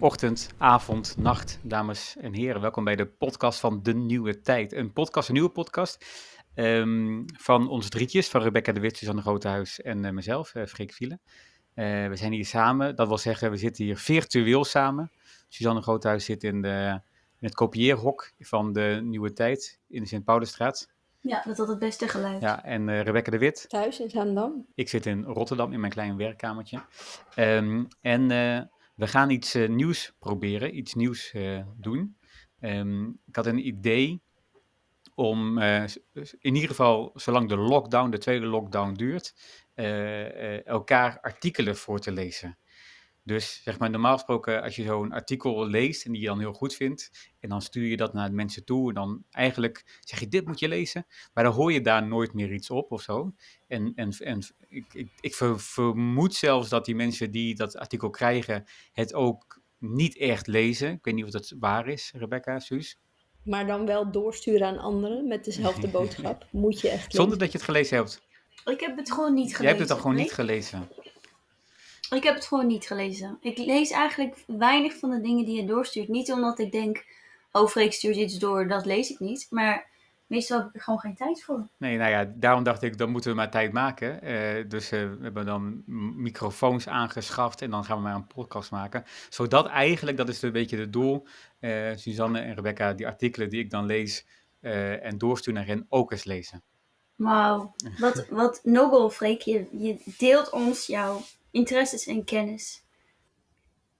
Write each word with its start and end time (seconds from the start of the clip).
ochtend, 0.00 0.48
avond, 0.58 1.14
nacht, 1.16 1.58
dames 1.62 2.16
en 2.20 2.32
heren. 2.32 2.60
Welkom 2.60 2.84
bij 2.84 2.96
de 2.96 3.06
podcast 3.06 3.60
van 3.60 3.82
De 3.82 3.94
Nieuwe 3.94 4.40
Tijd. 4.40 4.72
Een 4.72 4.92
podcast, 4.92 5.28
een 5.28 5.34
nieuwe 5.34 5.50
podcast 5.50 6.04
ehm, 6.54 7.22
van 7.36 7.68
ons 7.68 7.88
drietjes, 7.88 8.28
van 8.28 8.42
Rebecca 8.42 8.72
de 8.72 8.80
Wit, 8.80 8.96
Suzanne 8.96 9.20
Grotehuis 9.20 9.80
en 9.80 10.04
uh, 10.04 10.10
mezelf, 10.10 10.54
uh, 10.54 10.66
Freek 10.66 10.92
Vielen. 10.92 11.20
Uh, 11.74 12.08
we 12.08 12.16
zijn 12.16 12.32
hier 12.32 12.46
samen, 12.46 12.96
dat 12.96 13.08
wil 13.08 13.18
zeggen, 13.18 13.50
we 13.50 13.56
zitten 13.56 13.84
hier 13.84 13.96
virtueel 13.96 14.64
samen. 14.64 15.10
Suzanne 15.48 15.82
Groothuis 15.82 16.24
zit 16.24 16.44
in, 16.44 16.62
de, 16.62 17.00
in 17.38 17.46
het 17.46 17.54
kopieerhok 17.54 18.32
van 18.38 18.72
De 18.72 19.00
Nieuwe 19.02 19.32
Tijd 19.32 19.80
in 19.88 20.02
de 20.02 20.08
Sint-Paulusstraat. 20.08 20.88
Ja, 21.20 21.42
dat 21.46 21.58
had 21.58 21.68
het 21.68 21.78
beste 21.78 22.08
geluid. 22.08 22.40
Ja, 22.40 22.64
en 22.64 22.88
uh, 22.88 23.02
Rebecca 23.02 23.30
de 23.30 23.38
Wit. 23.38 23.64
Thuis 23.68 24.00
in 24.00 24.10
Zaandam. 24.10 24.66
Ik 24.74 24.88
zit 24.88 25.06
in 25.06 25.24
Rotterdam 25.24 25.72
in 25.72 25.80
mijn 25.80 25.92
klein 25.92 26.16
werkkamertje. 26.16 26.80
Um, 27.36 27.88
en 28.00 28.30
uh, 28.30 28.60
we 28.98 29.06
gaan 29.06 29.30
iets 29.30 29.56
uh, 29.56 29.68
nieuws 29.68 30.12
proberen, 30.18 30.76
iets 30.76 30.94
nieuws 30.94 31.34
doen. 31.76 32.16
Um, 32.60 33.20
ik 33.26 33.36
had 33.36 33.46
een 33.46 33.66
idee 33.66 34.22
om 35.14 35.58
in 36.38 36.54
ieder 36.54 36.68
geval, 36.68 37.10
zolang 37.14 37.48
de 37.48 37.56
lockdown, 37.56 38.10
de 38.10 38.18
tweede 38.18 38.46
lockdown 38.46 38.92
duurt, 38.92 39.34
elkaar 40.64 41.20
artikelen 41.20 41.76
voor 41.76 41.98
te 41.98 42.12
lezen. 42.12 42.58
Dus 43.28 43.60
zeg 43.64 43.78
maar, 43.78 43.90
normaal 43.90 44.12
gesproken, 44.12 44.62
als 44.62 44.76
je 44.76 44.82
zo'n 44.82 45.12
artikel 45.12 45.66
leest 45.66 46.04
en 46.04 46.12
die 46.12 46.20
je 46.20 46.26
dan 46.26 46.38
heel 46.38 46.52
goed 46.52 46.74
vindt, 46.74 47.10
en 47.40 47.48
dan 47.48 47.62
stuur 47.62 47.86
je 47.86 47.96
dat 47.96 48.12
naar 48.12 48.32
mensen 48.32 48.64
toe, 48.64 48.88
en 48.88 48.94
dan 48.94 49.24
eigenlijk 49.30 50.00
zeg 50.00 50.20
je, 50.20 50.28
dit 50.28 50.46
moet 50.46 50.58
je 50.58 50.68
lezen, 50.68 51.06
maar 51.34 51.44
dan 51.44 51.52
hoor 51.52 51.72
je 51.72 51.80
daar 51.80 52.06
nooit 52.06 52.34
meer 52.34 52.52
iets 52.52 52.70
op 52.70 52.92
of 52.92 53.02
zo. 53.02 53.34
En, 53.66 53.92
en, 53.94 54.10
en 54.10 54.42
ik, 54.68 54.94
ik, 54.94 55.08
ik 55.20 55.34
vermoed 55.56 56.34
zelfs 56.34 56.68
dat 56.68 56.84
die 56.84 56.94
mensen 56.94 57.30
die 57.30 57.54
dat 57.54 57.76
artikel 57.76 58.10
krijgen, 58.10 58.64
het 58.92 59.14
ook 59.14 59.60
niet 59.78 60.16
echt 60.16 60.46
lezen. 60.46 60.90
Ik 60.92 61.04
weet 61.04 61.14
niet 61.14 61.24
of 61.24 61.30
dat 61.30 61.54
waar 61.58 61.88
is, 61.88 62.12
Rebecca, 62.16 62.58
Suus. 62.58 62.98
Maar 63.44 63.66
dan 63.66 63.86
wel 63.86 64.10
doorsturen 64.10 64.66
aan 64.66 64.78
anderen 64.78 65.26
met 65.28 65.44
dezelfde 65.44 65.88
boodschap. 65.98 66.46
Moet 66.50 66.80
je 66.80 66.88
echt 66.88 67.04
lezen. 67.04 67.20
Zonder 67.20 67.38
dat 67.38 67.52
je 67.52 67.58
het 67.58 67.66
gelezen 67.66 67.96
hebt. 67.96 68.26
Ik 68.64 68.80
heb 68.80 68.96
het 68.96 69.12
gewoon 69.12 69.34
niet 69.34 69.56
gelezen. 69.56 69.62
Jij 69.62 69.68
hebt 69.68 69.80
het 69.80 69.88
dan 69.88 69.98
gewoon 69.98 70.14
nee? 70.14 70.24
niet 70.24 70.32
gelezen. 70.32 70.88
Ik 72.10 72.22
heb 72.22 72.34
het 72.34 72.46
gewoon 72.46 72.66
niet 72.66 72.86
gelezen. 72.86 73.38
Ik 73.40 73.58
lees 73.58 73.90
eigenlijk 73.90 74.44
weinig 74.46 74.98
van 74.98 75.10
de 75.10 75.20
dingen 75.20 75.44
die 75.44 75.60
je 75.60 75.66
doorstuurt. 75.66 76.08
Niet 76.08 76.32
omdat 76.32 76.58
ik 76.58 76.72
denk, 76.72 77.04
oh 77.52 77.68
Freek 77.68 77.92
stuurt 77.92 78.16
iets 78.16 78.38
door, 78.38 78.68
dat 78.68 78.86
lees 78.86 79.10
ik 79.10 79.18
niet. 79.18 79.46
Maar 79.50 79.86
meestal 80.26 80.58
heb 80.58 80.68
ik 80.68 80.74
er 80.74 80.80
gewoon 80.80 80.98
geen 80.98 81.14
tijd 81.14 81.42
voor. 81.42 81.68
Nee, 81.76 81.96
nou 81.96 82.10
ja, 82.10 82.32
daarom 82.34 82.62
dacht 82.62 82.82
ik, 82.82 82.98
dan 82.98 83.10
moeten 83.10 83.30
we 83.30 83.36
maar 83.36 83.50
tijd 83.50 83.72
maken. 83.72 84.30
Uh, 84.30 84.68
dus 84.68 84.92
uh, 84.92 85.00
we 85.00 85.18
hebben 85.20 85.46
dan 85.46 85.82
microfoons 86.16 86.88
aangeschaft 86.88 87.62
en 87.62 87.70
dan 87.70 87.84
gaan 87.84 87.96
we 87.96 88.02
maar 88.02 88.14
een 88.14 88.26
podcast 88.26 88.70
maken. 88.70 89.04
Zodat 89.28 89.66
eigenlijk, 89.66 90.16
dat 90.16 90.28
is 90.28 90.42
een 90.42 90.52
beetje 90.52 90.78
het 90.78 90.92
doel, 90.92 91.26
uh, 91.60 91.96
Suzanne 91.96 92.40
en 92.40 92.54
Rebecca, 92.54 92.92
die 92.92 93.06
artikelen 93.06 93.50
die 93.50 93.60
ik 93.60 93.70
dan 93.70 93.86
lees 93.86 94.26
en 94.60 95.18
doorstuur 95.18 95.54
naar 95.54 95.66
hen 95.66 95.86
ook 95.88 96.12
eens 96.12 96.24
lezen. 96.24 96.62
Wauw, 97.16 97.74
wat, 97.98 98.26
wat 98.28 98.60
nobel 98.62 99.10
Freek, 99.10 99.40
je, 99.40 99.66
je 99.72 99.98
deelt 100.18 100.50
ons 100.50 100.86
jouw 100.86 101.22
interesses 101.50 102.06
en 102.06 102.24
kennis. 102.24 102.86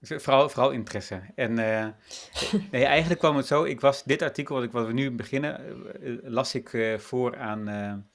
Vooral, 0.01 0.49
vooral 0.49 0.71
interesse. 0.71 1.21
En 1.35 1.51
uh, 1.51 1.87
nee, 2.71 2.85
eigenlijk 2.85 3.19
kwam 3.19 3.35
het 3.35 3.45
zo, 3.45 3.63
ik 3.63 3.81
was 3.81 4.03
dit 4.03 4.21
artikel 4.21 4.55
wat, 4.55 4.63
ik, 4.63 4.71
wat 4.71 4.87
we 4.87 4.93
nu 4.93 5.11
beginnen, 5.11 5.77
uh, 6.01 6.17
las 6.23 6.55
ik 6.55 6.73
uh, 6.73 6.97
voor 6.97 7.37
aan, 7.37 8.05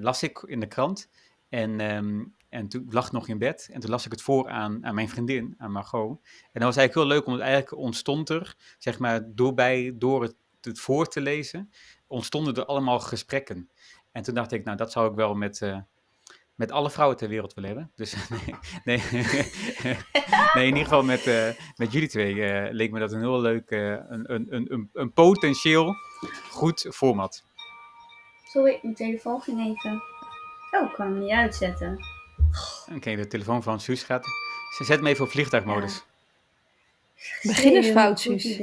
las 0.00 0.22
ik 0.22 0.38
in 0.38 0.60
de 0.60 0.66
krant. 0.66 1.10
En, 1.48 1.80
um, 1.80 2.34
en 2.48 2.68
toen 2.68 2.86
lag 2.90 3.06
ik 3.06 3.12
nog 3.12 3.28
in 3.28 3.38
bed 3.38 3.68
en 3.72 3.80
toen 3.80 3.90
las 3.90 4.04
ik 4.04 4.12
het 4.12 4.22
voor 4.22 4.48
aan, 4.48 4.84
aan 4.86 4.94
mijn 4.94 5.08
vriendin, 5.08 5.54
aan 5.58 5.72
Margot. 5.72 6.18
En 6.22 6.60
dat 6.60 6.62
was 6.62 6.76
eigenlijk 6.76 6.94
heel 6.94 7.16
leuk, 7.16 7.26
omdat 7.26 7.40
eigenlijk 7.40 7.76
ontstond 7.76 8.28
er, 8.28 8.56
zeg 8.78 8.98
maar, 8.98 9.34
door, 9.34 9.54
bij, 9.54 9.92
door 9.94 10.22
het, 10.22 10.34
het 10.60 10.80
voor 10.80 11.06
te 11.06 11.20
lezen, 11.20 11.70
ontstonden 12.06 12.54
er 12.54 12.64
allemaal 12.64 13.00
gesprekken. 13.00 13.70
En 14.12 14.22
toen 14.22 14.34
dacht 14.34 14.52
ik, 14.52 14.64
nou, 14.64 14.76
dat 14.76 14.92
zou 14.92 15.10
ik 15.10 15.16
wel 15.16 15.34
met 15.34 15.60
met 16.58 16.70
alle 16.70 16.90
vrouwen 16.90 17.16
ter 17.16 17.28
wereld 17.28 17.54
willen 17.54 17.70
hebben. 17.70 17.90
Dus 17.94 18.14
nee, 18.30 18.54
nee, 18.84 19.02
nee 20.54 20.66
in 20.66 20.66
ieder 20.66 20.82
geval 20.82 21.02
met, 21.02 21.26
uh, 21.26 21.48
met 21.76 21.92
jullie 21.92 22.08
twee 22.08 22.34
uh, 22.34 22.68
leek 22.70 22.90
me 22.90 22.98
dat 22.98 23.12
een 23.12 23.20
heel 23.20 23.40
leuk, 23.40 23.70
uh, 23.70 23.90
een, 23.90 24.34
een, 24.34 24.46
een, 24.48 24.90
een 24.92 25.12
potentieel 25.12 25.94
goed 26.50 26.86
format. 26.90 27.44
Sorry, 28.44 28.78
mijn 28.82 28.94
telefoon 28.94 29.40
ging 29.40 29.60
even. 29.60 30.02
Oh, 30.70 30.88
ik 30.88 30.94
kan 30.94 31.06
hem 31.06 31.18
niet 31.18 31.30
uitzetten. 31.30 31.98
Oké, 32.86 32.96
okay, 32.96 33.16
de 33.16 33.26
telefoon 33.26 33.62
van 33.62 33.80
Suus 33.80 34.02
gaat. 34.02 34.26
Zet 34.78 35.00
me 35.00 35.08
even 35.08 35.24
op 35.24 35.30
vliegtuigmodus. 35.30 36.04
Ja. 37.14 37.22
Beginnersfout, 37.42 38.20
Suus. 38.20 38.60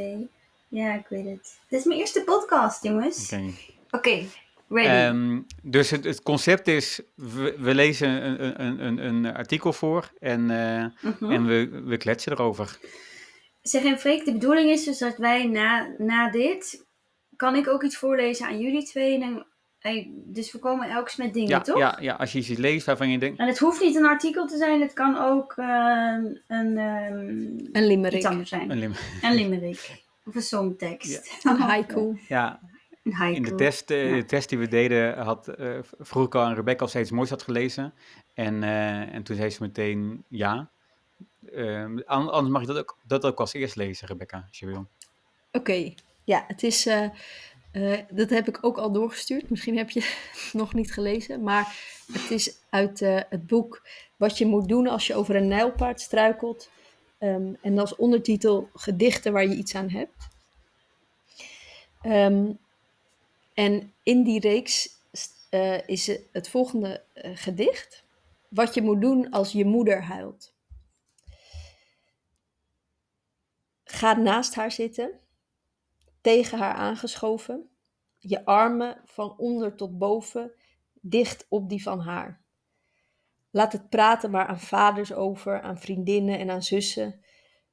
Ja, 0.68 0.94
ik 0.94 1.06
weet 1.10 1.26
het. 1.26 1.60
Dit 1.70 1.80
is 1.80 1.86
mijn 1.86 2.00
eerste 2.00 2.24
podcast, 2.24 2.84
jongens. 2.84 3.34
Oké. 3.34 3.36
Okay. 3.36 3.56
Okay. 3.92 4.30
Um, 4.70 5.46
dus 5.64 5.90
het, 5.90 6.04
het, 6.04 6.22
concept 6.22 6.68
is, 6.68 7.02
we, 7.16 7.56
we 7.60 7.76
lezen 7.76 8.26
een, 8.26 8.62
een, 8.62 8.86
een, 8.86 8.98
een, 9.06 9.36
artikel 9.36 9.74
voor 9.74 10.12
en, 10.20 10.50
uh, 10.50 10.80
uh 10.80 10.86
-huh. 11.20 11.34
en 11.34 11.46
we, 11.46 11.82
we 11.86 11.98
kletsen 11.98 12.32
erover. 12.32 12.80
Zeg 13.62 13.84
en 13.84 14.00
Freek, 14.00 14.26
de 14.26 14.32
bedoeling 14.32 14.70
is 14.70 14.84
dus 14.84 14.98
dat 14.98 15.18
wij 15.18 15.48
na, 15.48 15.88
na 15.98 16.32
dit, 16.32 16.86
kan 17.36 17.56
ik 17.56 17.68
ook 17.68 17.84
iets 17.84 17.98
voorlezen 17.98 18.46
aan 18.46 18.60
jullie 18.60 18.84
twee. 18.84 19.22
En, 19.22 19.46
hey, 19.80 20.12
dus 20.14 20.52
we 20.52 20.60
komen 20.60 20.90
elk 20.90 21.18
met 21.18 21.34
dingen, 21.34 21.50
ja, 21.50 21.62
toch? 21.62 21.78
Ja, 21.78 21.98
ja, 22.02 22.14
als 22.14 22.32
je 22.32 22.40
iets 22.40 22.48
leest 22.48 22.86
waarvan 22.86 23.10
je 23.10 23.18
denkt... 23.18 23.40
En 23.40 23.48
het 23.48 23.60
hoeft 23.60 23.82
niet 23.82 23.96
een 23.96 24.06
artikel 24.06 24.48
te 24.48 24.58
zijn, 24.58 24.82
het 24.82 24.94
kan 24.94 25.18
ook 25.18 25.54
uh, 25.58 25.66
een, 26.48 26.78
um, 26.78 27.70
een 27.72 27.88
limerick. 27.88 28.18
iets 28.18 28.26
anders 28.26 28.50
zijn. 28.50 28.72
Een, 28.72 28.80
lim 28.80 28.94
een 29.22 29.34
limerick. 29.34 30.04
Of 30.26 30.36
een 30.36 30.42
songtekst. 30.42 31.40
Ja. 31.42 31.52
Een 31.52 31.60
haiku. 31.60 32.20
Ja, 32.28 32.60
in 33.06 33.44
de 33.44 33.56
test, 33.56 33.90
ja. 33.90 34.16
de 34.16 34.26
test 34.26 34.50
die 34.50 34.58
we 34.58 34.68
deden, 34.68 35.18
had, 35.18 35.60
uh, 35.60 35.80
vroeg 36.00 36.26
ik 36.26 36.36
al 36.36 36.42
aan 36.42 36.54
Rebecca 36.54 36.84
of 36.84 36.92
ze 36.92 37.00
iets 37.00 37.12
moois 37.12 37.30
had 37.30 37.44
gelezen. 37.44 37.94
En, 38.34 38.62
uh, 38.62 39.14
en 39.14 39.24
toen 39.24 39.36
zei 39.36 39.50
ze 39.50 39.62
meteen 39.62 40.24
ja. 40.28 40.70
Ehm, 41.54 42.00
anders 42.06 42.48
mag 42.48 42.62
je 42.62 42.68
dat 42.68 42.78
ook, 42.78 42.98
dat 43.04 43.26
ook 43.26 43.40
als 43.40 43.54
eerst 43.54 43.76
lezen, 43.76 44.08
Rebecca, 44.08 44.46
als 44.48 44.60
je 44.60 44.66
wil. 44.66 44.78
Oké, 44.78 45.58
okay. 45.58 45.96
ja, 46.24 46.44
het 46.48 46.64
is, 46.64 46.84
dat 48.10 48.30
heb 48.30 48.48
ik 48.48 48.58
ook 48.62 48.78
al 48.78 48.92
doorgestuurd. 48.92 49.50
Misschien 49.50 49.78
heb 49.78 49.90
je 49.90 50.00
het 50.00 50.54
nog 50.62 50.74
niet 50.74 50.94
gelezen. 50.94 51.44
Maar 51.44 51.76
het 52.14 52.32
is 52.32 52.58
uit 52.70 53.00
het 53.00 53.48
boek 53.48 53.88
Wat 54.18 54.38
je 54.38 54.46
moet 54.46 54.68
doen 54.68 54.88
als 54.88 55.08
je 55.08 55.16
over 55.16 55.36
een 55.36 55.48
nijlpaard 55.48 56.02
struikelt. 56.02 56.70
Um, 57.20 57.58
en 57.62 57.80
als 57.80 57.96
ondertitel 57.96 58.70
Gedichten 58.74 59.34
waar 59.34 59.48
je 59.48 59.56
iets 59.56 59.76
aan 59.76 59.90
hebt. 59.90 60.28
Um, 62.04 62.58
en 63.56 63.94
in 64.04 64.24
die 64.24 64.40
reeks 64.40 64.90
uh, 65.52 65.88
is 65.88 66.08
het 66.32 66.50
volgende 66.50 67.04
uh, 67.16 67.32
gedicht. 67.36 68.04
Wat 68.50 68.74
je 68.74 68.82
moet 68.82 69.02
doen 69.02 69.30
als 69.30 69.52
je 69.52 69.66
moeder 69.66 70.04
huilt. 70.04 70.54
Ga 73.84 74.14
naast 74.14 74.56
haar 74.56 74.72
zitten, 74.72 75.20
tegen 76.22 76.58
haar 76.58 76.74
aangeschoven, 76.74 77.70
je 78.18 78.46
armen 78.46 79.02
van 79.06 79.38
onder 79.38 79.76
tot 79.76 79.98
boven 79.98 80.52
dicht 80.94 81.46
op 81.50 81.70
die 81.70 81.84
van 81.84 82.00
haar. 82.00 82.42
Laat 83.52 83.72
het 83.72 83.90
praten 83.90 84.32
maar 84.32 84.46
aan 84.46 84.60
vaders 84.60 85.14
over, 85.14 85.62
aan 85.62 85.80
vriendinnen 85.80 86.40
en 86.40 86.50
aan 86.50 86.64
zussen. 86.64 87.24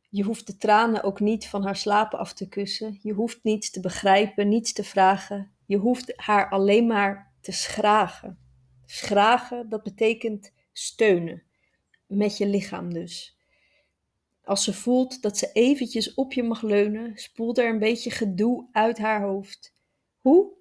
Je 0.08 0.22
hoeft 0.22 0.46
de 0.46 0.56
tranen 0.56 1.02
ook 1.02 1.20
niet 1.20 1.46
van 1.48 1.64
haar 1.64 1.76
slapen 1.76 2.18
af 2.18 2.32
te 2.32 2.48
kussen. 2.48 2.98
Je 3.00 3.12
hoeft 3.12 3.38
niets 3.42 3.70
te 3.70 3.80
begrijpen, 3.80 4.48
niets 4.48 4.72
te 4.72 4.84
vragen. 4.84 5.54
Je 5.72 5.78
hoeft 5.78 6.12
haar 6.16 6.50
alleen 6.50 6.86
maar 6.86 7.32
te 7.40 7.52
schragen. 7.52 8.38
Schragen, 8.86 9.68
dat 9.68 9.82
betekent 9.82 10.52
steunen. 10.72 11.42
Met 12.06 12.36
je 12.36 12.46
lichaam 12.46 12.92
dus. 12.92 13.38
Als 14.44 14.64
ze 14.64 14.74
voelt 14.74 15.22
dat 15.22 15.38
ze 15.38 15.50
eventjes 15.52 16.14
op 16.14 16.32
je 16.32 16.42
mag 16.42 16.62
leunen, 16.62 17.16
spoelt 17.16 17.58
er 17.58 17.68
een 17.68 17.78
beetje 17.78 18.10
gedoe 18.10 18.68
uit 18.72 18.98
haar 18.98 19.22
hoofd. 19.22 19.74
Hoe? 20.20 20.52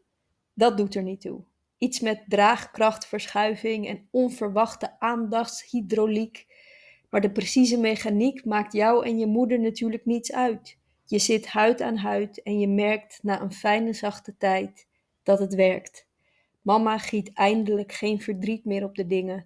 Dat 0.54 0.78
doet 0.78 0.96
er 0.96 1.04
niet 1.04 1.22
toe. 1.22 1.44
Iets 1.78 2.00
met 2.00 2.24
draagkrachtverschuiving 2.28 3.88
en 3.88 4.08
onverwachte 4.12 5.00
aandachtshydrauliek. 5.00 6.48
Maar 7.10 7.22
de 7.22 7.32
precieze 7.32 7.78
mechaniek 7.78 8.46
maakt 8.46 8.74
jou 8.74 9.06
en 9.06 9.20
je 9.20 9.28
moeder 9.28 9.60
natuurlijk 9.60 10.06
niets 10.06 10.32
uit. 10.32 10.78
Je 11.06 11.20
zit 11.20 11.48
huid 11.48 11.82
aan 11.82 11.98
huid 11.98 12.42
en 12.44 12.60
je 12.60 12.68
merkt 12.68 13.20
na 13.22 13.42
een 13.42 13.54
fijne 13.54 13.94
zachte 13.94 14.38
tijd 14.38 14.90
dat 15.24 15.40
het 15.40 15.54
werkt. 15.54 16.06
Mama 16.62 16.98
giet 16.98 17.34
eindelijk 17.34 17.92
geen 17.92 18.22
verdriet 18.22 18.66
meer 18.66 18.84
op 18.84 18.96
de 18.96 19.08
dingen. 19.08 19.46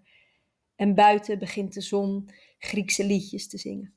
En 0.75 0.95
buiten 0.95 1.39
begint 1.39 1.73
de 1.73 1.81
zon 1.81 2.29
Griekse 2.59 3.05
liedjes 3.05 3.47
te 3.47 3.57
zingen. 3.57 3.93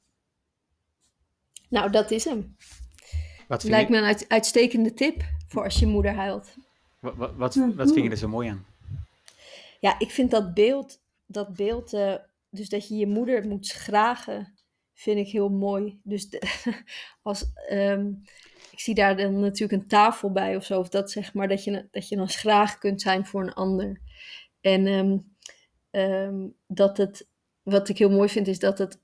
Nou, 1.69 1.91
dat 1.91 2.11
is 2.11 2.25
hem. 2.25 2.57
Wat 3.49 3.63
Lijkt 3.63 3.91
je... 3.91 4.01
me 4.01 4.09
een 4.09 4.29
uitstekende 4.29 4.95
tip 4.95 5.25
voor 5.49 5.65
als 5.65 5.79
je 5.79 5.87
moeder 5.87 6.13
huilt. 6.13 6.55
Wat, 7.01 7.17
wat, 7.17 7.35
wat, 7.37 7.55
wat 7.75 7.93
vind 7.93 8.05
je 8.05 8.11
er 8.11 8.17
zo 8.17 8.29
mooi 8.29 8.49
aan? 8.49 8.67
Ja, 9.81 9.99
ik 9.99 10.11
vind 10.11 10.31
dat 10.31 10.55
beeld, 10.55 11.01
dat 11.27 11.55
beeld 11.55 11.93
uh, 11.93 12.15
dus 12.51 12.69
dat 12.69 12.89
je 12.89 12.97
je 12.97 13.07
moeder 13.07 13.47
moet 13.47 13.67
schragen, 13.67 14.55
vind 14.95 15.19
ik 15.19 15.29
heel 15.29 15.49
mooi. 15.49 16.01
Dus 16.03 16.31
de- 16.31 16.43
als, 17.23 17.45
ehm, 17.69 18.13
ik 18.79 18.85
zie 18.85 18.95
daar 18.95 19.17
dan 19.17 19.41
natuurlijk 19.41 19.83
een 19.83 19.89
tafel 19.89 20.33
bij 20.33 20.57
of 20.57 20.65
zo. 20.65 20.79
Of 20.79 20.89
dat 20.89 21.11
zeg 21.11 21.35
maar, 21.35 21.49
dat 21.49 21.65
je, 21.65 21.89
dat 21.91 22.09
je 22.09 22.17
dan 22.17 22.29
graag 22.29 22.79
kunt 22.79 23.01
zijn 23.01 23.27
voor 23.27 23.43
een 23.43 23.53
ander. 23.53 24.01
En 24.61 24.87
ehm, 24.87 25.19
ehm, 25.91 26.47
dat 26.67 26.97
het, 26.97 27.29
wat 27.63 27.89
ik 27.89 27.99
heel 27.99 28.11
mooi 28.11 28.29
vind, 28.29 28.49
is 28.49 28.59
dat 28.59 28.79
het, 28.79 29.01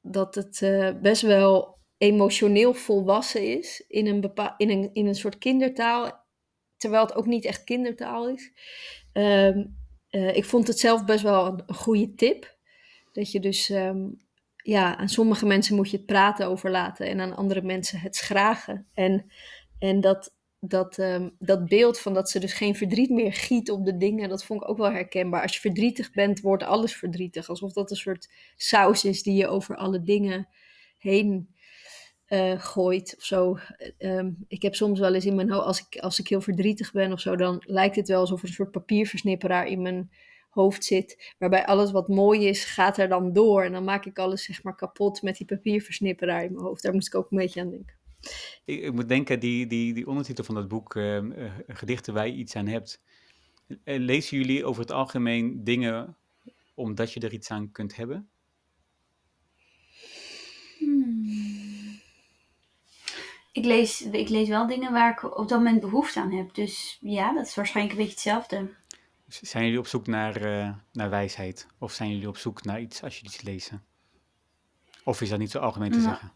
dat 0.00 0.34
het 0.34 0.62
eh, 0.62 0.90
best 1.02 1.22
wel 1.22 1.78
emotioneel 1.98 2.74
volwassen 2.74 3.58
is 3.58 3.84
in 3.88 4.06
een, 4.06 4.20
bepa 4.20 4.54
in, 4.56 4.70
een, 4.70 4.90
in 4.92 5.06
een 5.06 5.14
soort 5.14 5.38
kindertaal. 5.38 6.24
Terwijl 6.76 7.02
het 7.02 7.14
ook 7.14 7.26
niet 7.26 7.44
echt 7.44 7.64
kindertaal 7.64 8.28
is. 8.28 8.52
Ehm, 9.12 9.64
eh, 10.08 10.36
ik 10.36 10.44
vond 10.44 10.66
het 10.66 10.78
zelf 10.78 11.04
best 11.04 11.22
wel 11.22 11.46
een, 11.46 11.74
goede 11.74 12.14
tip. 12.14 12.56
Dat 13.12 13.32
je 13.32 13.40
dus 13.40 13.72
ja, 14.66 14.96
aan 14.96 15.08
sommige 15.08 15.46
mensen 15.46 15.76
moet 15.76 15.90
je 15.90 15.96
het 15.96 16.06
praten 16.06 16.46
overlaten 16.46 17.06
en 17.06 17.20
aan 17.20 17.36
andere 17.36 17.62
mensen 17.62 18.00
het 18.00 18.16
schragen. 18.16 18.86
En, 18.94 19.32
en 19.78 20.00
dat, 20.00 20.34
dat, 20.60 20.98
ehm, 20.98 21.28
dat 21.38 21.68
beeld 21.68 22.00
van 22.00 22.14
dat 22.14 22.30
ze 22.30 22.40
dus 22.40 22.52
geen 22.52 22.74
verdriet 22.74 23.10
meer 23.10 23.32
giet 23.32 23.70
op 23.70 23.84
de 23.84 23.96
dingen, 23.96 24.28
dat 24.28 24.44
vond 24.44 24.62
ik 24.62 24.68
ook 24.68 24.76
wel 24.76 24.90
herkenbaar. 24.90 25.42
Als 25.42 25.54
je 25.54 25.60
verdrietig 25.60 26.12
bent, 26.12 26.40
wordt 26.40 26.62
alles 26.62 26.96
verdrietig. 26.96 27.48
Alsof 27.48 27.72
dat 27.72 27.90
een 27.90 27.96
soort 27.96 28.30
saus 28.56 29.04
is 29.04 29.22
die 29.22 29.34
je 29.34 29.48
over 29.48 29.76
alle 29.76 30.02
dingen 30.02 30.48
heen 30.98 31.54
eh, 32.26 32.60
gooit 32.60 33.14
of 33.16 33.24
zo. 33.24 33.58
Ehm, 33.98 34.30
ik 34.48 34.62
heb 34.62 34.74
soms 34.74 35.00
wel 35.00 35.14
eens 35.14 35.26
in 35.26 35.34
mijn 35.34 35.50
hoofd, 35.50 35.66
als 35.66 35.86
ik, 35.88 36.00
als 36.00 36.18
ik 36.18 36.28
heel 36.28 36.40
verdrietig 36.40 36.92
ben 36.92 37.12
of 37.12 37.20
zo, 37.20 37.36
dan 37.36 37.62
lijkt 37.66 37.96
het 37.96 38.08
wel 38.08 38.20
alsof 38.20 38.42
er 38.42 38.48
een 38.48 38.54
soort 38.54 38.70
papierversnipperaar 38.70 39.66
in 39.66 39.82
mijn 39.82 40.10
hoofd 40.56 40.84
zit. 40.84 41.34
Waarbij 41.38 41.66
alles 41.66 41.90
wat 41.90 42.08
mooi 42.08 42.46
is, 42.46 42.64
gaat 42.64 42.98
er 42.98 43.08
dan 43.08 43.32
door. 43.32 43.62
En 43.62 43.72
dan 43.72 43.84
maak 43.84 44.04
ik 44.04 44.18
alles 44.18 44.44
zeg 44.44 44.62
maar 44.62 44.76
kapot 44.76 45.22
met 45.22 45.36
die 45.36 45.46
papierversnipperaar 45.46 46.44
in 46.44 46.52
mijn 46.52 46.64
hoofd. 46.64 46.82
Daar 46.82 46.92
moest 46.92 47.06
ik 47.06 47.14
ook 47.14 47.30
een 47.30 47.38
beetje 47.38 47.60
aan 47.60 47.70
denken. 47.70 47.94
Ik, 48.64 48.82
ik 48.82 48.92
moet 48.92 49.08
denken, 49.08 49.40
die, 49.40 49.66
die, 49.66 49.94
die 49.94 50.06
ondertitel 50.06 50.44
van 50.44 50.54
dat 50.54 50.68
boek, 50.68 50.94
eh, 50.96 51.24
Gedichten 51.66 52.14
waar 52.14 52.26
je 52.26 52.34
iets 52.34 52.56
aan 52.56 52.66
hebt. 52.66 53.02
Eh, 53.84 53.98
lezen 53.98 54.38
jullie 54.38 54.64
over 54.64 54.80
het 54.80 54.90
algemeen 54.90 55.64
dingen 55.64 56.16
omdat 56.74 57.12
je 57.12 57.20
er 57.20 57.32
iets 57.32 57.50
aan 57.50 57.72
kunt 57.72 57.96
hebben? 57.96 58.28
Hmm. 60.78 62.00
Ik 63.52 63.64
lees, 63.64 64.02
ik 64.02 64.28
lees 64.28 64.48
wel 64.48 64.66
dingen 64.66 64.92
waar 64.92 65.12
ik 65.12 65.38
op 65.38 65.48
dat 65.48 65.58
moment 65.58 65.80
behoefte 65.80 66.20
aan 66.20 66.32
heb. 66.32 66.54
Dus 66.54 66.98
ja, 67.00 67.32
dat 67.32 67.46
is 67.46 67.54
waarschijnlijk 67.54 67.96
een 67.96 68.04
beetje 68.04 68.18
hetzelfde. 68.30 68.74
Zijn 69.26 69.64
jullie 69.64 69.78
op 69.78 69.86
zoek 69.86 70.06
naar, 70.06 70.36
eh, 70.36 70.72
naar 70.92 71.10
wijsheid? 71.10 71.66
Of 71.78 71.92
zijn 71.92 72.10
jullie 72.10 72.28
op 72.28 72.36
zoek 72.36 72.64
naar 72.64 72.80
iets 72.80 73.02
als 73.02 73.18
je 73.18 73.24
iets 73.24 73.42
lezen? 73.42 73.84
Of 75.04 75.20
is 75.20 75.28
dat 75.28 75.38
niet 75.38 75.50
zo 75.50 75.58
algemeen 75.58 75.90
te 75.90 75.98
Nou, 75.98 76.08
zeggen? 76.08 76.32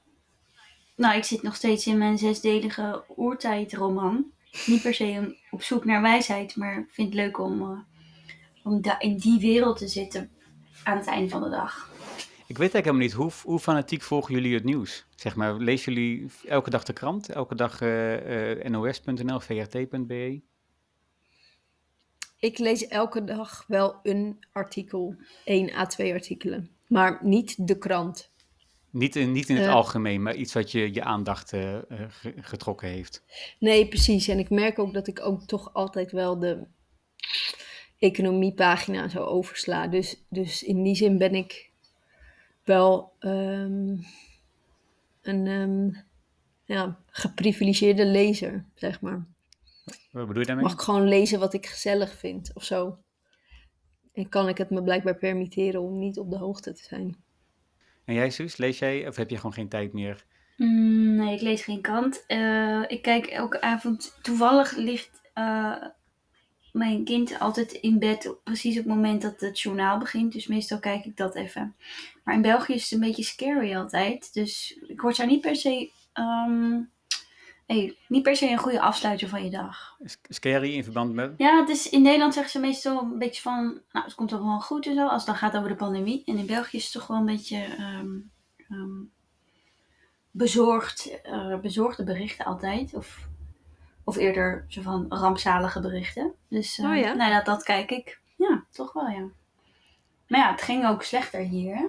Nou, 0.97 1.17
ik 1.17 1.25
zit 1.25 1.43
nog 1.43 1.55
steeds 1.57 1.87
in 1.87 1.99
mijn 1.99 2.19
zesdelige 2.19 3.05
oertijdroman. 3.17 4.25
Niet 4.67 4.83
per 4.83 4.95
se 4.95 5.05
om- 5.19 5.35
op 5.51 5.63
zoek 5.63 5.85
naar 5.85 6.03
wijsheid, 6.03 6.57
maar 6.57 6.79
ik 6.79 6.91
vind 6.91 7.09
het 7.09 7.17
leuk 7.17 7.39
om, 7.39 7.61
eh, 7.63 7.79
om 8.65 8.83
da- 8.83 9.01
in 9.01 9.17
die 9.17 9.41
wereld 9.41 9.79
te 9.79 9.89
zitten 9.89 10.31
aan 10.85 10.97
het 10.97 11.07
einde 11.07 11.29
van 11.31 11.43
de 11.43 11.51
dag. 11.51 11.89
Ik 12.47 12.59
weet 12.59 12.75
eigenlijk 12.75 12.85
helemaal 12.85 13.07
niet, 13.07 13.13
hoe, 13.43 13.51
hoe 13.51 13.61
fanatiek 13.61 14.03
volgen 14.03 14.35
jullie 14.35 14.55
het 14.55 14.65
nieuws? 14.65 15.07
Zeg 15.15 15.37
maar, 15.37 15.55
lezen 15.55 15.93
jullie 15.93 16.27
elke 16.45 16.71
dag 16.71 16.83
de 16.85 16.93
krant? 16.93 17.29
Elke 17.29 17.55
dag 17.55 17.81
eh, 17.81 18.65
eh, 18.65 18.71
nos.nl, 18.71 19.41
vrt.be? 19.41 20.41
Ik 22.41 22.59
lees 22.59 22.87
elke 22.89 23.25
dag 23.25 23.65
wel 23.69 23.95
een 24.03 24.45
artikel, 24.53 25.15
één 25.45 25.75
à 25.75 25.87
twee 25.87 26.13
artikelen. 26.13 26.71
Maar 26.87 27.19
niet 27.23 27.67
de 27.67 27.79
krant. 27.79 28.31
Niet 28.91 29.17
in, 29.17 29.33
niet 29.33 29.49
in 29.49 29.57
het 29.57 29.67
Eh. 29.67 29.75
algemeen, 29.75 30.23
maar 30.23 30.35
iets 30.35 30.53
wat 30.53 30.71
je, 30.73 30.95
je 30.95 31.03
aandacht 31.05 31.53
eh, 31.53 31.77
eh, 31.77 31.83
ge- 32.09 32.35
getrokken 32.37 32.89
heeft. 32.89 33.23
Nee, 33.59 33.89
precies. 33.89 34.29
En 34.29 34.39
ik 34.39 34.51
merk 34.51 34.79
ook 34.79 34.95
dat 34.95 35.07
ik 35.07 35.21
ook 35.21 35.47
toch 35.47 35.75
altijd 35.75 36.13
wel 36.13 36.39
de 36.39 36.67
economiepagina 37.99 39.09
zo 39.09 39.25
oversla. 39.25 39.87
Dus, 39.87 40.23
dus 40.29 40.63
in 40.63 40.83
die 40.83 40.95
zin 40.95 41.19
ben 41.19 41.35
ik 41.35 41.71
wel 42.65 43.13
ehm, 43.19 43.97
een 45.23 45.47
ehm, 45.47 45.89
ja, 46.65 46.99
geprivilegeerde 47.07 48.07
lezer, 48.07 48.65
zeg 48.75 49.01
maar. 49.01 49.27
Wat 50.11 50.27
bedoel 50.27 50.41
je 50.41 50.47
daarmee? 50.47 50.65
Mag 50.65 50.75
ik 50.75 50.81
gewoon 50.81 51.09
lezen 51.09 51.39
wat 51.39 51.55
ik 51.55 51.67
gezellig 51.67 52.15
vind 52.19 52.51
of 52.55 52.65
zo. 52.65 52.99
En 54.13 54.29
kan 54.29 54.49
ik 54.49 54.59
het 54.59 54.71
me 54.71 54.83
blijkbaar 54.83 55.17
permitteren 55.17 55.81
om 55.81 55.99
niet 55.99 56.19
op 56.19 56.31
de 56.31 56.37
hoogte 56.39 56.73
te 56.73 56.83
zijn. 56.83 57.17
En 58.05 58.15
jij, 58.15 58.31
Suus, 58.31 58.57
lees 58.57 58.79
jij 58.79 59.09
of 59.09 59.17
heb 59.17 59.31
je 59.31 59.37
gewoon 59.37 59.53
geen 59.53 59.69
tijd 59.69 59.93
meer? 59.93 60.25
Mm, 60.57 61.15
nee, 61.15 61.35
ik 61.35 61.41
lees 61.41 61.63
geen 61.63 61.81
krant. 61.81 62.25
Eh, 62.27 62.83
ik 62.87 63.03
kijk 63.03 63.27
elke 63.27 63.61
avond. 63.61 64.19
Toevallig 64.23 64.77
ligt 64.77 65.21
eh, 65.35 65.85
mijn 66.73 67.05
kind 67.05 67.39
altijd 67.39 67.73
in 67.73 67.99
bed 67.99 68.35
precies 68.45 68.79
op 68.79 68.85
het 68.85 68.95
moment 68.95 69.23
dat 69.23 69.41
het 69.41 69.61
journaal 69.61 69.99
begint. 69.99 70.33
Dus 70.33 70.47
meestal 70.47 70.79
kijk 70.79 71.05
ik 71.05 71.17
dat 71.17 71.35
even. 71.35 71.77
Maar 72.25 72.35
in 72.35 72.43
België 72.43 72.75
is 72.75 72.83
het 72.83 72.93
een 72.93 73.07
beetje 73.07 73.23
scary 73.23 73.77
altijd. 73.77 74.35
Dus 74.35 74.79
ik 74.87 75.01
word 75.01 75.17
daar 75.17 75.27
niet 75.27 75.41
per 75.41 75.57
se. 75.57 75.91
ehm, 76.13 76.81
hey, 77.75 77.97
niet 78.09 78.23
per 78.23 78.37
se 78.37 78.51
een 78.51 78.59
goede 78.59 78.81
afsluiter 78.81 79.29
van 79.29 79.45
je 79.45 79.51
dag. 79.51 79.97
Scary 80.29 80.75
in 80.75 80.85
verband 80.85 81.15
met... 81.15 81.33
Ja, 81.37 81.65
dus 81.65 81.89
in 81.89 82.03
Nederland 82.03 82.35
zeggen 82.35 82.53
ze 82.53 82.59
meestal 82.59 83.03
een 83.03 83.19
beetje 83.19 83.43
van, 83.43 83.81
nou, 83.93 84.05
het 84.05 84.15
komt 84.15 84.29
toch 84.29 84.43
wel 84.43 84.61
goed 84.61 84.87
en 84.87 84.95
zo, 84.95 85.07
als 85.07 85.13
het 85.13 85.27
dan 85.27 85.35
gaat 85.35 85.57
over 85.57 85.69
de 85.69 85.77
pandemie. 85.77 86.23
En 86.25 86.39
in 86.39 86.47
België 86.47 86.77
is 86.77 86.85
het 86.85 86.93
toch 86.93 87.07
wel 87.07 87.17
een 87.17 87.25
beetje 87.25 87.57
ehm, 87.57 88.19
ehm, 88.69 89.03
bezorgd, 90.31 91.21
eh, 91.23 91.59
bezorgde 91.61 92.05
berichten 92.05 92.45
altijd. 92.45 92.95
Of, 92.95 93.29
of 94.05 94.17
eerder 94.17 94.65
zo 94.69 94.83
van 94.83 95.07
rampzalige 95.09 95.81
berichten. 95.81 96.33
Dus 96.49 96.79
eh, 96.79 96.91
Oh 96.91 96.97
ja? 96.97 97.13
nou, 97.13 97.33
dat, 97.33 97.45
dat 97.45 97.63
kijk 97.63 97.91
ik. 97.91 98.21
Ja, 98.37 98.65
toch 98.71 98.93
wel, 98.93 99.09
ja. 99.09 99.29
Maar 100.27 100.41
ja, 100.41 100.51
het 100.51 100.63
ging 100.63 100.87
ook 100.87 101.03
slechter 101.03 101.41
hier, 101.41 101.77
hè? 101.77 101.87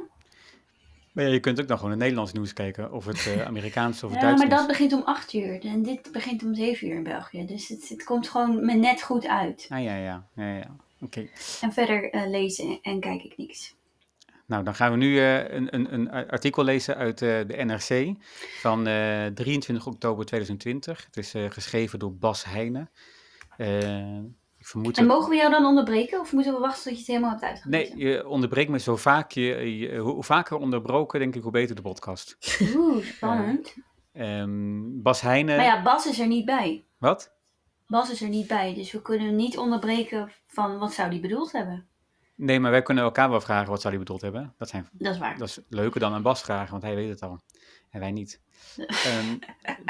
Maar 1.11 1.23
ja, 1.23 1.29
je 1.29 1.39
kunt 1.39 1.61
ook 1.61 1.67
dan 1.67 1.77
gewoon 1.77 1.91
het 1.91 1.99
Nederlands 1.99 2.33
nieuws 2.33 2.53
kijken, 2.53 2.91
of 2.91 3.05
het 3.05 3.27
eh, 3.27 3.45
Amerikaans 3.51 4.03
of 4.03 4.11
het 4.11 4.21
Ja, 4.21 4.25
Duits 4.25 4.41
maar 4.41 4.57
dat 4.57 4.67
begint 4.67 4.93
om 4.93 5.01
8 5.01 5.33
uur. 5.33 5.65
En 5.65 5.83
dit 5.83 6.11
begint 6.11 6.43
om 6.43 6.55
7 6.55 6.87
uur 6.87 6.95
in 6.95 7.03
België. 7.03 7.45
Dus 7.45 7.67
het, 7.67 7.89
het 7.89 8.03
komt 8.03 8.29
gewoon 8.29 8.65
me 8.65 8.73
net 8.73 9.01
goed 9.01 9.27
uit. 9.27 9.65
Ah 9.69 9.83
ja, 9.83 9.95
ja, 9.95 10.27
ja, 10.35 10.55
ja. 10.55 10.75
Oké. 11.01 11.27
En 11.61 11.73
verder 11.73 12.09
eh, 12.09 12.29
lezen 12.29 12.79
en 12.81 12.99
kijk 12.99 13.23
ik 13.23 13.37
niks. 13.37 13.75
Nou, 14.45 14.63
dan 14.63 14.75
gaan 14.75 14.91
we 14.91 14.97
nu 14.97 15.19
eh, 15.19 15.53
een, 15.53 15.75
een, 15.75 15.93
een 15.93 16.09
artikel 16.09 16.63
lezen 16.63 16.95
uit 16.95 17.17
de 17.17 17.45
NRC 17.47 18.15
van 18.59 18.87
eh, 18.87 19.25
23 19.25 19.87
oktober 19.87 20.25
2020. 20.25 21.05
Het 21.05 21.17
is 21.17 21.33
geschreven 21.53 21.99
door 21.99 22.13
Bas 22.15 22.43
Heijnen. 22.43 22.89
Ik 24.61 24.67
vermoed 24.67 24.97
En 24.97 25.05
mogen 25.05 25.29
we 25.29 25.35
jou 25.35 25.51
dan 25.51 25.65
onderbreken 25.65 26.19
of 26.19 26.33
moeten 26.33 26.53
we 26.53 26.59
wachten 26.59 26.83
tot 26.83 26.91
je 26.91 26.97
het 26.97 27.07
helemaal 27.07 27.29
hebt 27.29 27.41
uitgelezen? 27.43 27.97
Nee, 27.97 28.07
je 28.07 28.27
onderbreekt 28.27 28.69
me 28.69 28.79
zo 28.79 28.95
vaak. 28.95 29.31
Je, 29.31 29.77
je- 29.77 29.97
hoe, 29.97 30.23
vaker 30.23 30.57
onderbroken, 30.57 31.19
denk 31.19 31.35
ik, 31.35 31.41
hoe 31.43 31.51
beter 31.51 31.75
de 31.75 31.81
podcast. 31.81 32.37
Oeh, 32.75 33.05
spannend. 33.05 33.75
Ehm, 34.13 35.01
Bas 35.01 35.21
Heijnen... 35.21 35.55
maar 35.55 35.65
ja, 35.65 35.81
Bas 35.83 36.05
is 36.07 36.19
er 36.19 36.27
niet 36.27 36.45
bij. 36.45 36.85
Wat? 36.97 37.33
Bas 37.87 38.11
is 38.11 38.21
er 38.21 38.29
niet 38.29 38.47
bij, 38.47 38.73
dus 38.73 38.91
we 38.91 39.01
kunnen 39.01 39.27
hem 39.27 39.35
niet 39.35 39.57
onderbreken 39.57 40.31
van 40.47 40.77
wat 40.77 40.93
zou 40.93 41.09
die 41.09 41.19
bedoeld 41.19 41.51
hebben. 41.51 41.87
Nee, 42.35 42.59
maar 42.59 42.71
wij 42.71 42.81
kunnen 42.81 43.03
elkaar 43.03 43.29
wel 43.29 43.41
vragen 43.41 43.69
wat 43.69 43.81
zou 43.81 43.93
hij 43.93 44.03
bedoeld 44.03 44.21
hebben. 44.21 44.53
Dat, 44.57 44.69
zijn, 44.69 44.89
Dat 44.91 45.13
is 45.13 45.19
waar. 45.19 45.37
dat 45.37 45.47
is 45.47 45.59
leuker 45.69 45.99
dan 45.99 46.13
aan 46.13 46.21
Bas 46.21 46.41
vragen, 46.41 46.71
want 46.71 46.83
hij 46.83 46.95
weet 46.95 47.09
het 47.09 47.21
al. 47.21 47.39
En 47.89 47.99
wij 47.99 48.11
niet. 48.11 48.41
Ehm, 48.77 49.37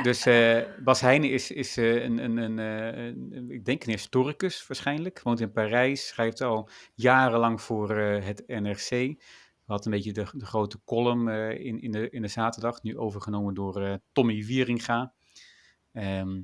dus 0.03 0.25
eh, 0.25 0.61
Bas 0.83 1.01
Heijnen 1.01 1.29
is, 1.29 1.51
is 1.51 1.77
eh, 1.77 2.03
een, 2.03 2.17
een, 2.23 2.37
een, 2.37 2.59
eh, 2.59 3.05
een- 3.05 3.51
ik 3.51 3.65
denk 3.65 3.83
een 3.83 3.91
historicus 3.91 4.67
waarschijnlijk. 4.67 5.21
Woont 5.23 5.39
in 5.39 5.51
Parijs, 5.51 6.07
schrijft 6.07 6.41
al 6.41 6.69
jarenlang 6.95 7.61
voor 7.61 7.95
het 7.97 8.43
NRC. 8.47 9.15
Had 9.65 9.85
een 9.85 9.91
beetje 9.91 10.13
de, 10.13 10.25
de 10.33 10.45
grote 10.45 10.79
column 10.85 11.27
in, 11.59 11.81
in, 11.81 11.91
de, 11.91 12.09
in 12.09 12.21
de 12.21 12.27
zaterdag, 12.27 12.83
nu 12.83 12.97
overgenomen 12.97 13.53
door 13.53 13.99
Tommy 14.11 14.43
Wieringa. 14.45 15.13
Ehm, 15.91 16.41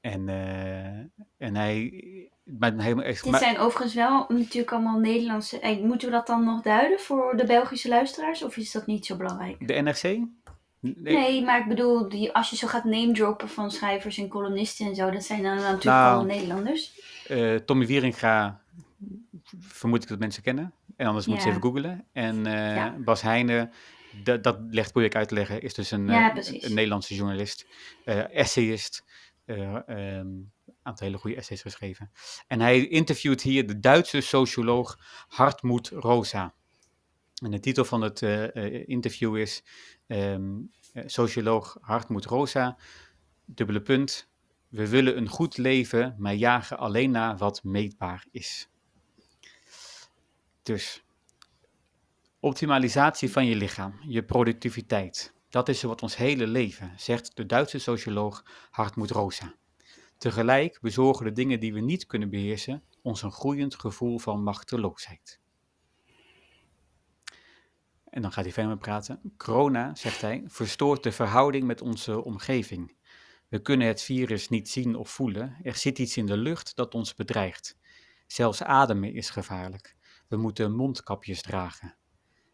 en, 0.00 0.28
en 1.38 1.54
hij... 1.56 2.04
Maar, 2.58 2.72
helemaal 2.76 3.04
echt, 3.04 3.22
Dit 3.22 3.30
maar- 3.32 3.40
zijn 3.40 3.58
overigens 3.58 3.94
wel 3.94 4.24
natuurlijk 4.28 4.72
allemaal 4.72 4.98
Nederlandse... 4.98 5.78
Moeten 5.82 6.08
we 6.08 6.14
dat 6.14 6.26
dan 6.26 6.44
nog 6.44 6.62
duiden 6.62 7.00
voor 7.00 7.36
de 7.36 7.46
Belgische 7.46 7.88
luisteraars? 7.88 8.42
Of 8.42 8.56
is 8.56 8.72
dat 8.72 8.86
niet 8.86 9.06
zo 9.06 9.16
belangrijk? 9.16 9.66
de 9.68 9.74
NRC? 9.74 10.18
Nee, 10.80 10.94
Nee, 11.14 11.42
maar 11.42 11.60
ik 11.60 11.68
bedoel, 11.68 12.08
die, 12.08 12.32
als 12.32 12.50
je 12.50 12.56
zo 12.56 12.66
gaat 12.66 12.84
name 12.84 13.12
droppen 13.12 13.48
van 13.48 13.70
schrijvers 13.70 14.18
en 14.18 14.28
columnisten 14.28 14.86
en 14.86 14.94
zo, 14.94 15.10
dat 15.10 15.24
zijn 15.24 15.42
dan 15.42 15.54
natuurlijk 15.56 15.84
Nou, 15.84 16.06
allemaal 16.16 16.36
Nederlanders. 16.36 16.92
eh, 17.26 17.54
Tommy 17.54 17.86
Wieringa 17.86 18.60
vermoed 19.58 20.02
ik 20.02 20.08
dat 20.08 20.18
mensen 20.18 20.42
kennen. 20.42 20.74
En 20.96 21.06
anders 21.06 21.26
moeten 21.26 21.44
ze 21.44 21.50
Ja. 21.50 21.56
even 21.56 21.68
googlen. 21.70 22.06
En 22.12 22.46
eh, 22.46 22.74
Ja. 22.74 22.96
Bas 22.98 23.22
Heijnen, 23.22 23.72
dat, 24.10 24.44
dat 24.44 24.58
legt 24.70 24.96
ik 24.96 25.14
uit 25.14 25.28
te 25.28 25.34
leggen, 25.34 25.62
is 25.62 25.74
dus 25.74 25.90
een, 25.90 26.06
Ja, 26.06 26.36
eh, 26.36 26.62
een 26.62 26.74
Nederlandse 26.74 27.14
journalist, 27.14 27.66
essayist. 28.32 29.04
eh, 29.44 29.74
ehm, 29.88 30.18
een 30.26 30.52
aantal 30.82 31.06
hele 31.06 31.18
goede 31.18 31.36
essays 31.36 31.62
geschreven. 31.62 32.10
En 32.46 32.60
hij 32.60 32.86
interviewt 32.88 33.42
hier 33.42 33.66
de 33.66 33.80
Duitse 33.80 34.20
socioloog 34.20 34.98
Hartmut 35.28 35.88
Rosa. 35.88 36.54
De 37.40 37.60
titel 37.60 37.84
van 37.84 38.02
het 38.02 38.22
interview 38.86 39.36
is 39.36 39.62
ehm, 40.06 40.60
Socioloog 41.06 41.78
Hartmoed 41.80 42.24
Rosa, 42.24 42.78
dubbele 43.44 43.82
punt, 43.82 44.28
we 44.68 44.88
willen 44.88 45.16
een 45.16 45.28
goed 45.28 45.56
leven, 45.56 46.14
maar 46.18 46.34
jagen 46.34 46.78
alleen 46.78 47.10
naar 47.10 47.36
wat 47.36 47.64
meetbaar 47.64 48.26
is. 48.30 48.68
Dus 50.62 51.04
optimalisatie 52.40 53.30
van 53.30 53.46
je 53.46 53.56
lichaam, 53.56 53.94
je 54.06 54.24
productiviteit, 54.24 55.34
dat 55.48 55.68
is 55.68 55.82
wat 55.82 56.02
ons 56.02 56.16
hele 56.16 56.46
leven, 56.46 56.92
zegt 56.96 57.36
de 57.36 57.46
Duitse 57.46 57.78
socioloog 57.78 58.44
Hartmut 58.70 59.10
Rosa. 59.10 59.54
Tegelijk 60.18 60.78
bezorgen 60.80 61.24
de 61.24 61.32
dingen 61.32 61.60
die 61.60 61.72
we 61.72 61.80
niet 61.80 62.06
kunnen 62.06 62.30
beheersen 62.30 62.82
ons 63.02 63.22
een 63.22 63.32
groeiend 63.32 63.74
gevoel 63.74 64.18
van 64.18 64.42
machteloosheid. 64.42 65.39
En 68.10 68.22
dan 68.22 68.32
gaat 68.32 68.44
hij 68.44 68.52
verder 68.52 68.72
met 68.72 68.80
praten. 68.80 69.34
Corona, 69.36 69.94
zegt 69.94 70.20
hij, 70.20 70.42
verstoort 70.46 71.02
de 71.02 71.12
verhouding 71.12 71.64
met 71.64 71.80
onze 71.80 72.24
omgeving. 72.24 72.96
We 73.48 73.62
kunnen 73.62 73.86
het 73.86 74.02
virus 74.02 74.48
niet 74.48 74.68
zien 74.68 74.96
of 74.96 75.10
voelen. 75.10 75.56
Er 75.62 75.74
zit 75.74 75.98
iets 75.98 76.16
in 76.16 76.26
de 76.26 76.36
lucht 76.36 76.76
dat 76.76 76.94
ons 76.94 77.14
bedreigt. 77.14 77.78
Zelfs 78.26 78.62
ademen 78.62 79.14
is 79.14 79.30
gevaarlijk. 79.30 79.96
We 80.28 80.36
moeten 80.36 80.72
mondkapjes 80.72 81.42
dragen. 81.42 81.96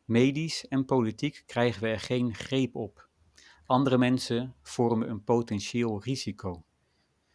Medisch 0.05 0.69
en 0.69 0.85
politiek 0.85 1.43
krijgen 1.47 1.83
we 1.83 1.89
er 1.89 2.01
geen 2.01 2.35
greep 2.35 2.75
op. 2.75 3.09
Andere 3.67 3.99
mensen 3.99 4.55
vormen 4.63 5.11
een 5.11 5.25
potentieel 5.25 6.03
risico. 6.03 6.65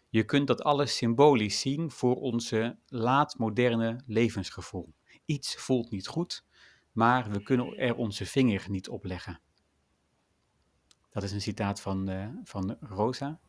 Je 0.10 0.24
kunt 0.24 0.48
dat 0.48 0.64
alles 0.64 0.96
symbolisch 0.96 1.60
zien 1.60 1.92
voor 1.92 2.16
onze 2.16 2.78
laatmoderne 2.88 4.04
levensgevoel. 4.06 4.94
Iets 5.26 5.56
voelt 5.56 5.92
niet 5.92 6.08
goed, 6.08 6.46
maar 6.92 7.30
we 7.30 7.44
kunnen 7.44 7.78
er 7.78 7.96
onze 7.96 8.26
vinger 8.26 8.66
niet 8.70 8.90
op 8.90 9.04
leggen. 9.04 9.42
Dat 11.10 11.24
is 11.24 11.32
een 11.32 11.42
citaat 11.42 11.82
van, 11.82 12.10
uh, 12.10 12.28
van 12.44 12.78
Rosa. 12.80 13.40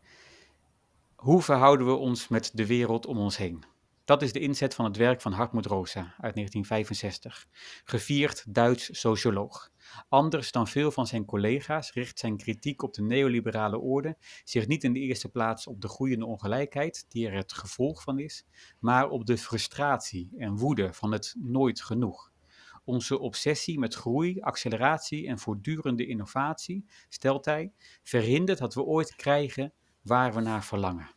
Hoe 1.14 1.42
verhouden 1.42 1.87
we 1.87 1.94
ons 1.94 2.28
met 2.28 2.50
de 2.54 2.66
wereld 2.66 3.06
om 3.06 3.18
ons 3.18 3.37
heen? 3.37 3.64
Dat 4.04 4.22
is 4.22 4.32
de 4.32 4.40
inzet 4.40 4.75
van 4.75 4.84
het 4.84 4.96
werk 4.96 5.20
van 5.20 5.32
Hartmut 5.32 5.66
Rosa 5.66 6.00
uit 6.00 6.34
1965, 6.34 7.46
gevierd 7.84 8.54
Duits 8.54 9.00
socioloog. 9.00 9.70
Anders 10.08 10.52
dan 10.52 10.68
veel 10.68 10.90
van 10.90 11.06
zijn 11.06 11.25
collega's 11.25 11.92
richt 11.92 12.18
zijn 12.18 12.37
kritiek 12.37 12.82
op 12.82 12.94
de 12.94 13.02
neoliberale 13.02 13.78
orde 13.78 14.16
zich 14.44 14.66
niet 14.66 14.84
in 14.84 14.92
de 14.92 15.00
eerste 15.00 15.28
plaats 15.28 15.66
op 15.66 15.80
de 15.80 15.88
groeiende 15.88 16.26
ongelijkheid, 16.26 17.06
die 17.08 17.26
er 17.26 17.34
het 17.34 17.52
gevolg 17.52 18.02
van 18.02 18.18
is, 18.18 18.46
maar 18.78 19.08
op 19.08 19.26
de 19.26 19.38
frustratie 19.38 20.30
en 20.37 20.56
woede 20.56 20.92
van 20.92 21.12
het 21.12 21.34
nooit 21.38 21.82
genoeg. 21.82 22.31
Onze 22.84 23.18
obsessie 23.18 23.78
met 23.78 23.94
groei, 23.94 24.40
acceleratie 24.40 25.26
en 25.26 25.38
voortdurende 25.38 26.06
innovatie, 26.06 26.84
stelt 27.08 27.44
hij, 27.44 27.72
verhindert 28.02 28.58
dat 28.58 28.74
we 28.74 28.82
ooit 28.82 29.14
krijgen 29.14 29.72
waar 30.02 30.34
we 30.34 30.40
naar 30.40 30.64
verlangen. 30.64 31.10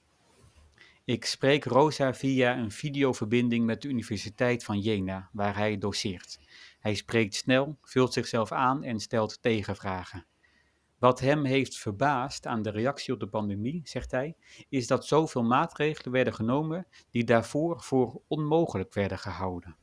Ik 1.03 1.25
spreek 1.25 1.63
Rosa 1.63 2.13
via 2.13 2.57
een 2.57 2.72
videoverbinding 2.72 3.65
met 3.65 3.81
de 3.81 3.88
Universiteit 3.88 4.63
van 4.63 4.79
Jena, 4.79 5.29
waar 5.31 5.55
hij 5.57 5.77
doseert. 5.77 6.39
Hij 6.79 6.95
spreekt 6.95 7.36
snel, 7.36 7.77
vult 7.81 8.13
zichzelf 8.13 8.51
aan 8.51 8.84
en 8.84 9.00
stelt 9.00 9.41
tegenvragen. 9.41 10.25
Wat 11.00 11.19
hem 11.19 11.43
heeft 11.43 11.77
verbaasd 11.77 12.48
aan 12.48 12.62
de 12.62 12.69
reactie 12.69 13.13
op 13.13 13.19
de 13.19 13.27
pandemie, 13.27 13.81
zegt 13.84 14.12
hij, 14.12 14.36
is 14.69 14.88
dat 14.88 15.05
zoveel 15.05 15.43
maatregelen 15.43 16.12
werden 16.12 16.34
genomen 16.34 16.88
die 17.10 17.24
daarvoor 17.24 17.81
voor 17.81 18.22
onmogelijk 18.27 18.93
werden 18.93 19.19
gehouden. 19.19 19.75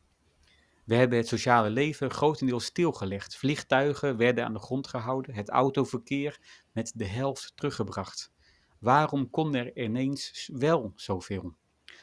We 0.84 0.94
hebben 0.94 1.18
het 1.18 1.28
sociale 1.28 1.70
leven 1.70 2.10
grotendeels 2.10 2.64
stilgelegd. 2.64 3.36
Vliegtuigen 3.36 4.16
werden 4.16 4.44
aan 4.44 4.52
de 4.52 4.58
grond 4.58 4.86
gehouden, 4.86 5.34
het 5.34 5.48
autoverkeer 5.48 6.40
met 6.72 6.92
de 6.94 7.06
helft 7.06 7.52
teruggebracht. 7.54 8.32
Waarom 8.78 9.30
kon 9.30 9.54
er 9.54 9.76
ineens 9.76 10.50
wel 10.52 10.92
zoveel? 10.96 11.54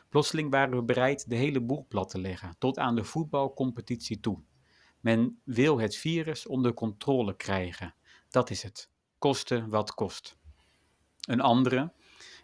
Plotseling 0.10 0.52
waren 0.52 0.76
we 0.76 0.84
bereid 0.84 1.30
de 1.30 1.36
hele 1.36 1.62
boel 1.62 1.86
plat 1.88 2.10
te 2.10 2.20
leggen, 2.20 2.56
tot 2.58 2.78
aan 2.78 2.96
de 2.96 3.04
voetbalcompetitie 3.04 4.20
toe. 4.20 4.42
Men 5.00 5.42
wil 5.44 5.80
het 5.80 5.96
virus 5.96 6.48
onder 6.48 6.74
controle 6.74 7.36
krijgen. 7.36 7.96
Dat 8.30 8.50
is 8.50 8.64
het. 8.64 8.90
Kosten 9.18 9.70
wat 9.70 9.94
kost. 9.94 10.38
Een 11.28 11.42
andere, 11.42 11.94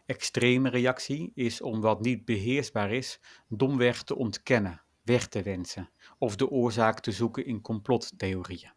extreme 0.05 0.69
reactie 0.69 1.31
is 1.33 1.61
om 1.61 1.81
wat 1.81 2.01
niet 2.01 2.25
beheersbaar 2.25 2.91
is, 2.91 3.19
domweg 3.47 4.03
te 4.03 4.15
ontkennen, 4.15 4.84
weg 5.05 5.27
te 5.27 5.41
wensen 5.41 5.89
of 6.17 6.35
de 6.35 6.49
oorzaak 6.49 6.99
te 6.99 7.11
zoeken 7.11 7.45
in 7.45 7.61
complottheorieën. 7.61 8.73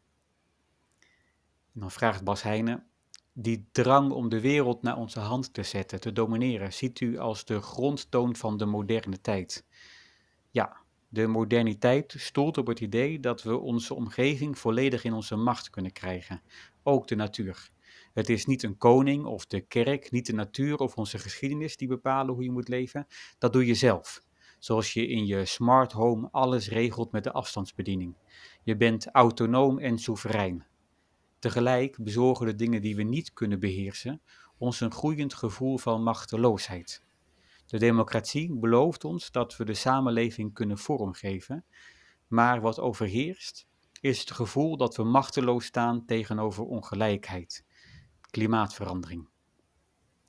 En 1.75 1.80
dan 1.80 1.90
vraagt 1.90 2.25
Bas 2.25 2.42
Heijnen, 2.42 2.87
die 3.32 3.68
drang 3.73 4.11
om 4.11 4.28
de 4.28 4.40
wereld 4.40 4.82
naar 4.82 4.97
onze 4.97 5.20
hand 5.20 5.54
te 5.54 5.62
zetten, 5.62 6.00
te 6.00 6.12
domineren, 6.12 6.73
ziet 6.73 7.00
u 7.00 7.18
als 7.18 7.44
de 7.44 7.61
grondtoon 7.61 8.37
van 8.37 8.56
de 8.56 8.66
moderne 8.66 9.20
tijd. 9.20 9.64
Ja, 10.50 10.76
de 11.08 11.26
moderniteit 11.26 12.14
stoelt 12.18 12.58
op 12.58 12.66
het 12.66 12.80
idee 12.80 13.20
dat 13.20 13.42
we 13.42 13.58
onze 13.58 13.94
omgeving 13.94 14.58
volledig 14.58 15.04
in 15.04 15.12
onze 15.12 15.37
macht 15.37 15.70
kunnen 15.70 15.92
krijgen, 15.92 16.42
ook 16.82 17.08
de 17.08 17.16
natuur. 17.16 17.70
Het 18.12 18.28
is 18.28 18.47
niet 18.47 18.62
een 18.62 18.76
koning 18.76 19.25
of 19.25 19.47
de 19.47 19.61
kerk, 19.61 20.11
niet 20.11 20.26
de 20.26 20.32
natuur 20.32 20.76
of 20.76 20.97
onze 20.97 21.18
geschiedenis 21.18 21.76
die 21.76 21.88
bepalen 21.88 22.35
hoe 22.35 22.44
je 22.44 22.50
moet 22.50 22.68
leven. 22.68 23.06
Dat 23.38 23.52
doe 23.52 23.66
je 23.66 23.75
zelf. 23.75 24.23
Zoals 24.58 24.92
je 24.92 25.06
in 25.06 25.26
je 25.26 25.44
smart 25.44 25.92
home 25.92 26.28
alles 26.30 26.68
regelt 26.68 27.12
met 27.12 27.24
de 27.24 27.32
afstandsbediening. 27.32 28.14
Je 28.62 28.76
bent 28.76 29.10
autonoom 29.10 29.78
en 29.78 29.98
soeverein. 29.98 30.66
Tegelijk 31.38 31.96
bezorgen 32.00 32.46
de 32.46 32.54
dingen 32.54 32.82
die 32.82 32.96
we 32.96 33.02
niet 33.02 33.32
kunnen 33.32 33.60
beheersen 33.60 34.20
ons 34.58 34.80
een 34.80 34.92
groeiend 34.92 35.34
gevoel 35.34 35.78
van 35.78 36.02
machteloosheid. 36.02 37.02
De 37.66 37.78
democratie 37.78 38.52
belooft 38.52 39.04
ons 39.04 39.30
dat 39.30 39.56
we 39.56 39.64
de 39.64 39.74
samenleving 39.74 40.54
kunnen 40.54 40.78
vormgeven, 40.78 41.64
maar 42.26 42.60
wat 42.60 42.80
overheerst 42.80 43.66
is 44.00 44.20
het 44.20 44.30
gevoel 44.30 44.76
dat 44.76 44.96
we 44.96 45.04
machteloos 45.04 45.64
staan 45.64 46.04
tegenover 46.04 46.64
ongelijkheid, 46.64 47.64
klimaatverandering. 48.30 49.28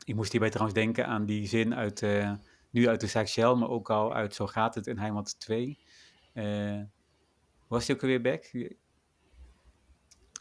Ik 0.03 0.15
moest 0.15 0.31
hierbij 0.31 0.49
trouwens 0.49 0.79
denken 0.79 1.07
aan 1.07 1.25
die 1.25 1.47
zin 1.47 1.75
uit, 1.75 2.01
uh, 2.01 2.33
nu 2.69 2.87
uit 2.87 3.01
de 3.01 3.07
Seychelles, 3.07 3.59
maar 3.59 3.69
ook 3.69 3.89
al 3.89 4.13
uit 4.13 4.35
Zo 4.35 4.47
gaat 4.47 4.75
het 4.75 4.87
in 4.87 4.97
Heimat 4.97 5.39
2. 5.39 5.77
Uh, 6.33 6.81
was 7.67 7.85
die 7.85 7.95
ook 7.95 8.01
weer 8.01 8.21
back? 8.21 8.51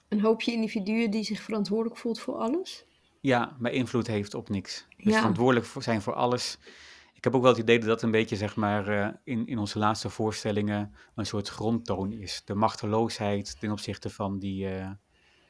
een 0.09 0.21
hoopje 0.21 0.53
individuen 0.53 1.11
die 1.11 1.25
zich 1.25 1.43
verantwoordelijk 1.43 1.97
voelt 1.97 2.21
voor 2.21 2.35
alles. 2.35 2.85
Ja, 3.21 3.57
maar 3.59 3.73
invloed 3.73 4.07
heeft 4.07 4.35
op 4.35 4.49
niks. 4.49 4.87
Dus 4.97 5.17
verantwoordelijk 5.17 5.67
zijn 5.79 6.03
voor 6.03 6.15
alles. 6.15 6.59
Ik 7.15 7.25
heb 7.25 7.35
ook 7.35 7.43
wel 7.43 7.51
het 7.51 7.61
idee 7.61 7.79
dat 7.79 7.89
dat 7.89 8.03
een 8.03 8.11
beetje, 8.11 8.37
zeg 8.37 8.57
maar, 8.57 8.89
uh, 8.89 9.09
in, 9.25 9.47
in 9.47 9.59
onze 9.59 9.79
laatste 9.79 10.11
voorstellingen 10.11 10.95
een 11.15 11.27
soort 11.27 11.49
grondtoon 11.49 12.13
is. 12.13 12.43
De 12.45 12.55
machteloosheid 12.55 13.61
ten 13.61 13.71
opzichte 13.71 14.11
van 14.11 14.39
die 14.39 14.71
uh, 14.71 14.91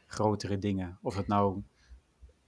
grotere 0.07 0.59
dingen. 0.59 0.99
Of 1.03 1.17
het 1.17 1.27
nou 1.27 1.63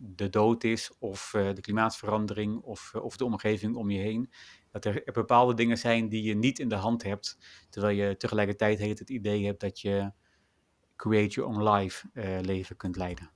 de 0.03 0.29
dood 0.29 0.65
is, 0.65 0.91
of 0.99 1.33
uh, 1.37 1.55
de 1.55 1.61
klimaatverandering, 1.61 2.61
of, 2.61 2.95
of 2.95 3.17
de 3.17 3.25
omgeving 3.25 3.77
om 3.77 3.91
je 3.91 3.99
heen. 3.99 4.31
Dat 4.71 4.85
er, 4.85 5.05
er, 5.05 5.13
bepaalde 5.13 5.55
dingen 5.55 5.79
zijn 5.79 6.09
die 6.09 6.23
je 6.23 6.35
niet 6.35 6.59
in 6.59 6.69
de 6.69 6.75
hand 6.75 7.03
hebt, 7.03 7.39
terwijl 7.71 7.97
je 7.97 8.17
tegelijkertijd 8.17 8.99
het 8.99 9.11
idee 9.11 9.47
hebt 9.47 9.61
dat 9.61 9.81
je 9.81 10.13
create 10.97 11.35
your 11.35 11.51
own 11.51 11.71
life 11.71 12.09
uh, 12.15 12.39
leven 12.41 12.77
kunt 12.77 12.97
leiden. 12.97 13.31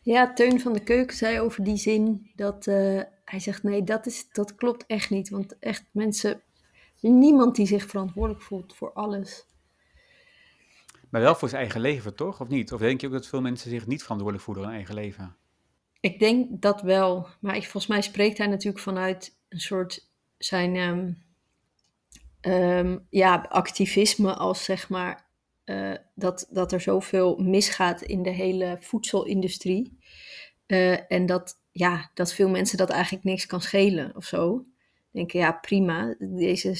Ja, 0.00 0.32
Teun 0.32 0.60
van 0.60 0.72
de 0.72 0.82
Keuken 0.82 1.16
zei 1.16 1.40
over 1.40 1.64
die 1.64 1.76
zin 1.76 2.30
dat 2.34 2.64
hij 3.24 3.40
zegt: 3.40 3.62
nee, 3.62 3.82
dat, 3.84 4.06
is, 4.06 4.28
dat 4.32 4.54
klopt 4.54 4.86
echt 4.86 5.10
niet. 5.10 5.28
Want 5.28 5.58
echt 5.58 5.84
mensen, 5.90 6.42
niemand 7.00 7.56
die 7.56 7.66
zich 7.66 7.86
verantwoordelijk 7.86 8.42
voelt 8.42 8.74
voor 8.74 8.92
alles. 8.92 9.46
Maar 11.10 11.20
wel 11.20 11.34
voor 11.34 11.48
zijn 11.48 11.60
eigen 11.60 11.80
leven, 11.80 12.14
toch? 12.14 12.40
Of 12.40 12.48
niet? 12.48 12.72
Of 12.72 12.80
denk 12.80 13.00
je 13.00 13.06
ook 13.06 13.12
dat 13.12 13.26
veel 13.26 13.40
mensen 13.40 13.70
zich 13.70 13.86
niet 13.86 14.02
verantwoordelijk 14.02 14.44
voelen 14.44 14.64
voor 14.64 14.72
hun 14.72 14.82
eigen 14.82 15.02
leven? 15.02 15.36
Ik 16.06 16.18
denk 16.18 16.62
dat 16.62 16.82
wel. 16.82 17.26
Maar 17.40 17.56
ik, 17.56 17.62
volgens 17.62 17.86
mij 17.86 18.02
spreekt 18.02 18.38
hij 18.38 18.46
natuurlijk 18.46 18.82
vanuit 18.82 19.38
een 19.48 19.60
soort 19.60 20.08
zijn 20.38 20.76
um, 20.76 21.22
um, 22.40 23.06
ja, 23.10 23.46
activisme 23.48 24.34
als 24.34 24.64
zeg 24.64 24.88
maar 24.88 25.26
uh, 25.64 25.94
dat, 26.14 26.46
dat 26.50 26.72
er 26.72 26.80
zoveel 26.80 27.36
misgaat 27.36 28.02
in 28.02 28.22
de 28.22 28.30
hele 28.30 28.76
voedselindustrie. 28.80 29.98
Uh, 30.66 31.12
en 31.12 31.26
dat, 31.26 31.60
ja, 31.72 32.10
dat 32.14 32.32
veel 32.32 32.48
mensen 32.48 32.78
dat 32.78 32.90
eigenlijk 32.90 33.24
niks 33.24 33.46
kan 33.46 33.60
schelen 33.60 34.16
of 34.16 34.24
zo. 34.24 34.64
Denken, 35.10 35.38
ja, 35.38 35.52
prima, 35.52 36.14
deze 36.18 36.76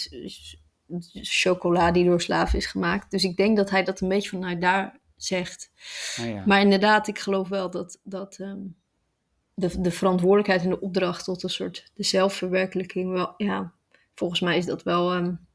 chocola 1.23 1.91
die 1.91 2.05
door 2.05 2.21
slaven 2.21 2.59
is 2.59 2.67
gemaakt. 2.67 3.11
Dus 3.11 3.25
ik 3.25 3.37
denk 3.37 3.57
dat 3.57 3.71
hij 3.71 3.85
dat 3.85 4.01
een 4.01 4.09
beetje 4.09 4.29
vanuit 4.29 4.61
daar 4.61 5.01
zegt. 5.17 5.71
Ah, 6.17 6.29
ja. 6.29 6.43
Maar 6.47 6.61
inderdaad, 6.61 7.09
ik 7.09 7.19
geloof 7.19 7.49
wel 7.49 7.71
dat, 7.71 8.01
dat 8.03 8.39
um, 8.39 8.77
de, 9.57 9.81
de 9.81 9.91
verantwoordelijkheid 9.91 10.63
en 10.63 10.71
de 10.71 10.81
opdracht 10.81 11.25
tot 11.25 11.43
een 11.43 11.51
soort 11.51 11.91
de 11.95 12.03
zelfverwerkelijking 12.03 13.13
wel, 13.13 13.35
ja, 13.37 13.73
volgens 14.15 14.41
mij 14.41 14.57
is 14.57 14.67
dat 14.67 14.83
wel 14.83 15.15
um, 15.15 15.47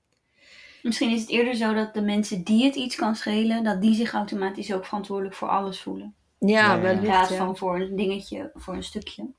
Misschien 0.82 1.12
is 1.12 1.22
het 1.22 1.30
eerder 1.30 1.56
zo 1.56 1.74
dat 1.74 1.94
de 1.94 2.02
mensen 2.02 2.44
die 2.44 2.66
het 2.66 2.76
iets 2.76 2.96
kan 2.96 3.16
schelen, 3.16 3.64
dat 3.64 3.82
die 3.82 3.96
zich 3.96 4.14
automatisch 4.14 4.74
ook 4.74 4.86
verantwoordelijk 4.86 5.36
voor 5.36 5.48
alles 5.48 5.82
voelen. 5.82 6.16
Ja, 6.40 6.76
Ja, 6.76 6.82
ja. 6.82 6.90
In 6.90 7.00
plaats 7.00 7.34
van 7.34 7.58
voor 7.58 7.80
een 7.80 7.96
dingetje, 7.96 8.52
voor 8.54 8.74
een 8.74 8.84
stukje. 8.84 9.30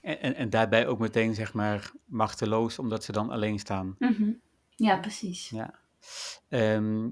En, 0.00 0.20
en, 0.20 0.34
en 0.34 0.50
daarbij 0.50 0.86
ook 0.86 0.98
meteen, 0.98 1.34
zeg 1.34 1.54
maar, 1.54 1.92
machteloos, 2.04 2.78
omdat 2.78 3.04
ze 3.04 3.12
dan 3.12 3.30
alleen 3.30 3.58
staan. 3.58 3.96
Mhm. 3.98 4.30
Ja, 4.76 4.96
precies. 4.96 5.48
Ja. 5.48 5.74
Ehm, 6.48 7.08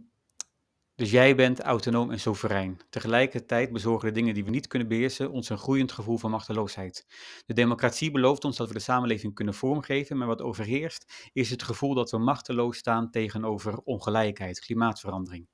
dus 0.98 1.10
jij 1.10 1.34
bent 1.34 1.60
autonoom 1.60 2.10
en 2.10 2.20
soeverein. 2.20 2.80
Tegelijkertijd 2.90 3.72
bezorgen 3.72 4.08
de 4.08 4.14
dingen 4.14 4.34
die 4.34 4.44
we 4.44 4.50
niet 4.50 4.66
kunnen 4.66 4.88
beheersen 4.88 5.30
ons 5.30 5.48
een 5.48 5.58
groeiend 5.58 5.92
gevoel 5.92 6.18
van 6.18 6.30
machteloosheid. 6.30 7.06
De 7.46 7.54
democratie 7.54 8.10
belooft 8.10 8.44
ons 8.44 8.56
dat 8.56 8.68
we 8.68 8.74
de 8.74 8.80
samenleving 8.80 9.34
kunnen 9.34 9.54
vormgeven, 9.54 10.16
maar 10.16 10.26
wat 10.26 10.42
overheerst 10.42 11.30
is 11.32 11.50
het 11.50 11.62
gevoel 11.62 11.94
dat 11.94 12.10
we 12.10 12.18
machteloos 12.18 12.76
staan 12.78 13.10
tegenover 13.10 13.78
ongelijkheid, 13.84 14.60
klimaatverandering. 14.60 15.48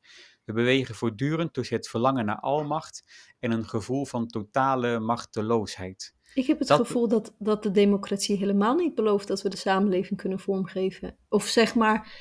We 0.44 0.52
bewegen 0.52 0.94
voortdurend 0.94 1.52
tussen 1.52 1.76
het 1.76 1.88
verlangen 1.88 2.24
naar 2.24 2.40
almacht 2.40 3.04
en 3.38 3.50
een 3.50 3.68
gevoel 3.68 4.04
van 4.06 4.26
totale 4.26 4.98
machteloosheid. 5.00 6.14
Ik 6.34 6.46
heb 6.46 6.58
het 6.58 6.68
Dat- 6.68 6.86
gevoel 6.86 7.08
dat, 7.08 7.34
dat 7.38 7.62
de 7.62 7.70
democratie 7.70 8.36
helemaal 8.36 8.74
niet 8.74 8.94
belooft 8.94 9.28
dat 9.28 9.42
we 9.42 9.48
de 9.48 9.56
samenleving 9.56 10.20
kunnen 10.20 10.38
vormgeven. 10.38 11.16
Of 11.28 11.46
zeg 11.46 11.74
maar 11.74 12.12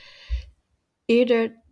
eerder, 1.06 1.63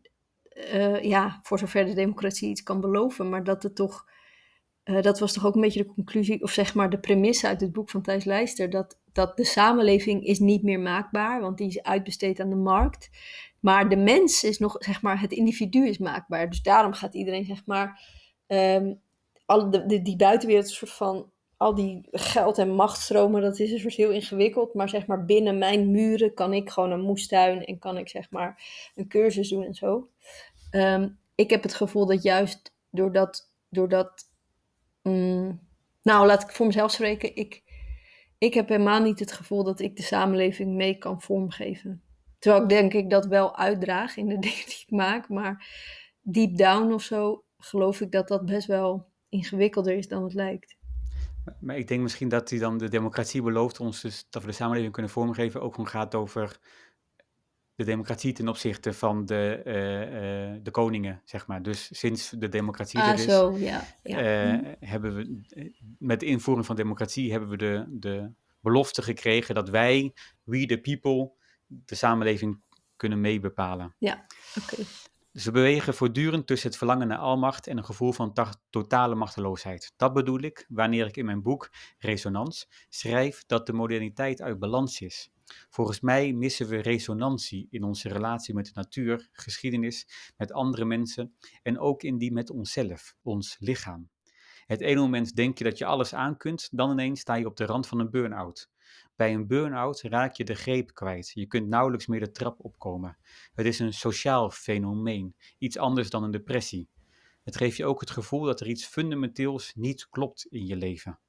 eh, 0.53 1.01
ja, 1.03 1.39
voor 1.43 1.59
zover 1.59 1.85
de 1.85 1.93
democratie 1.93 2.49
iets 2.49 2.63
kan 2.63 2.81
beloven, 2.81 3.29
maar 3.29 3.43
dat 3.43 3.63
het 3.63 3.75
toch, 3.75 4.05
eh, 4.83 5.01
dat 5.01 5.19
was 5.19 5.33
toch 5.33 5.45
ook 5.45 5.55
een 5.55 5.61
beetje 5.61 5.83
de 5.83 5.93
conclusie, 5.93 6.41
of 6.43 6.51
zeg 6.51 6.73
maar 6.73 6.89
de 6.89 6.99
premisse 6.99 7.47
uit 7.47 7.61
het 7.61 7.71
boek 7.71 7.89
van 7.89 8.01
Thijs 8.01 8.23
Leister, 8.23 8.69
dat, 8.69 8.99
dat 9.11 9.37
de 9.37 9.45
samenleving 9.45 10.23
is 10.25 10.39
niet 10.39 10.63
meer 10.63 10.79
maakbaar, 10.79 11.41
want 11.41 11.57
die 11.57 11.67
is 11.67 11.83
uitbesteed 11.83 12.39
aan 12.39 12.49
de 12.49 12.55
markt. 12.55 13.09
Maar 13.59 13.89
de 13.89 13.95
mens 13.97 14.43
is 14.43 14.59
nog, 14.59 14.75
zeg 14.79 15.01
maar, 15.01 15.21
het 15.21 15.31
individu 15.31 15.87
is 15.87 15.97
maakbaar. 15.97 16.49
Dus 16.49 16.61
daarom 16.61 16.93
gaat 16.93 17.13
iedereen, 17.13 17.45
zeg 17.45 17.65
maar, 17.65 18.01
de- 19.87 19.99
die 20.03 20.15
buitenwereld 20.15 20.65
een 20.67 20.73
soort 20.75 20.91
van 20.91 21.31
al 21.61 21.75
die 21.75 22.01
geld- 22.11 22.57
en 22.57 22.75
machtstromen, 22.75 23.41
dat 23.41 23.59
is 23.59 23.71
een 23.71 23.79
soort 23.79 23.93
heel 23.93 24.11
ingewikkeld. 24.11 24.73
Maar 24.73 24.89
zeg 24.89 25.05
maar 25.05 25.25
binnen 25.25 25.57
mijn 25.57 25.91
muren 25.91 26.33
kan 26.33 26.53
ik 26.53 26.69
gewoon 26.69 26.91
een 26.91 27.01
moestuin 27.01 27.65
en 27.65 27.79
kan 27.79 27.97
ik 27.97 28.09
zeg 28.09 28.29
maar 28.29 28.63
een 28.95 29.07
cursus 29.07 29.49
doen 29.49 29.63
en 29.63 29.73
zo. 29.73 30.09
Ehm, 30.71 31.09
ik 31.35 31.49
heb 31.49 31.63
het 31.63 31.73
gevoel 31.73 32.05
dat 32.05 32.23
juist 32.23 32.73
doordat, 32.89 33.51
doordat 33.69 34.29
mm, 35.01 35.59
nou 36.01 36.25
laat 36.27 36.43
ik 36.43 36.49
voor 36.49 36.65
mezelf 36.65 36.91
spreken, 36.91 37.35
ik, 37.35 37.63
ik 38.37 38.53
heb 38.53 38.69
helemaal 38.69 39.01
niet 39.01 39.19
het 39.19 39.31
gevoel 39.31 39.63
dat 39.63 39.79
ik 39.79 39.95
de 39.95 40.03
samenleving 40.03 40.73
mee 40.73 40.97
kan 40.97 41.21
vormgeven. 41.21 42.03
Terwijl 42.39 42.63
ik 42.63 42.69
denk 42.69 42.93
ik 42.93 43.09
dat 43.09 43.25
wel 43.25 43.57
uitdraag 43.57 44.17
in 44.17 44.27
de 44.27 44.39
dingen 44.47 44.65
die 44.65 44.83
ik 44.87 44.91
maak, 44.91 45.29
maar 45.29 45.67
deep 46.21 46.57
down 46.57 46.93
of 46.93 47.01
zo 47.01 47.43
geloof 47.57 48.01
ik 48.01 48.11
dat 48.11 48.27
dat 48.27 48.45
best 48.45 48.67
wel 48.67 49.05
ingewikkelder 49.29 49.97
is 49.97 50.07
dan 50.07 50.23
het 50.23 50.33
lijkt. 50.33 50.79
Maar- 51.59 51.77
ik 51.77 51.87
denk 51.87 52.01
misschien 52.01 52.29
dat 52.29 52.49
die 52.49 52.59
dan 52.59 52.77
de 52.77 52.89
democratie 52.89 53.41
belooft 53.41 53.79
ons 53.79 54.01
dus 54.01 54.27
dat 54.29 54.41
we 54.41 54.47
de 54.47 54.53
samenleving 54.53 54.93
kunnen 54.93 55.11
vormgeven, 55.11 55.61
ook 55.61 55.71
gewoon 55.71 55.89
gaat 55.89 56.15
over 56.15 56.59
de 57.75 57.83
democratie 57.83 58.33
ten 58.33 58.47
opzichte 58.47 58.93
van 58.93 59.25
de, 59.25 59.61
eh, 59.65 60.51
eh, 60.53 60.59
de 60.63 60.71
koningen, 60.71 61.21
zeg 61.25 61.47
maar. 61.47 61.61
Dus 61.61 61.89
sinds 61.99 62.29
de 62.29 62.49
democratie 62.49 62.99
er 62.99 63.05
Ah, 63.05 63.13
is, 63.13 63.23
zo, 63.23 63.57
ja. 63.57 63.83
ja. 64.03 64.17
eh, 64.17 64.73
hebben 64.79 65.15
we, 65.15 65.41
met 65.99 66.19
de 66.19 66.25
invoering 66.25 66.65
van 66.65 66.75
democratie 66.75 67.31
hebben 67.31 67.49
we 67.49 67.57
de, 67.57 67.85
de 67.89 68.31
belofte 68.59 69.01
gekregen 69.01 69.55
dat 69.55 69.69
wij, 69.69 70.13
we 70.43 70.65
the 70.65 70.77
people, 70.77 71.31
de 71.67 71.95
samenleving 71.95 72.59
kunnen 72.95 73.21
meebepalen. 73.21 73.95
Oké. 73.99 74.75
Dus 74.75 75.10
we 75.31 75.51
bewegen 75.51 75.93
voortdurend 75.93 76.47
tussen 76.47 76.69
het 76.69 76.77
verlangen 76.77 77.07
naar 77.07 77.17
almacht 77.17 77.67
en 77.67 77.77
een 77.77 77.85
gevoel 77.85 78.11
van 78.11 78.33
ta- 78.33 78.53
totale 78.69 79.15
machteloosheid. 79.15 79.93
Dat 79.97 80.13
bedoel 80.13 80.39
ik 80.39 80.65
wanneer 80.69 81.05
ik 81.05 81.17
in 81.17 81.25
mijn 81.25 81.41
boek 81.41 81.69
Resonans 81.97 82.69
schrijf 82.89 83.43
dat 83.45 83.65
de 83.65 83.73
moderniteit 83.73 84.41
uit 84.41 84.59
balans 84.59 85.01
is. 85.01 85.31
Volgens 85.69 85.99
mij 85.99 86.33
missen 86.33 86.67
we 86.67 86.81
resonantie 86.81 87.67
in 87.69 87.83
onze 87.83 88.09
relatie 88.09 88.53
met 88.53 88.65
de 88.65 88.71
natuur, 88.73 89.29
geschiedenis, 89.31 90.07
met 90.37 90.51
andere 90.51 90.85
mensen 90.85 91.35
en 91.63 91.79
ook 91.79 92.03
in 92.03 92.17
die 92.17 92.31
met 92.31 92.49
onszelf, 92.49 93.15
ons 93.21 93.55
lichaam. 93.59 94.09
Het 94.65 94.81
ene 94.81 94.99
moment 94.99 95.35
denk 95.35 95.57
je 95.57 95.63
dat 95.63 95.77
je 95.77 95.85
alles 95.85 96.13
aan 96.13 96.37
kunt, 96.37 96.69
dan 96.71 96.91
ineens 96.91 97.19
sta 97.19 97.35
je 97.35 97.45
op 97.45 97.57
de 97.57 97.65
rand 97.65 97.87
van 97.87 97.99
een 97.99 98.09
burn-out. 98.09 98.69
Bij 99.21 99.33
een 99.33 99.47
burn-out 99.47 100.01
raak 100.01 100.33
je 100.33 100.43
de 100.43 100.55
greep 100.55 100.93
kwijt. 100.93 101.31
Je 101.33 101.45
kunt 101.45 101.67
nauwelijks 101.67 102.07
meer 102.07 102.19
de 102.19 102.31
trap 102.31 102.65
opkomen. 102.65 103.17
Het 103.53 103.65
is 103.65 103.79
een 103.79 103.93
sociaal 103.93 104.49
fenomeen, 104.49 105.35
iets 105.57 105.77
anders 105.77 106.09
dan 106.09 106.23
een 106.23 106.31
depressie. 106.31 106.89
Het 107.43 107.57
geeft 107.57 107.77
je 107.77 107.85
ook 107.85 107.99
het 107.99 108.09
gevoel 108.09 108.41
dat 108.41 108.59
er 108.59 108.67
iets 108.67 108.85
fundamenteels 108.85 109.71
niet 109.75 110.09
klopt 110.09 110.45
in 110.49 110.65
je 110.65 110.75
leven. 110.75 111.19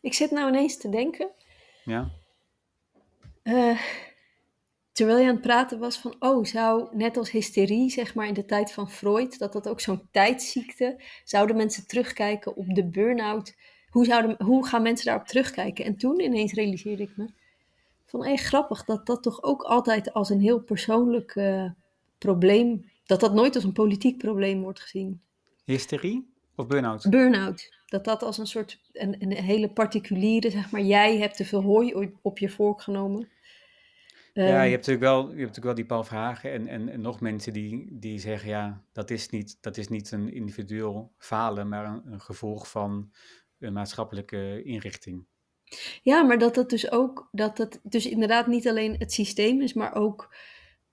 Ik 0.00 0.14
zit 0.14 0.30
nou 0.30 0.48
ineens 0.48 0.76
te 0.76 0.88
denken, 0.88 1.30
Ja? 1.84 2.10
eh, 3.42 3.80
terwijl 4.92 5.18
je 5.18 5.26
aan 5.26 5.32
het 5.34 5.42
praten 5.42 5.78
was 5.78 5.98
van, 5.98 6.16
oh, 6.18 6.44
zou 6.44 6.96
net 6.96 7.16
als 7.16 7.30
hysterie, 7.30 7.90
zeg 7.90 8.14
maar 8.14 8.26
in 8.26 8.34
de 8.34 8.44
tijd 8.44 8.72
van 8.72 8.90
Freud, 8.90 9.38
dat 9.38 9.52
dat 9.52 9.68
ook 9.68 9.80
zo'n 9.80 10.08
tijdsziekte, 10.10 11.02
zouden 11.24 11.56
mensen 11.56 11.86
terugkijken 11.86 12.56
op 12.56 12.74
de 12.74 12.88
burn-out? 12.88 13.54
Hoe, 13.94 14.04
zouden, 14.04 14.44
hoe 14.44 14.66
gaan 14.66 14.82
mensen 14.82 15.06
daarop 15.06 15.26
terugkijken? 15.26 15.84
En 15.84 15.96
toen 15.96 16.20
ineens 16.20 16.52
realiseerde 16.52 17.02
ik 17.02 17.16
me 17.16 17.26
van, 18.04 18.24
hé, 18.24 18.36
grappig, 18.36 18.84
dat 18.84 19.06
dat 19.06 19.22
toch 19.22 19.42
ook 19.42 19.62
altijd 19.62 20.12
als 20.12 20.30
een 20.30 20.40
heel 20.40 20.60
persoonlijk 20.60 21.34
eh, 21.34 21.70
probleem, 22.18 22.90
dat 23.04 23.20
dat 23.20 23.34
nooit 23.34 23.54
als 23.54 23.64
een 23.64 23.72
politiek 23.72 24.18
probleem 24.18 24.62
wordt 24.62 24.80
gezien. 24.80 25.20
Hysterie 25.64 26.32
of 26.56 26.66
burn-out? 26.66 27.10
Burn-out. 27.10 27.74
Dat 27.86 28.04
dat 28.04 28.22
als 28.22 28.38
een 28.38 28.46
soort, 28.46 28.80
een, 28.92 29.16
een 29.18 29.32
hele 29.32 29.68
particuliere, 29.68 30.50
zeg 30.50 30.70
maar, 30.70 30.82
jij 30.82 31.18
hebt 31.18 31.36
te 31.36 31.44
veel 31.44 31.62
hooi 31.62 32.10
op, 32.22 32.38
je 32.38 32.48
vork 32.48 32.82
genomen. 32.82 33.28
Ja, 34.32 34.42
Ehm, 34.42 34.52
je 34.52 34.70
hebt 34.70 34.86
natuurlijk 34.86 35.00
wel, 35.00 35.20
je 35.20 35.26
hebt 35.26 35.38
natuurlijk 35.38 35.64
wel 35.64 35.74
die 35.74 35.86
Paul 35.86 36.04
Verhagen 36.04 36.52
en, 36.52 36.66
en, 36.66 36.88
en 36.88 37.00
nog 37.00 37.20
mensen 37.20 37.52
die, 37.52 37.86
die 37.90 38.18
zeggen, 38.18 38.48
ja, 38.48 38.82
dat 38.92 39.10
is, 39.10 39.28
niet, 39.28 39.58
dat 39.60 39.76
is 39.76 39.88
niet 39.88 40.10
een 40.10 40.32
individueel 40.32 41.12
falen, 41.18 41.68
maar 41.68 41.84
een, 41.84 42.02
een 42.12 42.20
gevolg 42.20 42.70
van 42.70 43.12
maatschappelijke 43.70 44.62
inrichting. 44.62 45.26
Ja, 46.02 46.22
maar 46.22 46.38
dat 46.38 46.54
dat 46.54 46.70
dus 46.70 46.90
ook, 46.90 47.28
dat 47.32 47.58
het 47.58 47.80
dus 47.82 48.06
inderdaad 48.06 48.46
niet 48.46 48.68
alleen 48.68 48.96
het 48.98 49.12
systeem 49.12 49.60
is, 49.60 49.72
maar 49.72 49.94
ook 49.94 50.34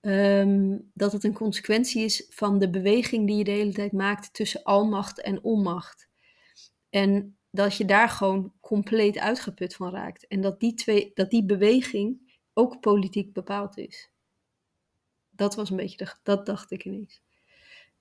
ehm, 0.00 0.78
dat 0.94 1.12
het 1.12 1.24
een 1.24 1.34
consequentie 1.34 2.04
is 2.04 2.26
van 2.30 2.58
de 2.58 2.70
beweging 2.70 3.26
die 3.26 3.36
je 3.36 3.44
de 3.44 3.50
hele 3.50 3.72
tijd 3.72 3.92
maakt 3.92 4.34
tussen 4.34 4.62
almacht 4.62 5.20
en 5.20 5.42
onmacht. 5.44 6.08
En 6.90 7.36
dat 7.50 7.76
je 7.76 7.84
daar 7.84 8.08
gewoon 8.08 8.52
compleet 8.60 9.18
uitgeput 9.18 9.74
van 9.74 9.90
raakt. 9.90 10.26
En 10.26 10.40
dat 10.40 10.60
die, 10.60 10.74
twee, 10.74 11.10
dat 11.14 11.30
die 11.30 11.44
beweging 11.44 12.36
ook 12.52 12.80
politiek 12.80 13.32
bepaald 13.32 13.78
is. 13.78 14.10
Dat 15.30 15.54
was 15.54 15.70
een 15.70 15.76
beetje, 15.76 16.16
dat 16.22 16.46
dacht 16.46 16.70
ik 16.70 16.84
ineens. 16.84 17.22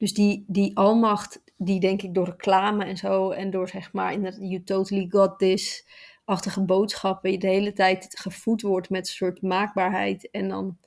Dus 0.02 0.14
die, 0.14 0.44
die 0.48 0.78
almacht, 0.78 1.42
die 1.58 1.80
denk 1.80 2.02
ik 2.02 2.14
door 2.14 2.26
reclame 2.26 2.86
en 2.86 2.98
zo, 2.98 3.32
en 3.32 3.50
door 3.50 3.68
zeg 3.68 3.94
maar, 3.94 4.14
in 4.14 4.26
het 4.26 4.38
You 4.40 4.64
Totally 4.64 5.08
Got 5.10 5.40
This, 5.40 5.88
achtige 6.26 6.62
boodschappen, 6.62 7.32
je 7.32 7.38
de 7.38 7.48
hele 7.48 7.74
tijd 7.74 8.20
gevoed 8.20 8.62
wordt 8.62 8.90
met 8.90 9.08
een 9.08 9.14
soort 9.14 9.42
maakbaarheid 9.42 10.30
en 10.32 10.50
dan 10.50 10.78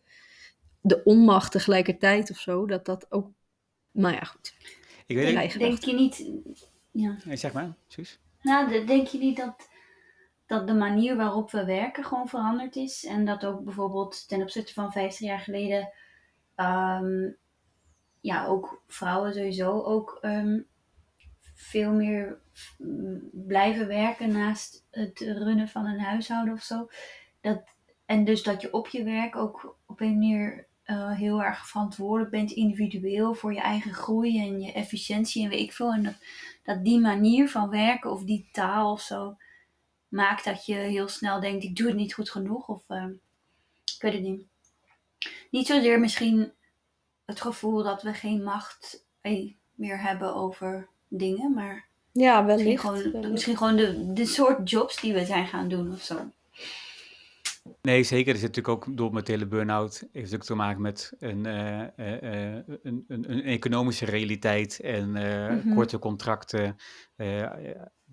de 0.81 1.03
onmacht 1.05 1.53
tegelijkertijd 1.53 2.31
of 2.31 2.39
zo, 2.39 2.67
dat 2.67 2.85
dat 2.85 3.07
ook, 3.13 3.31
nou 3.91 4.15
ja, 4.15 4.21
goed. 4.21 4.55
Ik 5.07 5.17
weet 5.17 5.37
niet, 5.37 5.59
Denk 5.59 5.85
je 5.85 5.95
niet, 5.95 6.27
ja. 6.91 7.17
Nee, 7.25 7.37
zeg 7.37 7.53
maar, 7.53 7.75
Suus. 7.89 8.19
Nou, 8.43 8.69
de- 8.71 8.85
denk 8.85 9.07
je 9.07 9.19
niet 9.19 9.37
dat, 9.37 9.69
dat 10.47 10.67
de 10.67 10.75
manier 10.75 11.17
waarop 11.17 11.51
we 11.51 11.65
werken 11.65 12.05
gewoon 12.05 12.29
veranderd 12.29 12.77
is? 12.77 13.05
En 13.05 13.25
dat 13.25 13.45
ook 13.45 13.65
bijvoorbeeld 13.65 14.29
ten 14.29 14.43
opzichte 14.43 14.73
van 14.73 14.93
50 14.93 15.27
jaar 15.27 15.41
geleden, 15.41 15.93
ehm, 16.55 17.31
ja, 18.25 18.47
ook 18.47 18.83
vrouwen 18.87 19.35
sowieso 19.35 19.83
ook 19.83 20.19
ehm, 20.21 20.61
veel 21.55 21.93
meer 21.93 22.39
mm, 22.79 23.31
blijven 23.33 23.87
werken 23.87 24.33
naast 24.33 24.87
het 24.91 25.19
runnen 25.19 25.69
van 25.69 25.87
een 25.87 26.01
huishouden 26.01 26.55
of 26.55 26.63
zo. 26.63 26.89
Dat, 27.41 27.63
en 28.07 28.25
dus 28.25 28.43
dat 28.43 28.61
je 28.61 28.73
op 28.73 28.89
je 28.89 29.05
werk 29.05 29.37
ook 29.37 29.77
op 29.87 30.01
een 30.01 30.13
manier 30.13 30.67
eh, 30.83 31.13
heel 31.13 31.43
erg 31.43 31.69
verantwoordelijk 31.69 32.31
bent, 32.31 32.51
individueel 32.51 33.35
voor 33.35 33.53
je 33.53 33.61
eigen 33.61 33.93
groei 33.93 34.41
en 34.41 34.61
je 34.61 34.73
efficiëntie 34.73 35.45
en 35.45 35.51
weet 35.51 35.61
ik 35.61 35.73
veel. 35.73 35.93
En 35.93 36.03
dat, 36.03 36.17
dat 36.63 36.85
die 36.85 37.01
manier 37.01 37.49
van 37.49 37.71
werken 37.71 38.11
of 38.11 38.25
die 38.25 38.49
taal 38.53 38.93
of 38.93 39.01
zo 39.01 39.37
maakt 40.09 40.45
dat 40.45 40.67
je 40.67 40.75
heel 40.75 41.09
snel 41.09 41.41
denkt: 41.41 41.65
ik 41.65 41.77
doe 41.77 41.87
het 41.87 41.97
niet 41.97 42.15
goed 42.15 42.31
genoeg. 42.31 42.69
Of 42.69 42.85
ehm, 42.89 43.11
ik 43.95 43.99
weet 43.99 44.13
het 44.13 44.23
niet. 44.23 44.47
Niet 45.51 45.67
zozeer 45.67 46.01
misschien 46.01 46.53
het 47.27 47.41
gevoel 47.41 47.83
dat 47.83 48.03
we 48.03 48.13
geen 48.13 48.43
macht 48.43 49.05
eh, 49.21 49.53
meer 49.75 50.01
hebben 50.01 50.35
over 50.35 50.89
dingen, 51.09 51.55
maar 51.55 51.89
Ja, 52.13 52.41
misschien 52.41 52.79
gewoon, 52.79 53.03
wellicht. 53.13 53.31
misschien 53.31 53.57
gewoon 53.57 53.77
de, 53.77 54.13
de 54.13 54.27
soort 54.27 54.71
jobs 54.71 55.01
die 55.01 55.13
we 55.13 55.25
zijn 55.25 55.47
gaan 55.47 55.69
doen 55.69 55.93
of 55.93 56.03
zo. 56.03 56.31
Nee, 57.83 58.03
zeker. 58.03 58.33
Er 58.33 58.39
zit 58.39 58.57
natuurlijk 58.57 58.87
ook 58.87 58.97
door 58.97 59.13
met 59.13 59.27
de 59.27 59.33
hele 59.33 59.47
burn-out 59.47 59.93
heeft 60.01 60.13
natuurlijk 60.15 60.45
te 60.45 60.55
maken 60.55 60.81
met 60.83 61.13
een, 61.19 61.47
eh, 61.47 61.81
eh, 61.99 62.57
eh, 62.57 62.63
een, 62.83 63.05
een, 63.09 63.31
een 63.31 63.43
economische 63.43 64.05
realiteit 64.05 64.81
en 64.81 65.17
eh, 65.17 65.57
Mhm. 65.65 65.75
korte 65.75 65.99
contracten, 65.99 66.77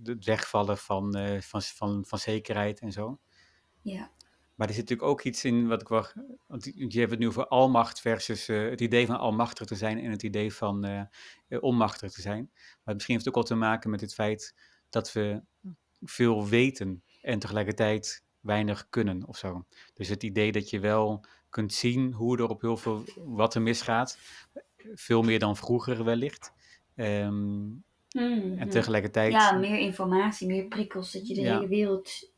het 0.03 0.25
wegvallen 0.25 0.77
van, 0.77 1.15
eh, 1.15 1.41
van, 1.41 1.61
van, 1.61 2.03
van 2.07 2.19
zekerheid 2.19 2.79
en 2.79 2.91
zo. 2.91 3.19
Ja. 3.81 4.09
Maar 4.55 4.67
er 4.67 4.73
zit 4.73 4.83
natuurlijk 4.89 5.09
ook 5.09 5.21
iets 5.23 5.45
in 5.45 5.67
wat 5.67 5.81
ik 5.81 5.87
wel. 5.87 6.05
Want 6.47 6.71
je 6.73 6.99
hebt 6.99 7.11
het 7.11 7.19
nu 7.19 7.27
over 7.27 7.47
almacht 7.47 8.01
versus 8.01 8.47
eh, 8.47 8.69
het 8.69 8.81
idee 8.81 9.05
van 9.05 9.17
almachtig 9.19 9.67
te 9.67 9.75
zijn 9.75 9.99
en 9.99 10.11
het 10.11 10.23
idee 10.23 10.53
van 10.53 10.83
eh, 10.85 11.01
onmachtig 11.63 12.11
te 12.11 12.21
zijn. 12.21 12.49
Maar 12.83 12.93
misschien 12.93 13.13
heeft 13.15 13.25
het 13.25 13.35
ook 13.35 13.47
wel 13.47 13.57
te 13.57 13.63
maken 13.65 13.89
met 13.89 14.01
het 14.01 14.13
feit 14.13 14.55
dat 14.89 15.13
we 15.13 15.41
veel 16.01 16.47
weten 16.47 17.03
en 17.21 17.39
tegelijkertijd 17.39 18.23
weinig 18.39 18.87
kunnen 18.89 19.27
of 19.27 19.37
zo. 19.37 19.65
Dus 19.93 20.07
het 20.07 20.23
idee 20.23 20.51
dat 20.51 20.69
je 20.69 20.79
wel 20.79 21.25
kunt 21.49 21.73
zien 21.73 22.13
hoe 22.13 22.37
er 22.37 22.47
op 22.49 22.61
heel 22.61 22.77
veel 22.77 23.03
wat 23.15 23.55
er 23.55 23.61
misgaat, 23.61 24.17
veel 24.93 25.21
meer 25.21 25.39
dan 25.39 25.57
vroeger 25.57 26.03
wellicht. 26.03 26.51
Mhm. 26.95 28.57
en 28.57 28.69
tegelijkertijd, 28.69 29.31
Ja, 29.31 29.51
meer 29.51 29.79
informatie, 29.79 30.47
meer 30.47 30.65
prikkels, 30.65 31.11
dat 31.11 31.27
je 31.27 31.33
de 31.33 31.41
Ja. 31.41 31.55
hele 31.55 31.67
wereld 31.67 32.31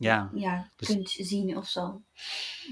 ja, 0.00 0.30
ja, 0.34 0.68
Dus- 0.76 0.88
kunt 0.88 1.10
zien 1.10 1.56
of 1.56 1.68
zo. 1.68 2.02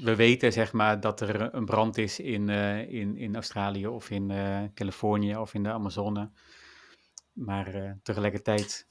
we 0.03 0.17
weten 0.17 0.53
zeg 0.53 0.73
maar 0.73 1.01
dat 1.01 1.21
er 1.21 1.55
een 1.55 1.65
brand 1.65 1.99
is 1.99 2.21
in, 2.21 2.49
eh, 2.49 2.93
in, 2.93 3.17
in 3.17 3.35
Australië 3.35 3.87
of 3.87 4.11
in 4.11 4.31
eh, 4.31 4.63
Californië 4.75 5.37
of 5.37 5.55
in 5.55 5.63
de 5.63 5.73
Amazone. 5.73 6.31
Maar 7.33 7.75
eh, 7.75 7.91
tegelijkertijd, 8.03 8.87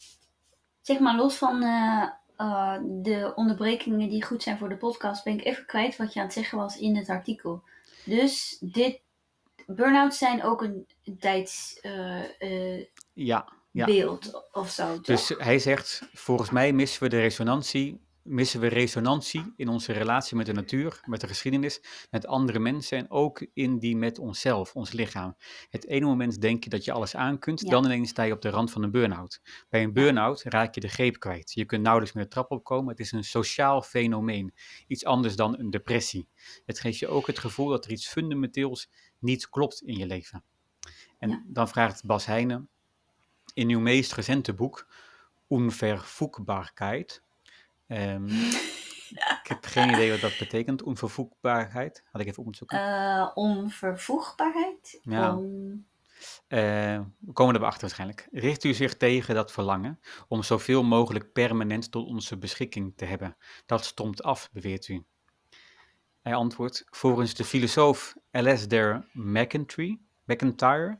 Zeg 0.81 0.99
maar, 0.99 1.15
los 1.15 1.35
van 1.35 1.59
de 2.81 3.31
onderbrekingen 3.35 4.09
die 4.09 4.23
goed 4.23 4.43
zijn 4.43 4.57
voor 4.57 4.69
de 4.69 4.77
podcast, 4.77 5.23
ben 5.23 5.33
ik 5.33 5.45
even 5.45 5.65
kwijt 5.65 5.95
wat 5.95 6.13
je 6.13 6.19
aan 6.19 6.25
het 6.25 6.35
zeggen 6.35 6.57
was 6.57 6.77
in 6.77 6.95
het 6.95 7.09
artikel. 7.09 7.63
Dus 8.05 8.57
dit, 8.59 9.01
burn-outs 9.65 10.17
zijn 10.17 10.43
ook 10.43 10.61
een, 10.61 10.87
tijdsbeeld 11.19 12.87
ja. 13.13 13.47
Ja. 13.71 14.19
of 14.51 14.69
zo, 14.69 14.93
toch? 14.93 15.01
Dus 15.01 15.29
hij 15.37 15.59
zegt, 15.59 16.01
volgens 16.13 16.49
mij 16.49 16.73
missen 16.73 17.03
we 17.03 17.09
de 17.09 17.19
resonantie, 17.19 18.05
missen 18.27 18.59
we 18.59 18.67
resonantie 18.67 19.53
in 19.55 19.67
onze 19.67 19.93
relatie 19.93 20.37
met 20.37 20.45
de 20.45 20.53
natuur, 20.53 20.99
met 21.05 21.21
de 21.21 21.27
geschiedenis, 21.27 21.81
met 22.11 22.27
andere 22.27 22.59
mensen 22.59 22.97
en 22.97 23.09
ook 23.11 23.47
in 23.53 23.79
die 23.79 23.95
met 23.97 24.19
onszelf, 24.19 24.75
ons 24.75 24.91
lichaam. 24.91 25.35
Het 25.69 25.87
ene 25.87 26.05
moment 26.05 26.41
denk 26.41 26.63
je 26.63 26.69
dat 26.69 26.85
je 26.85 26.91
alles 26.91 27.15
aan 27.15 27.39
kunt, 27.39 27.61
Ja. 27.61 27.69
dan 27.69 27.85
ineens 27.85 28.09
sta 28.09 28.23
je 28.23 28.33
op 28.33 28.41
de 28.41 28.49
rand 28.49 28.71
van 28.71 28.83
een 28.83 28.91
burn-out. 28.91 29.41
Bij 29.69 29.83
een 29.83 29.93
burn-out 29.93 30.41
raak 30.43 30.75
je 30.75 30.81
de 30.81 30.87
greep 30.87 31.19
kwijt. 31.19 31.51
Je 31.53 31.65
kunt 31.65 31.81
nauwelijks 31.81 32.15
meer 32.15 32.23
de 32.23 32.29
trap 32.29 32.51
opkomen. 32.51 32.89
Het 32.89 32.99
is 32.99 33.11
een 33.11 33.23
sociaal 33.23 33.81
fenomeen. 33.81 34.53
Iets 34.87 35.05
anders 35.05 35.35
dan 35.35 35.59
een 35.59 35.69
depressie. 35.69 36.27
Het 36.65 36.79
geeft 36.79 36.99
je 36.99 37.07
ook 37.07 37.27
het 37.27 37.39
gevoel 37.39 37.67
dat 37.67 37.85
er 37.85 37.91
iets 37.91 38.07
fundamenteels 38.07 38.89
niet 39.19 39.49
klopt 39.49 39.81
in 39.81 39.97
je 39.97 40.05
leven. 40.05 40.43
En 41.19 41.29
Ja. 41.29 41.43
dan 41.47 41.67
vraagt 41.67 42.05
Bas 42.05 42.25
Heijnen, 42.25 42.69
in 43.53 43.69
uw 43.69 43.79
meest 43.79 44.13
recente 44.13 44.53
boek, 44.53 44.87
Onvervoegbaarheid. 45.47 47.23
Ehm, 47.87 48.27
ik 49.41 49.47
heb 49.47 49.65
geen 49.65 49.89
idee 49.89 50.11
wat 50.11 50.19
dat 50.19 50.37
betekent, 50.39 50.83
onvervoegbaarheid. 50.83 52.03
Had 52.11 52.21
ik 52.21 52.27
even 52.27 52.39
op 52.39 52.45
moeten 52.45 52.67
zoeken. 52.69 52.87
Eh, 52.87 53.31
onvervoegbaarheid. 53.33 54.99
Ja. 55.01 55.35
On- 55.35 55.87
Eh, 56.47 56.99
we 57.19 57.31
komen 57.33 57.55
er 57.55 57.63
achter 57.63 57.81
waarschijnlijk. 57.81 58.27
Richt 58.31 58.63
u 58.63 58.73
zich 58.73 58.97
tegen 58.97 59.35
dat 59.35 59.51
verlangen 59.51 59.99
om 60.27 60.43
zoveel 60.43 60.83
mogelijk 60.83 61.31
permanent 61.33 61.91
tot 61.91 62.07
onze 62.07 62.37
beschikking 62.37 62.93
te 62.95 63.05
hebben? 63.05 63.37
Dat 63.65 63.85
stomt 63.85 64.23
af, 64.23 64.49
beweert 64.51 64.87
u. 64.87 65.03
Hij 66.21 66.35
antwoordt, 66.35 66.83
volgens 66.89 67.33
de 67.33 67.43
filosoof 67.43 68.15
Alasdair 68.31 69.07
McIntyre, 69.13 69.97
McIntyre 70.25 70.99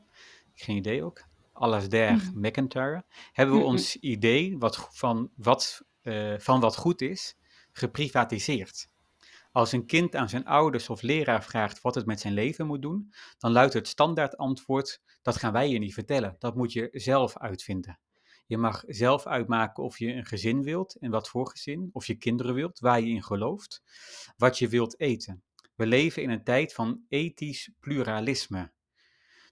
geen 0.54 0.76
idee 0.76 1.04
ook, 1.04 1.23
Alasdair 1.54 2.13
Mhm. 2.13 2.39
McIntyre, 2.47 3.06
hebben 3.32 3.58
we 3.58 3.63
ons 3.63 3.95
idee 3.95 4.58
wat, 4.58 4.89
van, 4.91 5.30
wat, 5.36 5.84
eh, 6.07 6.33
van 6.37 6.59
wat 6.59 6.75
goed 6.75 7.01
is, 7.01 7.37
geprivatiseerd. 7.71 8.89
Als 9.51 9.71
een 9.71 9.85
kind 9.85 10.15
aan 10.15 10.29
zijn 10.29 10.45
ouders 10.45 10.89
of 10.89 11.01
leraar 11.01 11.43
vraagt 11.43 11.81
wat 11.81 11.95
het 11.95 12.05
met 12.05 12.19
zijn 12.19 12.33
leven 12.33 12.67
moet 12.67 12.81
doen, 12.81 13.13
dan 13.37 13.51
luidt 13.51 13.73
het 13.73 13.87
standaard 13.87 14.37
antwoord: 14.37 15.01
dat 15.21 15.37
gaan 15.37 15.53
wij 15.53 15.69
je 15.69 15.79
niet 15.79 15.93
vertellen, 15.93 16.35
dat 16.39 16.55
moet 16.55 16.73
je 16.73 16.89
zelf 16.91 17.37
uitvinden. 17.37 17.99
Je 18.45 18.57
mag 18.57 18.83
zelf 18.87 19.25
uitmaken 19.25 19.83
of 19.83 19.99
je 19.99 20.13
een 20.13 20.25
gezin 20.25 20.63
wilt 20.63 20.95
en 20.95 21.11
wat 21.11 21.29
voor 21.29 21.49
gezin, 21.49 21.89
of 21.93 22.05
je 22.05 22.15
kinderen 22.15 22.53
wilt, 22.53 22.79
waar 22.79 23.01
je 23.01 23.07
in 23.07 23.23
gelooft, 23.23 23.81
wat 24.37 24.57
je 24.57 24.67
wilt 24.67 24.99
eten. 24.99 25.43
We 25.75 25.85
leven 25.85 26.23
in 26.23 26.29
een 26.29 26.43
tijd 26.43 26.73
van 26.73 27.01
ethisch 27.07 27.71
pluralisme. 27.79 28.71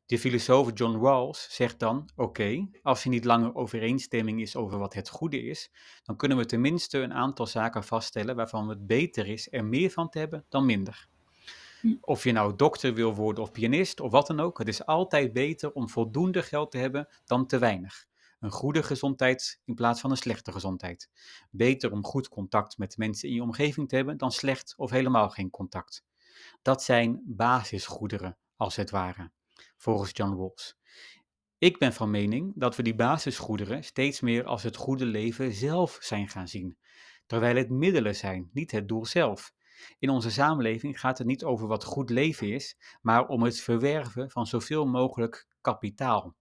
De 0.05 0.19
filosoof 0.19 0.71
John 0.73 1.05
Rawls 1.05 1.47
zegt 1.49 1.79
dan: 1.79 2.09
Oké, 2.15 2.67
als 2.81 3.03
er 3.03 3.09
niet 3.09 3.25
langer 3.25 3.55
overeenstemming 3.55 4.41
is 4.41 4.55
over 4.55 4.79
wat 4.79 4.93
het 4.93 5.09
goede 5.09 5.41
is, 5.41 5.71
dan 6.03 6.15
kunnen 6.15 6.37
we 6.37 6.45
tenminste 6.45 6.97
een 6.99 7.13
aantal 7.13 7.47
zaken 7.47 7.83
vaststellen 7.83 8.35
waarvan 8.35 8.69
het 8.69 8.87
beter 8.87 9.27
is 9.27 9.47
er 9.51 9.65
meer 9.65 9.89
van 9.89 10.09
te 10.09 10.19
hebben 10.19 10.45
dan 10.49 10.65
minder. 10.65 11.07
Hm. 11.81 11.95
Of 12.01 12.23
je 12.23 12.31
nou 12.31 12.55
dokter 12.55 12.93
wil 12.93 13.15
worden 13.15 13.43
of 13.43 13.51
pianist 13.51 13.99
of 13.99 14.11
wat 14.11 14.27
dan 14.27 14.39
ook, 14.39 14.57
het 14.57 14.67
is 14.67 14.85
altijd 14.85 15.33
beter 15.33 15.71
om 15.71 15.89
voldoende 15.89 16.43
geld 16.43 16.71
te 16.71 16.77
hebben 16.77 17.07
dan 17.25 17.47
te 17.47 17.57
weinig. 17.57 18.05
Een 18.39 18.51
goede 18.51 18.83
gezondheid 18.83 19.61
in 19.65 19.75
plaats 19.75 20.01
van 20.01 20.11
een 20.11 20.17
slechte 20.17 20.51
gezondheid. 20.51 21.09
Beter 21.51 21.91
om 21.91 22.03
goed 22.03 22.29
contact 22.29 22.77
met 22.77 22.97
mensen 22.97 23.29
in 23.29 23.35
je 23.35 23.41
omgeving 23.41 23.89
te 23.89 23.95
hebben 23.95 24.17
dan 24.17 24.31
slecht 24.31 24.73
of 24.77 24.89
helemaal 24.89 25.29
geen 25.29 25.49
contact. 25.49 26.03
Dat 26.61 26.83
zijn 26.83 27.21
basisgoederen, 27.25 28.37
als 28.55 28.75
het 28.75 28.89
ware, 28.89 29.31
volgens 29.85 30.11
John 30.13 30.35
Rawls. 30.35 30.77
Ik 31.57 31.77
ben 31.77 31.93
van 31.93 32.09
mening 32.09 32.53
dat 32.55 32.75
we 32.75 32.83
die 32.83 32.95
basisgoederen 32.95 33.83
steeds 33.83 34.21
meer 34.21 34.45
als 34.45 34.63
het 34.63 34.75
goede 34.75 35.05
leven 35.05 35.53
zelf 35.53 35.97
zijn 36.01 36.29
gaan 36.29 36.47
zien, 36.47 36.77
terwijl 37.25 37.55
het 37.55 37.69
middelen 37.69 38.15
zijn, 38.15 38.49
niet 38.53 38.71
het 38.71 38.87
doel 38.87 39.05
zelf. 39.05 39.53
In 39.99 40.09
onze 40.09 40.31
samenleving 40.31 40.99
gaat 40.99 41.17
het 41.17 41.27
niet 41.27 41.43
over 41.43 41.67
wat 41.67 41.83
goed 41.83 42.09
leven 42.09 42.51
is, 42.53 42.77
maar 43.01 43.27
om 43.27 43.43
het 43.43 43.61
verwerven 43.61 44.29
van 44.29 44.45
zoveel 44.47 44.85
mogelijk 44.85 45.47
kapitaal. 45.61 46.35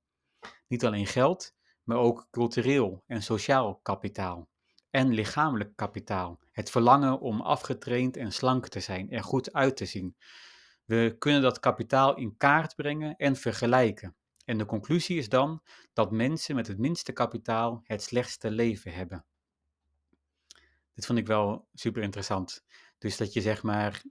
Niet 0.66 0.84
alleen 0.84 1.06
geld, 1.06 1.54
maar 1.82 1.98
ook 1.98 2.26
cultureel 2.30 3.02
en 3.06 3.22
sociaal 3.22 3.78
kapitaal. 3.82 4.48
En 4.90 5.12
lichamelijk 5.12 5.76
kapitaal. 5.76 6.38
Het 6.50 6.70
verlangen 6.70 7.20
om 7.20 7.40
afgetraind 7.40 8.16
en 8.16 8.32
slank 8.32 8.68
te 8.68 8.80
zijn, 8.80 9.10
er 9.10 9.22
goed 9.22 9.52
uit 9.52 9.76
te 9.76 9.86
zien. 9.86 10.16
We 10.84 11.16
kunnen 11.18 11.42
dat 11.42 11.60
kapitaal 11.60 12.16
in 12.16 12.36
kaart 12.36 12.74
brengen 12.74 13.16
en 13.16 13.36
vergelijken. 13.36 14.16
En 14.44 14.58
de 14.58 14.64
conclusie 14.64 15.18
is 15.18 15.28
dan 15.28 15.62
dat 15.92 16.10
mensen 16.10 16.54
met 16.54 16.66
het 16.66 16.78
minste 16.78 17.12
kapitaal 17.12 17.80
het 17.84 18.02
slechtste 18.02 18.50
leven 18.50 18.92
hebben. 18.92 19.24
Dit 20.94 21.06
vond 21.06 21.18
ik 21.18 21.26
wel 21.26 21.68
super 21.72 22.02
interessant. 22.02 22.64
Dus 22.98 23.16
dat 23.16 23.32
je 23.32 23.40
zeg 23.40 23.62
maar. 23.62 24.02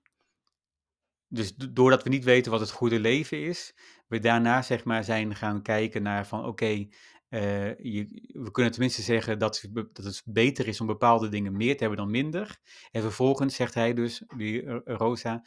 Dus 1.28 1.56
do- 1.56 1.74
doordat 1.74 2.04
we 2.04 2.10
niet 2.10 2.24
weten 2.24 2.52
wat 2.52 2.60
het 2.60 2.72
goede 2.72 3.00
leven 3.00 3.42
is, 3.42 3.76
we 4.08 4.20
daarna 4.20 4.62
zeg 4.62 4.84
maar 4.84 5.04
zijn 5.04 5.36
gaan 5.36 5.62
kijken 5.62 6.04
naar 6.04 6.28
van 6.28 6.46
oké, 6.46 6.88
eh, 7.34 7.40
we 8.28 8.50
kunnen 8.52 8.72
tenminste 8.72 9.02
zeggen 9.02 9.40
dat, 9.40 9.66
dat 9.72 10.06
het 10.06 10.22
beter 10.26 10.68
is 10.68 10.82
om 10.82 10.88
bepaalde 10.88 11.30
dingen 11.30 11.58
meer 11.58 11.74
te 11.74 11.80
hebben 11.80 11.98
dan 11.98 12.12
minder. 12.12 12.60
En 12.92 13.02
vervolgens 13.02 13.56
zegt 13.56 13.74
hij 13.74 13.94
dus, 13.94 14.24
die 14.38 14.70
Rosa, 14.84 15.46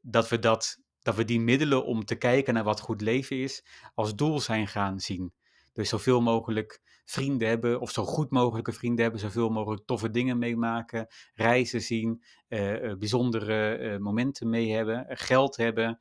dat 0.00 0.28
we, 0.28 0.38
dat, 0.38 0.78
dat 1.02 1.14
we 1.14 1.24
die 1.24 1.40
middelen 1.40 1.84
om 1.84 2.04
te 2.04 2.14
kijken 2.14 2.54
naar 2.54 2.64
wat 2.64 2.80
goed 2.80 3.00
leven 3.00 3.36
is, 3.36 3.64
als 3.94 4.14
doel 4.14 4.40
zijn 4.40 4.68
gaan 4.68 5.00
zien. 5.00 5.32
Dus 5.72 5.88
zoveel 5.88 6.20
mogelijk 6.20 6.80
vrienden 7.04 7.48
hebben, 7.48 7.80
of 7.80 7.90
zo 7.90 8.04
goed 8.04 8.30
mogelijke 8.30 8.72
vrienden 8.72 9.02
hebben, 9.02 9.20
zoveel 9.20 9.48
mogelijk 9.48 9.82
toffe 9.86 10.10
dingen 10.10 10.38
meemaken, 10.38 11.06
reizen 11.34 11.80
zien, 11.80 12.22
eh, 12.48 12.90
eh, 12.90 12.98
bijzondere 12.98 13.76
eh, 13.76 13.98
momenten 13.98 14.48
mee 14.48 14.72
hebben, 14.72 15.06
geld 15.08 15.56
hebben, 15.56 15.98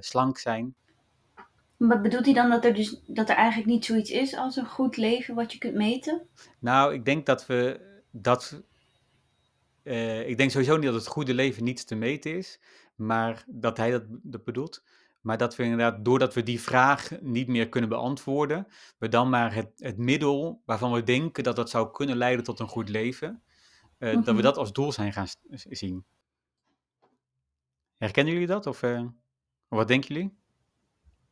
slank 0.00 0.38
zijn. 0.38 0.74
Maar 1.76 2.00
bedoelt 2.00 2.24
hij 2.24 2.34
dan 2.34 2.50
dat 2.50 2.64
er, 2.64 2.74
dus, 2.74 3.02
dat 3.06 3.28
er 3.28 3.36
eigenlijk 3.36 3.68
niet 3.70 3.84
zoiets 3.84 4.10
is 4.10 4.36
als 4.36 4.56
een 4.56 4.66
goed 4.66 4.96
leven 4.96 5.34
wat 5.34 5.52
je 5.52 5.58
kunt 5.58 5.74
meten? 5.74 6.26
Nou, 6.58 6.94
ik 6.94 7.04
denk 7.04 7.26
dat 7.26 7.46
we 7.46 7.80
dat. 8.10 8.62
Eh, 9.88 10.28
ik 10.28 10.36
denk 10.36 10.50
sowieso 10.50 10.74
niet 10.76 10.84
dat 10.84 10.94
het 10.94 11.06
goede 11.06 11.34
leven 11.34 11.64
niet 11.64 11.86
te 11.86 11.94
meten 11.94 12.36
is, 12.36 12.60
maar 12.94 13.44
dat 13.46 13.76
hij 13.76 13.90
dat, 13.90 14.04
dat 14.08 14.44
bedoelt. 14.44 14.84
Maar 15.20 15.38
dat 15.38 15.56
we 15.56 15.62
inderdaad, 15.62 16.04
doordat 16.04 16.34
we 16.34 16.42
die 16.42 16.60
vraag 16.60 17.20
niet 17.20 17.48
meer 17.48 17.68
kunnen 17.68 17.90
beantwoorden, 17.90 18.66
we 18.98 19.08
dan 19.08 19.28
maar 19.30 19.54
het, 19.54 19.70
het 19.76 19.96
middel 19.98 20.62
waarvan 20.64 20.92
we 20.92 21.02
denken 21.02 21.44
dat 21.44 21.56
dat 21.56 21.70
zou 21.70 21.90
kunnen 21.90 22.16
leiden 22.16 22.44
tot 22.44 22.58
een 22.60 22.68
goed 22.68 22.88
leven, 22.88 23.42
eh, 23.98 24.14
dat 24.14 24.24
we 24.24 24.32
Mhm. 24.32 24.42
dat 24.42 24.56
als 24.56 24.72
doel 24.72 24.92
zijn 24.92 25.12
gaan 25.12 25.26
zien. 25.52 26.04
Herkennen 27.96 28.32
jullie 28.32 28.48
dat? 28.48 28.66
Of 28.66 28.82
eh, 28.82 29.04
wat 29.68 29.88
denken 29.88 30.14
jullie? 30.14 30.36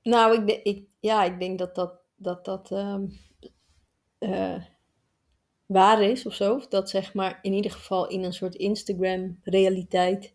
Nou, 0.03 0.35
ik, 0.41 0.47
de- 0.47 0.63
ik, 0.63 0.89
ja, 1.01 1.25
ik 1.25 1.39
denk 1.39 1.59
dat 1.59 1.75
dat, 1.75 2.01
dat, 2.17 2.45
dat 2.45 2.71
ehm, 2.71 3.07
eh, 4.19 4.63
waar 5.67 6.03
is 6.03 6.27
of 6.27 6.35
zo. 6.35 6.61
Dat 6.69 6.91
zeg 6.91 7.15
maar 7.15 7.39
in 7.43 7.53
ieder 7.53 7.71
geval 7.71 8.09
in 8.09 8.23
een 8.23 8.33
soort 8.33 8.55
Instagram-realiteit, 8.55 10.35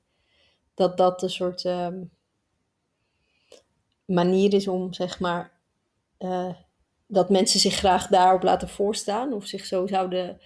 dat 0.73 0.97
dat 0.97 1.23
een 1.23 1.29
soort 1.29 1.65
ehm, 1.65 2.03
manier 4.05 4.53
is 4.53 4.67
om 4.67 4.93
zeg 4.93 5.19
maar 5.19 5.59
eh, 6.17 6.55
dat 7.07 7.29
mensen 7.29 7.59
zich 7.59 7.73
graag 7.75 8.07
daarop 8.07 8.43
laten 8.43 8.69
voorstaan 8.69 9.33
of 9.33 9.45
zich 9.45 9.65
zo 9.65 9.87
zouden 9.87 10.41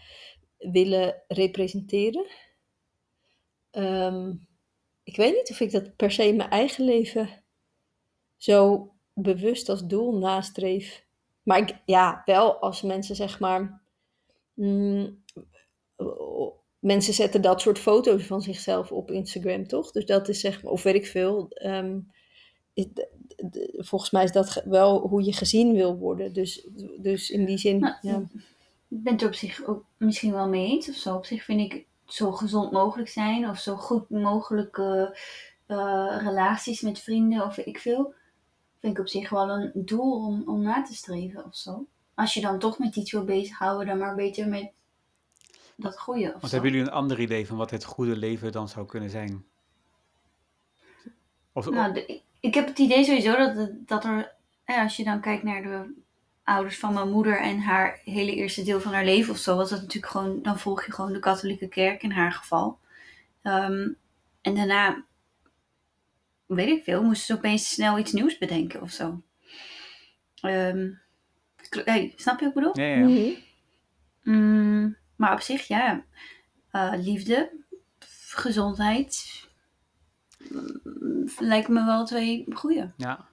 willen 0.57 1.21
representeren. 1.27 2.25
Ehm, 3.71 4.33
ik 5.03 5.15
weet 5.15 5.33
niet 5.33 5.51
of 5.51 5.59
ik 5.59 5.71
dat 5.71 5.95
per 5.95 6.11
se 6.11 6.27
in 6.27 6.35
mijn 6.35 6.49
eigen 6.49 6.85
leven 6.85 7.43
zo 8.37 8.89
bewust 9.13 9.69
als 9.69 9.85
doel 9.85 10.17
nastreef. 10.17 11.05
Maar 11.43 11.57
ik, 11.57 11.75
ja, 11.85 12.21
wel 12.25 12.59
als 12.59 12.81
mensen 12.81 13.15
zeg 13.15 13.39
maar. 13.39 13.83
Mm, 14.55 15.23
mensen 16.79 17.13
zetten 17.13 17.41
dat 17.41 17.61
soort 17.61 17.79
foto's 17.79 18.23
van 18.23 18.41
zichzelf 18.41 18.91
op 18.91 19.11
Instagram, 19.11 19.67
toch? 19.67 19.91
Dus 19.91 20.05
dat 20.05 20.29
is 20.29 20.39
zeg 20.39 20.63
maar, 20.63 20.71
of 20.71 20.83
weet 20.83 20.95
ik 20.95 21.05
veel. 21.07 21.49
ehm, 21.49 21.99
volgens 23.77 24.11
mij 24.11 24.23
is 24.23 24.31
dat 24.31 24.61
wel 24.65 25.07
hoe 25.07 25.23
je 25.23 25.33
gezien 25.33 25.73
wil 25.73 25.97
worden. 25.97 26.33
Dus, 26.33 26.67
dus 27.01 27.29
in 27.29 27.45
die 27.45 27.57
zin. 27.57 27.79
Nou, 27.79 27.95
ja. 28.01 28.27
Ik 28.87 29.03
ben 29.03 29.13
het 29.13 29.21
er 29.21 29.27
op 29.27 29.33
zich 29.33 29.65
ook 29.65 29.85
misschien 29.97 30.31
wel 30.31 30.47
mee 30.47 30.67
eens 30.67 30.89
of 30.89 30.95
zo. 30.95 31.15
Op 31.15 31.25
zich 31.25 31.43
vind 31.43 31.59
ik 31.73 31.85
zo 32.05 32.31
gezond 32.31 32.71
mogelijk 32.71 33.09
zijn 33.09 33.49
of 33.49 33.59
zo 33.59 33.75
goed 33.75 34.09
mogelijke 34.09 35.17
eh, 35.65 36.17
relaties 36.19 36.81
met 36.81 36.99
vrienden 36.99 37.45
of 37.45 37.57
ik 37.57 37.77
veel. 37.77 38.13
Vind 38.79 38.93
ik 38.93 38.99
op 38.99 39.07
zich 39.07 39.29
wel 39.29 39.49
een 39.49 39.71
doel 39.73 40.25
om, 40.25 40.43
om 40.45 40.61
na 40.61 40.83
te 40.83 40.95
streven 40.95 41.45
of 41.45 41.55
zo. 41.55 41.85
Als 42.15 42.34
je 42.34 42.41
dan 42.41 42.60
toch 42.60 42.80
met 42.80 42.95
iets 42.95 43.12
wil 43.12 43.23
bezighouden, 43.23 43.88
dan 43.88 43.97
maar 43.97 44.15
beter 44.15 44.47
met 44.47 44.71
dat 45.75 45.99
goede 45.99 46.34
of 46.34 46.39
Want 46.41 46.51
hebben 46.51 46.71
jullie 46.71 46.86
een 46.88 46.93
ander 46.93 47.19
idee 47.19 47.47
van 47.47 47.58
wat 47.58 47.71
het 47.71 47.84
goede 47.84 48.15
leven 48.15 48.51
dan 48.51 48.69
zou 48.69 48.86
kunnen 48.86 49.10
zijn? 49.10 49.45
Of, 51.51 51.69
Nou, 51.69 51.93
de- 51.93 52.21
ik- 52.39 52.54
heb 52.54 52.67
het 52.67 52.80
idee 52.80 53.04
sowieso 53.04 53.36
dat, 53.36 53.56
het- 53.56 53.88
dat 53.88 54.04
er, 54.04 54.32
als 54.65 54.95
je 54.95 55.04
dan 55.04 55.21
kijkt 55.21 55.43
naar 55.43 55.62
de 55.62 55.93
ouders 56.43 56.80
van 56.80 56.93
mijn 56.93 57.10
moeder 57.10 57.41
en 57.41 57.60
haar 57.60 57.99
hele 58.04 58.36
eerste 58.36 58.63
deel 58.63 58.82
van 58.82 58.93
haar 58.93 59.06
leven 59.06 59.34
of 59.34 59.38
zo, 59.39 59.56
was 59.56 59.69
dat 59.69 59.82
natuurlijk 59.82 60.12
gewoon, 60.12 60.41
dan 60.41 60.60
volg 60.60 60.86
je 60.86 60.91
gewoon 60.91 61.13
de 61.13 61.19
katholieke 61.19 61.67
kerk 61.67 62.04
in 62.04 62.12
haar 62.12 62.32
geval. 62.32 62.80
Ehm, 63.41 63.88
en 64.41 64.56
daarna, 64.56 65.04
weet 66.45 66.67
ik 66.78 66.84
veel, 66.84 67.04
moesten 67.04 67.25
ze 67.25 67.34
opeens 67.34 67.69
snel 67.69 67.97
iets 67.99 68.12
nieuws 68.12 68.38
bedenken 68.38 68.82
of 68.82 68.91
zo. 68.91 69.21
Ehm, 70.41 70.91
hey, 71.85 72.13
snap 72.15 72.39
je 72.39 72.45
wat 72.45 72.55
ik 72.55 72.61
bedoel? 72.61 72.83
ja, 72.83 72.95
ja, 72.95 72.95
ja. 72.95 73.05
Mhm. 73.05 73.43
Mm, 74.23 74.97
maar 75.15 75.33
op 75.33 75.41
zich, 75.41 75.67
ja, 75.67 76.05
eh, 76.71 76.93
liefde, 76.95 77.51
gezondheid, 78.29 79.43
mm, 80.49 81.29
lijken 81.39 81.73
me 81.73 81.85
wel 81.85 82.05
twee 82.05 82.45
goede. 82.53 82.91
Ja, 82.97 83.27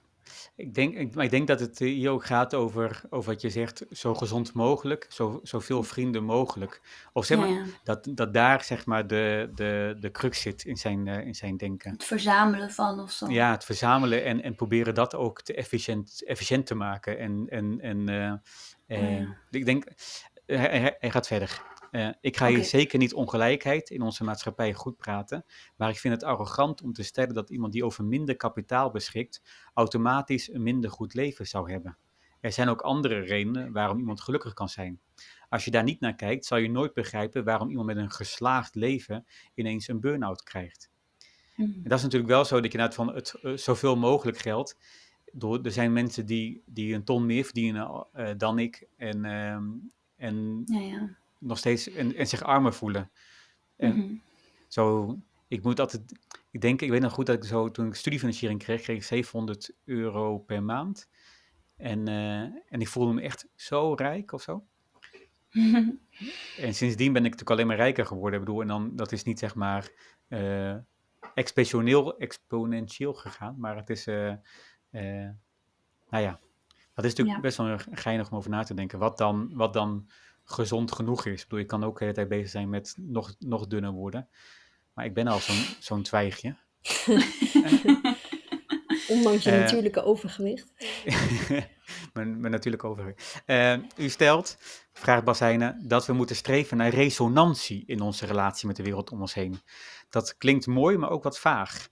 ik 0.57 0.75
denk, 0.75 0.95
ik, 0.97 1.15
maar 1.15 1.25
ik 1.25 1.31
denk 1.31 1.47
dat 1.47 1.61
het 1.61 1.81
eh, 1.81 1.89
hier 1.89 2.11
ook 2.11 2.25
gaat 2.25 2.55
over, 2.55 3.03
over 3.11 3.33
wat 3.33 3.41
je 3.41 3.51
zegt, 3.51 3.85
zo 3.91 4.15
gezond 4.15 4.53
mogelijk, 4.53 5.07
zo, 5.09 5.41
zoveel 5.43 5.83
vrienden 5.83 6.25
mogelijk. 6.25 6.81
Of 7.13 7.25
zeg 7.25 7.39
maar, 7.39 7.49
ja. 7.49 7.65
dat, 7.85 8.09
dat 8.15 8.35
daar 8.35 8.65
zeg 8.65 8.87
maar 8.87 9.07
de, 9.07 9.51
de, 9.55 9.97
de 10.01 10.11
crux 10.11 10.41
zit 10.41 10.65
in 10.65 10.77
zijn, 10.77 11.09
eh, 11.09 11.27
in 11.27 11.35
zijn 11.35 11.57
denken. 11.57 11.91
Het 11.91 12.05
verzamelen 12.05 12.71
van 12.71 13.01
of 13.01 13.11
zo. 13.11 13.31
Ja, 13.31 13.51
het 13.51 13.65
verzamelen 13.65 14.25
en, 14.25 14.43
en 14.43 14.55
proberen 14.55 14.95
dat 14.95 15.15
ook 15.15 15.43
te 15.43 15.55
efficiënt, 15.55 16.23
efficiënt 16.27 16.67
te 16.67 16.75
maken. 16.75 17.19
En, 17.19 17.47
en, 17.49 17.81
en 17.81 18.09
eh, 18.09 19.19
Ja. 19.21 19.37
ik 19.51 19.65
denk, 19.65 19.85
hij, 20.47 20.57
hij- 20.81 20.97
hij 20.99 21.11
gaat 21.11 21.27
verder. 21.27 21.63
Eh, 21.93 22.09
ik 22.21 22.37
ga 22.37 22.49
hier 22.49 22.65
zeker 22.65 22.99
niet 22.99 23.15
ongelijkheid 23.15 23.91
in 23.91 24.03
onze 24.03 24.25
maatschappij 24.25 24.75
goed 24.75 24.97
praten, 24.97 25.45
maar 25.77 25.89
ik 25.91 25.99
vind 25.99 26.15
het 26.15 26.23
arrogant 26.23 26.83
om 26.83 26.93
te 26.93 27.03
stellen 27.03 27.35
dat 27.35 27.51
iemand 27.51 27.73
die 27.73 27.85
over 27.85 28.05
minder 28.05 28.37
kapitaal 28.37 28.91
beschikt, 28.91 29.43
automatisch 29.75 30.53
een 30.53 30.63
minder 30.63 30.91
goed 30.91 31.15
leven 31.15 31.47
zou 31.47 31.71
hebben. 31.71 31.99
Er 32.41 32.53
zijn 32.53 32.69
ook 32.69 32.81
andere 32.81 33.21
redenen 33.21 33.73
waarom 33.73 33.99
iemand 33.99 34.21
gelukkig 34.21 34.53
kan 34.53 34.69
zijn. 34.69 35.01
Als 35.49 35.65
je 35.65 35.71
daar 35.71 35.83
niet 35.83 36.01
naar 36.01 36.15
kijkt, 36.15 36.45
zal 36.45 36.59
je 36.59 36.71
nooit 36.71 36.95
begrijpen 36.95 37.45
waarom 37.45 37.69
iemand 37.69 37.87
met 37.87 37.97
een 37.97 38.11
geslaagd 38.11 38.75
leven 38.75 39.27
ineens 39.55 39.89
een 39.89 40.01
burn-out 40.01 40.43
krijgt. 40.43 40.91
En 41.57 41.83
dat 41.83 41.99
is 41.99 42.05
natuurlijk 42.05 42.33
wel 42.33 42.45
zo 42.45 42.55
dat 42.61 42.73
je 42.73 42.79
inderdaad 42.79 42.95
van 42.95 43.15
het 43.15 43.35
eh, 43.35 43.57
zoveel 43.57 43.97
mogelijk 43.97 44.39
geld. 44.39 44.77
Door, 45.33 45.61
er 45.63 45.73
zijn 45.73 45.93
mensen 45.93 46.27
die, 46.27 46.63
die 46.67 46.95
een 46.95 47.05
ton 47.05 47.27
meer 47.27 47.45
verdienen 47.45 48.07
eh, 48.13 48.31
dan 48.37 48.59
ik 48.59 48.87
en, 48.97 49.25
ehm, 49.25 49.71
en 50.17 50.63
Ja, 50.67 50.81
ja. 50.81 51.21
Nog 51.43 51.59
steeds 51.59 51.89
en, 51.89 52.15
en 52.15 52.27
zich 52.27 52.43
armer 52.43 52.73
voelen. 52.73 53.11
En 53.77 53.97
Mhm. 53.97 54.15
zo, 54.69 55.17
ik 55.49 55.63
moet 55.63 55.81
altijd, 55.81 56.03
ik 56.51 56.61
denk, 56.61 56.81
ik 56.83 56.91
weet 56.91 57.01
nog 57.01 57.13
goed 57.13 57.27
dat 57.27 57.37
ik 57.37 57.45
zo, 57.45 57.71
toen 57.71 57.87
ik 57.87 57.95
studiefinanciering 57.95 58.61
kreeg, 58.61 58.83
kreeg 58.83 58.97
ik 58.97 59.03
700 59.05 59.75
euro 59.85 60.39
per 60.39 60.63
maand. 60.63 61.09
En, 61.77 62.09
eh, 62.09 62.41
en 62.43 62.81
ik 62.81 62.89
voelde 62.89 63.13
me 63.13 63.21
echt 63.21 63.49
zo 63.55 63.95
rijk 63.95 64.33
of 64.33 64.43
zo. 64.43 64.65
En 66.57 66.75
sindsdien 66.75 67.13
ben 67.13 67.25
ik 67.25 67.31
natuurlijk 67.31 67.51
alleen 67.51 67.67
maar 67.67 67.77
rijker 67.77 68.07
geworden. 68.07 68.39
Ik 68.41 68.45
bedoel, 68.45 68.61
en 68.61 68.69
dan, 68.69 68.97
dat 68.97 69.13
is 69.13 69.23
niet 69.23 69.39
zeg 69.39 69.55
maar 69.55 69.91
eh, 70.29 70.77
exponentieel, 71.35 72.19
exponentieel 72.19 73.15
gegaan, 73.15 73.55
maar 73.59 73.77
het 73.77 73.91
is, 73.91 74.07
eh, 74.07 74.35
nou 76.11 76.23
ja, 76.23 76.41
dat 76.95 77.05
is 77.05 77.11
natuurlijk 77.15 77.37
Ja. 77.37 77.41
best 77.41 77.57
wel 77.57 77.79
geinig 77.91 78.31
om 78.31 78.37
over 78.37 78.51
na 78.51 78.63
te 78.63 78.75
denken. 78.75 78.99
Wat 78.99 79.19
dan, 79.19 79.51
wat 79.55 79.73
dan 79.73 80.09
gezond 80.53 80.93
genoeg 80.93 81.27
is. 81.27 81.41
Ik 81.41 81.49
bedoel, 81.49 81.59
ik 81.59 81.67
kan 81.67 81.85
ook 81.85 81.99
de 81.99 82.05
hele 82.05 82.17
tijd 82.17 82.29
bezig 82.29 82.49
zijn 82.49 82.69
met 82.69 82.95
nog, 82.99 83.35
nog 83.39 83.67
dunner 83.67 83.93
worden. 83.93 84.29
Maar 84.95 85.05
ik 85.05 85.15
ben 85.15 85.27
al 85.27 85.39
zo'n 85.39 85.65
zo'n 85.81 86.03
twijgje. 86.03 86.57
Ondanks 89.09 89.45
je 89.45 89.51
Eh, 89.51 89.59
natuurlijke 89.59 90.05
overgewicht. 90.05 90.73
mijn, 92.15 92.41
mijn 92.41 92.53
natuurlijk 92.53 92.85
overgewicht. 92.85 93.43
Eh, 93.47 93.77
u 93.97 94.09
stelt, 94.09 94.57
vraagt 94.93 95.25
Bas 95.25 95.39
Heijnen, 95.39 95.89
dat 95.89 96.07
we 96.07 96.13
moeten 96.13 96.37
streven 96.37 96.77
naar 96.77 96.91
resonantie 96.91 97.83
in 97.87 98.01
onze 98.01 98.27
relatie 98.27 98.67
met 98.67 98.77
de 98.77 98.83
wereld 98.83 99.11
om 99.11 99.21
ons 99.21 99.35
heen. 99.35 99.61
Dat 100.11 100.37
klinkt 100.37 100.67
mooi, 100.67 100.97
maar 100.97 101.11
ook 101.11 101.23
wat 101.23 101.39
vaag. 101.39 101.89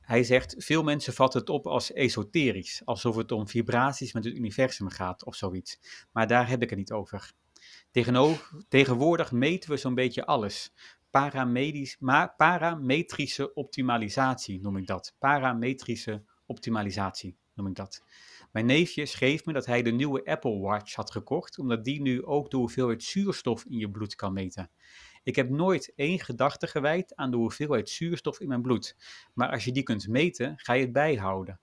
Hij 0.00 0.24
zegt, 0.24 0.54
veel 0.58 0.82
mensen 0.82 1.12
vatten 1.12 1.40
het 1.40 1.48
op 1.48 1.66
als 1.66 1.92
esoterisch, 1.92 2.82
alsof 2.84 3.16
het 3.16 3.32
om 3.32 3.48
vibraties 3.48 4.12
met 4.12 4.24
het 4.24 4.34
universum 4.34 4.88
gaat 4.88 5.24
of 5.24 5.34
zoiets. 5.34 5.78
Maar 6.12 6.26
daar 6.26 6.48
heb 6.48 6.62
ik 6.62 6.70
het 6.70 6.78
niet 6.78 6.92
over. 6.92 7.32
Tegenwoordig 8.68 9.32
meten 9.32 9.70
we 9.70 9.76
zo'n 9.76 9.94
beetje 9.94 10.26
alles. 10.26 10.72
Paramedisch, 11.10 11.96
parametrische 12.36 13.54
optimalisatie 13.54 14.60
noem 14.60 14.76
ik 14.76 14.86
dat. 14.86 15.14
Parametrische 15.18 16.24
optimalisatie 16.46 17.38
noem 17.54 17.66
ik 17.66 17.74
dat. 17.74 18.02
Mijn 18.52 18.66
neefje 18.66 19.06
schreef 19.06 19.44
me 19.44 19.52
dat 19.52 19.66
hij 19.66 19.82
de 19.82 19.90
nieuwe 19.90 20.24
Apple 20.24 20.58
Watch 20.58 20.94
had 20.94 21.10
gekocht, 21.10 21.58
omdat 21.58 21.84
die 21.84 22.00
nu 22.00 22.24
ook 22.24 22.50
de 22.50 22.56
hoeveelheid 22.56 23.02
zuurstof 23.02 23.64
in 23.64 23.78
je 23.78 23.90
bloed 23.90 24.14
kan 24.14 24.32
meten. 24.32 24.70
Ik 25.22 25.36
heb 25.36 25.48
nooit 25.50 25.92
één 25.94 26.20
gedachte 26.20 26.66
gewijd 26.66 27.14
aan 27.14 27.30
de 27.30 27.36
hoeveelheid 27.36 27.88
zuurstof 27.88 28.40
in 28.40 28.48
mijn 28.48 28.62
bloed, 28.62 28.96
maar 29.34 29.50
als 29.50 29.64
je 29.64 29.72
die 29.72 29.82
kunt 29.82 30.08
meten, 30.08 30.52
ga 30.56 30.72
je 30.72 30.82
het 30.82 30.92
bijhouden. 30.92 31.60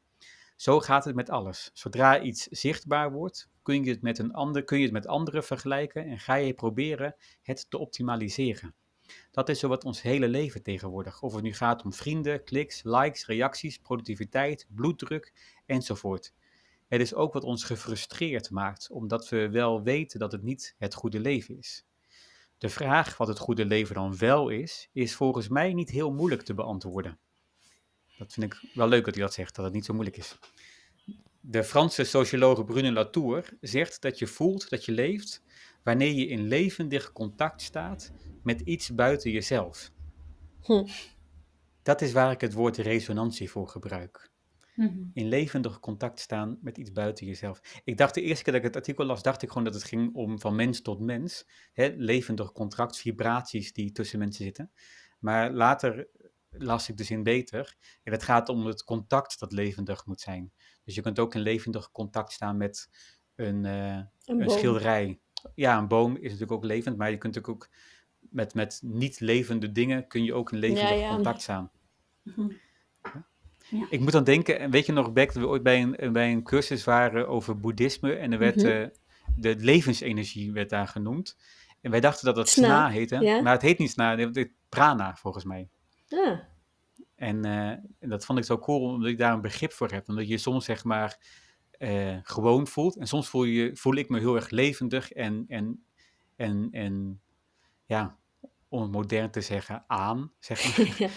Zo 0.62 0.80
gaat 0.80 1.06
het 1.06 1.16
met 1.16 1.30
alles. 1.30 1.72
Zodra 1.74 2.22
iets 2.22 2.48
zichtbaar 2.48 3.12
wordt, 3.12 3.50
kun 3.62 3.84
je 3.84 3.90
het 3.90 4.02
met, 4.02 4.20
een 4.20 4.34
ander, 4.34 4.64
kun 4.64 4.78
je 4.78 4.84
het 4.84 4.94
met 4.94 5.08
anderen 5.08 5.44
vergelijken 5.44 6.06
en 6.06 6.20
ga 6.20 6.36
je 6.36 6.54
proberen 6.54 7.16
het 7.42 7.70
te 7.70 7.78
optimaliseren. 7.78 8.76
Dat 9.32 9.50
is 9.50 9.60
zo 9.60 9.68
wat 9.68 9.84
ons 9.84 10.02
hele 10.02 10.28
leven 10.28 10.64
tegenwoordig. 10.64 11.22
Of 11.22 11.34
het 11.34 11.44
nu 11.44 11.54
gaat 11.54 11.84
om 11.84 11.94
vrienden, 11.94 12.44
kliks, 12.44 12.84
likes, 12.84 13.26
reacties, 13.26 13.78
productiviteit, 13.78 14.68
bloeddruk 14.70 15.34
enzovoort. 15.66 16.34
Het 16.88 17.02
is 17.02 17.14
ook 17.14 17.34
wat 17.34 17.44
ons 17.44 17.64
gefrustreerd 17.64 18.50
maakt, 18.50 18.90
omdat 18.92 19.30
we 19.30 19.50
wel 19.50 19.84
weten 19.84 20.20
dat 20.20 20.32
het 20.32 20.44
niet 20.44 20.76
het 20.78 20.94
goede 20.94 21.20
leven 21.20 21.58
is. 21.58 21.86
De 22.58 22.70
vraag 22.70 23.18
wat 23.18 23.28
het 23.28 23.40
goede 23.40 23.66
leven 23.66 23.96
dan 23.96 24.18
wel 24.18 24.50
is, 24.50 24.90
is 24.94 25.16
volgens 25.16 25.48
mij 25.48 25.74
niet 25.74 25.90
heel 25.90 26.12
moeilijk 26.12 26.42
te 26.42 26.54
beantwoorden. 26.54 27.20
Dat 28.22 28.34
vind 28.34 28.54
ik 28.54 28.70
wel 28.74 28.88
leuk 28.88 29.06
dat 29.06 29.16
hij 29.16 29.24
dat 29.24 29.34
zegt, 29.34 29.56
dat 29.56 29.66
het 29.66 29.74
niet 29.74 29.86
zo 29.86 29.94
moeilijk 29.94 30.18
is. 30.18 30.38
De 31.40 31.64
Franse 31.64 32.04
socioloog 32.04 32.66
Bruno 32.66 32.92
Latour 32.92 33.58
zegt 33.62 34.02
dat 34.02 34.20
je 34.20 34.28
voelt 34.28 34.70
dat 34.70 34.86
je 34.86 34.92
leeft 34.92 35.44
wanneer 35.84 36.14
je 36.14 36.28
in 36.28 36.48
levendig 36.48 37.12
contact 37.12 37.62
staat 37.62 38.12
met 38.44 38.62
iets 38.62 38.96
buiten 38.96 39.32
jezelf. 39.32 39.92
Hm. 40.62 40.86
Dat 41.84 42.02
is 42.02 42.12
waar 42.12 42.32
ik 42.32 42.42
het 42.42 42.54
woord 42.54 42.78
resonantie 42.78 43.50
voor 43.50 43.68
gebruik. 43.68 44.32
Mhm. 44.76 45.00
In 45.14 45.28
levendig 45.28 45.80
contact 45.80 46.20
staan 46.20 46.58
met 46.62 46.78
iets 46.78 46.92
buiten 46.92 47.26
jezelf. 47.26 47.82
Ik 47.84 47.98
dacht 47.98 48.14
de 48.14 48.22
eerste 48.22 48.44
keer 48.44 48.54
dat 48.54 48.62
ik 48.62 48.68
het 48.68 48.78
artikel 48.78 49.06
las, 49.06 49.24
dacht 49.24 49.42
ik 49.42 49.48
gewoon 49.50 49.64
dat 49.64 49.74
het 49.74 49.84
ging 49.84 50.16
om 50.16 50.40
van 50.40 50.56
mens 50.56 50.82
tot 50.82 51.00
mens. 51.00 51.48
Hè, 51.74 51.94
levendig 51.98 52.52
contact, 52.52 52.98
vibraties 52.98 53.74
die 53.74 53.92
tussen 53.92 54.20
mensen 54.20 54.44
zitten. 54.44 54.72
Maar 55.20 55.52
later 55.52 56.08
las 56.58 56.90
ik 56.90 56.98
de 56.98 57.04
zin 57.04 57.24
beter. 57.24 57.76
En 58.04 58.12
het 58.12 58.24
gaat 58.24 58.50
om 58.50 58.66
het 58.66 58.84
contact 58.84 59.40
dat 59.40 59.52
levendig 59.52 60.06
moet 60.06 60.22
zijn. 60.22 60.52
Dus 60.84 60.96
je 60.96 61.02
kunt 61.02 61.20
ook 61.20 61.36
in 61.36 61.42
levendig 61.42 61.92
contact 61.92 62.32
staan 62.32 62.58
met 62.58 62.90
een, 63.36 63.66
eh, 63.66 64.00
Een 64.26 64.50
schilderij 64.50 65.20
ja, 65.56 65.78
een 65.78 65.88
boom 65.88 66.16
is 66.16 66.22
natuurlijk 66.24 66.52
ook 66.52 66.64
levend, 66.64 66.98
maar 66.98 67.12
je 67.12 67.18
kunt 67.18 67.36
natuurlijk 67.36 67.64
ook 67.64 67.70
met, 68.20 68.54
met 68.54 68.80
niet 68.84 69.20
levende 69.20 69.72
dingen 69.72 70.08
kun 70.08 70.24
je 70.24 70.34
ook 70.34 70.52
in 70.52 70.58
levendig 70.60 70.90
Ja, 70.90 70.96
ja. 70.96 71.14
contact 71.14 71.42
staan. 71.42 71.72
Mhm. 72.24 72.52
Ik 73.90 74.00
moet 74.00 74.12
dan 74.12 74.24
denken, 74.24 74.60
en 74.60 74.72
weet 74.72 74.86
je 74.86 74.92
nog, 74.92 75.14
Beck, 75.14 75.34
dat 75.34 75.44
we 75.44 75.50
ooit 75.50 75.64
bij 75.64 75.82
een, 75.82 76.14
bij 76.14 76.32
een 76.32 76.44
cursus 76.44 76.84
waren 76.84 77.28
over 77.28 77.60
boeddhisme 77.60 78.14
en 78.14 78.32
er 78.32 78.40
werd 78.40 78.56
Mhm. 78.56 78.66
eh, 78.68 78.88
de 79.36 79.56
levensenergie 79.56 80.52
werd 80.52 80.70
daar 80.70 80.88
genoemd. 80.88 81.38
En 81.82 81.92
wij 81.92 82.00
dachten 82.00 82.26
dat 82.26 82.36
het 82.36 82.50
Sna, 82.50 82.66
sna 82.66 82.90
heette, 82.90 83.20
ja. 83.20 83.42
maar 83.42 83.54
het 83.54 83.62
heet 83.62 83.78
niet 83.78 83.92
sna, 83.92 84.18
het 84.18 84.36
heet 84.36 84.52
prana 84.70 85.16
volgens 85.16 85.44
mij. 85.44 85.70
En, 87.16 87.46
eh, 87.46 88.10
dat 88.10 88.26
vond 88.26 88.40
ik 88.40 88.46
zo 88.46 88.58
cool, 88.58 88.82
omdat 88.82 89.10
ik 89.10 89.18
daar 89.18 89.34
een 89.34 89.42
begrip 89.42 89.72
voor 89.72 89.92
heb. 89.92 90.10
Omdat 90.10 90.28
je 90.28 90.38
soms 90.38 90.66
zeg 90.66 90.84
maar 90.84 91.20
eh, 91.72 92.18
gewoon 92.24 92.68
voelt. 92.68 92.98
En 92.98 93.08
soms 93.08 93.30
voel, 93.30 93.44
je, 93.44 93.76
voel 93.76 93.96
ik 93.96 94.10
me 94.10 94.20
heel 94.20 94.36
erg 94.36 94.50
levendig 94.50 95.12
en, 95.12 95.46
en, 95.48 95.86
en, 96.36 96.68
en 96.72 97.22
ja, 97.86 98.18
om 98.70 98.82
het 98.82 98.92
modern 98.92 99.32
te 99.32 99.42
zeggen, 99.42 99.84
aan. 99.88 100.32
Zeg 100.40 100.64
maar. 100.78 100.96
ja. 100.98 101.10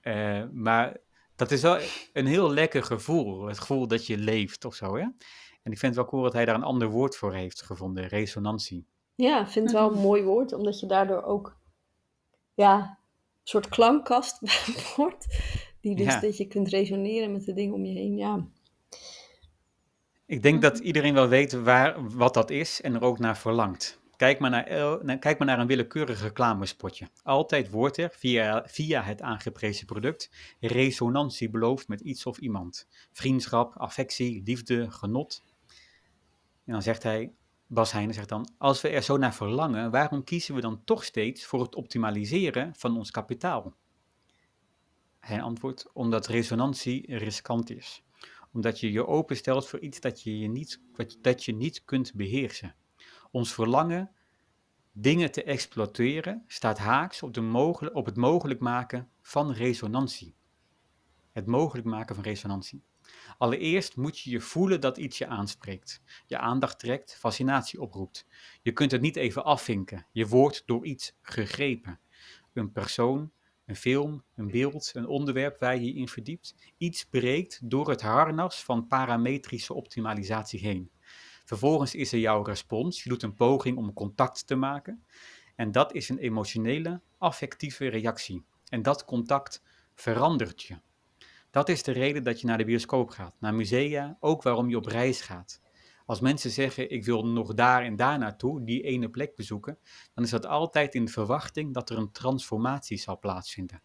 Eh, 0.00 0.48
maar 0.52 0.96
dat 1.36 1.50
is 1.50 1.62
wel 1.62 1.78
een 2.12 2.26
heel 2.26 2.50
lekker 2.50 2.82
gevoel. 2.82 3.46
Het 3.46 3.58
gevoel 3.58 3.88
dat 3.88 4.06
je 4.06 4.18
leeft 4.18 4.64
of 4.64 4.74
zo. 4.74 4.96
Hè? 4.96 5.02
En 5.62 5.72
ik 5.72 5.78
vind 5.78 5.82
het 5.82 5.94
wel 5.94 6.04
cool 6.04 6.22
dat 6.22 6.32
hij 6.32 6.44
daar 6.44 6.54
een 6.54 6.62
ander 6.62 6.88
woord 6.88 7.16
voor 7.16 7.34
heeft 7.34 7.62
gevonden: 7.62 8.06
resonantie. 8.06 8.86
Ja, 9.14 9.40
ik 9.40 9.48
vind 9.48 9.64
het 9.64 9.74
wel 9.74 9.92
een 9.92 10.00
mooi 10.00 10.22
woord, 10.22 10.52
omdat 10.52 10.80
je 10.80 10.86
daardoor 10.86 11.22
ook 11.22 11.56
ja, 12.54 12.97
soort 13.48 13.68
klankkast 13.68 14.38
wordt. 14.96 15.26
Die 15.80 15.96
dus 15.96 16.06
Ja. 16.06 16.20
dat 16.20 16.36
je 16.36 16.46
kunt 16.46 16.68
resoneren 16.68 17.32
met 17.32 17.44
de 17.44 17.52
dingen 17.52 17.74
om 17.74 17.84
je 17.84 17.92
heen. 17.92 18.16
Ja, 18.16 18.46
Ik 20.26 20.42
denk 20.42 20.62
dat 20.62 20.78
iedereen 20.78 21.14
wel 21.14 21.28
weet 21.28 21.52
waar, 21.52 22.16
wat 22.16 22.34
dat 22.34 22.50
is 22.50 22.80
en 22.80 22.94
er 22.94 23.02
ook 23.02 23.18
naar 23.18 23.38
verlangt. 23.38 24.00
Kijk 24.16 24.38
maar 24.38 24.50
naar- 24.50 25.18
kijk 25.18 25.38
maar 25.38 25.46
naar 25.46 25.58
een 25.58 25.66
willekeurig 25.66 26.22
reclamespotje. 26.22 27.08
Altijd 27.22 27.70
wordt 27.70 27.96
er, 27.96 28.10
via, 28.16 28.62
via 28.66 29.02
het 29.02 29.22
aangeprezen 29.22 29.86
product, 29.86 30.30
resonantie 30.60 31.50
beloofd 31.50 31.88
met 31.88 32.00
iets 32.00 32.26
of 32.26 32.38
iemand. 32.38 32.86
Vriendschap, 33.12 33.76
affectie, 33.76 34.42
liefde, 34.44 34.90
genot. 34.90 35.42
En 36.64 36.72
dan 36.72 36.82
zegt 36.82 37.02
hij, 37.02 37.32
Bas 37.70 37.92
Heijnen 37.92 38.14
zegt 38.14 38.28
dan, 38.28 38.50
als 38.58 38.80
we 38.80 38.88
er 38.88 39.02
zo 39.02 39.16
naar 39.16 39.34
verlangen, 39.34 39.90
waarom 39.90 40.24
kiezen 40.24 40.54
we 40.54 40.60
dan 40.60 40.84
toch 40.84 41.04
steeds 41.04 41.44
voor 41.44 41.60
het 41.60 41.74
optimaliseren 41.74 42.74
van 42.76 42.96
ons 42.96 43.10
kapitaal? 43.10 43.74
Hij 45.20 45.42
antwoordt, 45.42 45.92
omdat 45.92 46.26
resonantie 46.26 47.16
riskant 47.16 47.70
is 47.70 48.02
omdat 48.52 48.80
je 48.80 48.92
je 48.92 49.06
openstelt 49.06 49.68
voor 49.68 49.78
iets 49.78 50.00
dat 50.00 50.22
je, 50.22 50.38
je 50.38 50.48
niet, 50.48 50.80
dat 51.20 51.44
je 51.44 51.54
niet 51.54 51.84
kunt 51.84 52.14
beheersen. 52.14 52.74
Ons 53.30 53.52
verlangen 53.52 54.10
dingen 54.92 55.32
te 55.32 55.42
exploiteren 55.42 56.44
staat 56.46 56.78
haaks 56.78 57.22
op, 57.22 57.34
de 57.34 57.90
op 57.92 58.06
het 58.06 58.16
mogelijk 58.16 58.60
maken 58.60 59.10
van 59.20 59.52
resonantie. 59.52 60.34
Het 61.32 61.46
mogelijk 61.46 61.86
maken 61.86 62.14
van 62.14 62.24
resonantie. 62.24 62.82
Allereerst 63.38 63.96
moet 63.96 64.18
je 64.18 64.30
je 64.30 64.40
voelen 64.40 64.80
dat 64.80 64.96
iets 64.98 65.18
je 65.18 65.26
aanspreekt, 65.26 66.02
je 66.26 66.38
aandacht 66.38 66.78
trekt, 66.78 67.16
fascinatie 67.16 67.80
oproept. 67.80 68.26
Je 68.62 68.72
kunt 68.72 68.90
het 68.90 69.00
niet 69.00 69.16
even 69.16 69.44
afvinken. 69.44 70.06
Je 70.12 70.26
wordt 70.26 70.62
door 70.66 70.86
iets 70.86 71.16
gegrepen. 71.22 72.00
Een 72.52 72.72
persoon, 72.72 73.30
een 73.66 73.76
film, 73.76 74.24
een 74.34 74.50
beeld, 74.50 74.90
een 74.94 75.06
onderwerp 75.06 75.58
waar 75.58 75.74
je 75.74 75.84
je 75.84 75.94
in 75.94 76.08
verdiept. 76.08 76.54
Iets 76.76 77.04
breekt 77.04 77.60
door 77.62 77.90
het 77.90 78.02
harnas 78.02 78.64
van 78.64 78.86
parametrische 78.86 79.74
optimalisatie 79.74 80.60
heen. 80.60 80.90
Vervolgens 81.44 81.94
is 81.94 82.12
er 82.12 82.18
jouw 82.18 82.42
respons. 82.42 83.02
Je 83.02 83.08
doet 83.08 83.22
een 83.22 83.34
poging 83.34 83.76
om 83.76 83.92
contact 83.92 84.46
te 84.46 84.54
maken. 84.54 85.04
En 85.56 85.72
dat 85.72 85.94
is 85.94 86.08
een 86.08 86.18
emotionele, 86.18 87.00
affectieve 87.18 87.88
reactie. 87.88 88.44
En 88.68 88.82
dat 88.82 89.04
contact 89.04 89.62
verandert 89.94 90.62
je. 90.62 90.80
Dat 91.50 91.68
is 91.68 91.82
de 91.82 91.92
reden 91.92 92.24
dat 92.24 92.40
je 92.40 92.46
naar 92.46 92.58
de 92.58 92.64
bioscoop 92.64 93.10
gaat, 93.10 93.34
naar 93.40 93.54
musea, 93.54 94.16
ook 94.20 94.42
waarom 94.42 94.68
je 94.68 94.76
op 94.76 94.86
reis 94.86 95.20
gaat. 95.20 95.60
Als 96.06 96.20
mensen 96.20 96.50
zeggen, 96.50 96.90
ik 96.90 97.04
wil 97.04 97.26
nog 97.26 97.54
daar 97.54 97.82
en 97.82 97.96
daar 97.96 98.18
naartoe, 98.18 98.64
die 98.64 98.82
ene 98.82 99.08
plek 99.08 99.34
bezoeken, 99.34 99.78
dan 100.14 100.24
is 100.24 100.30
dat 100.30 100.46
altijd 100.46 100.94
in 100.94 101.04
de 101.04 101.10
verwachting 101.10 101.74
dat 101.74 101.90
er 101.90 101.98
een 101.98 102.12
transformatie 102.12 102.98
zal 102.98 103.18
plaatsvinden. 103.18 103.82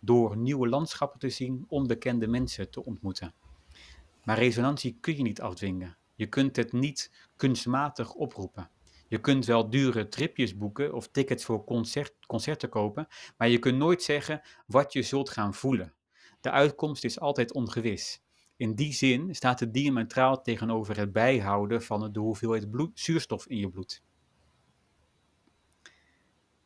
Door 0.00 0.36
nieuwe 0.36 0.68
landschappen 0.68 1.18
te 1.18 1.30
zien, 1.30 1.64
onbekende 1.68 2.26
mensen 2.26 2.70
te 2.70 2.84
ontmoeten. 2.84 3.34
Maar 4.24 4.38
resonantie 4.38 4.98
kun 5.00 5.16
je 5.16 5.22
niet 5.22 5.40
afdwingen. 5.40 5.96
Je 6.14 6.26
kunt 6.26 6.56
het 6.56 6.72
niet 6.72 7.28
kunstmatig 7.36 8.14
oproepen. 8.14 8.70
Je 9.08 9.20
kunt 9.20 9.46
wel 9.46 9.70
dure 9.70 10.08
tripjes 10.08 10.56
boeken 10.56 10.94
of 10.94 11.08
tickets 11.08 11.44
voor 11.44 11.64
concert, 11.64 12.26
concerten 12.26 12.68
kopen, 12.68 13.08
maar 13.36 13.48
je 13.48 13.58
kunt 13.58 13.78
nooit 13.78 14.02
zeggen 14.02 14.40
wat 14.66 14.92
je 14.92 15.02
zult 15.02 15.30
gaan 15.30 15.54
voelen. 15.54 15.94
De 16.40 16.50
uitkomst 16.50 17.04
is 17.04 17.20
altijd 17.20 17.52
ongewis. 17.52 18.22
In 18.56 18.74
die 18.74 18.92
zin 18.92 19.34
staat 19.34 19.60
het 19.60 19.72
diametraal 19.74 20.42
tegenover 20.42 20.96
het 20.96 21.12
bijhouden 21.12 21.82
van 21.82 22.12
de 22.12 22.20
hoeveelheid 22.20 22.66
zuurstof 22.94 23.46
in 23.46 23.56
je 23.58 23.70
bloed. 23.70 24.02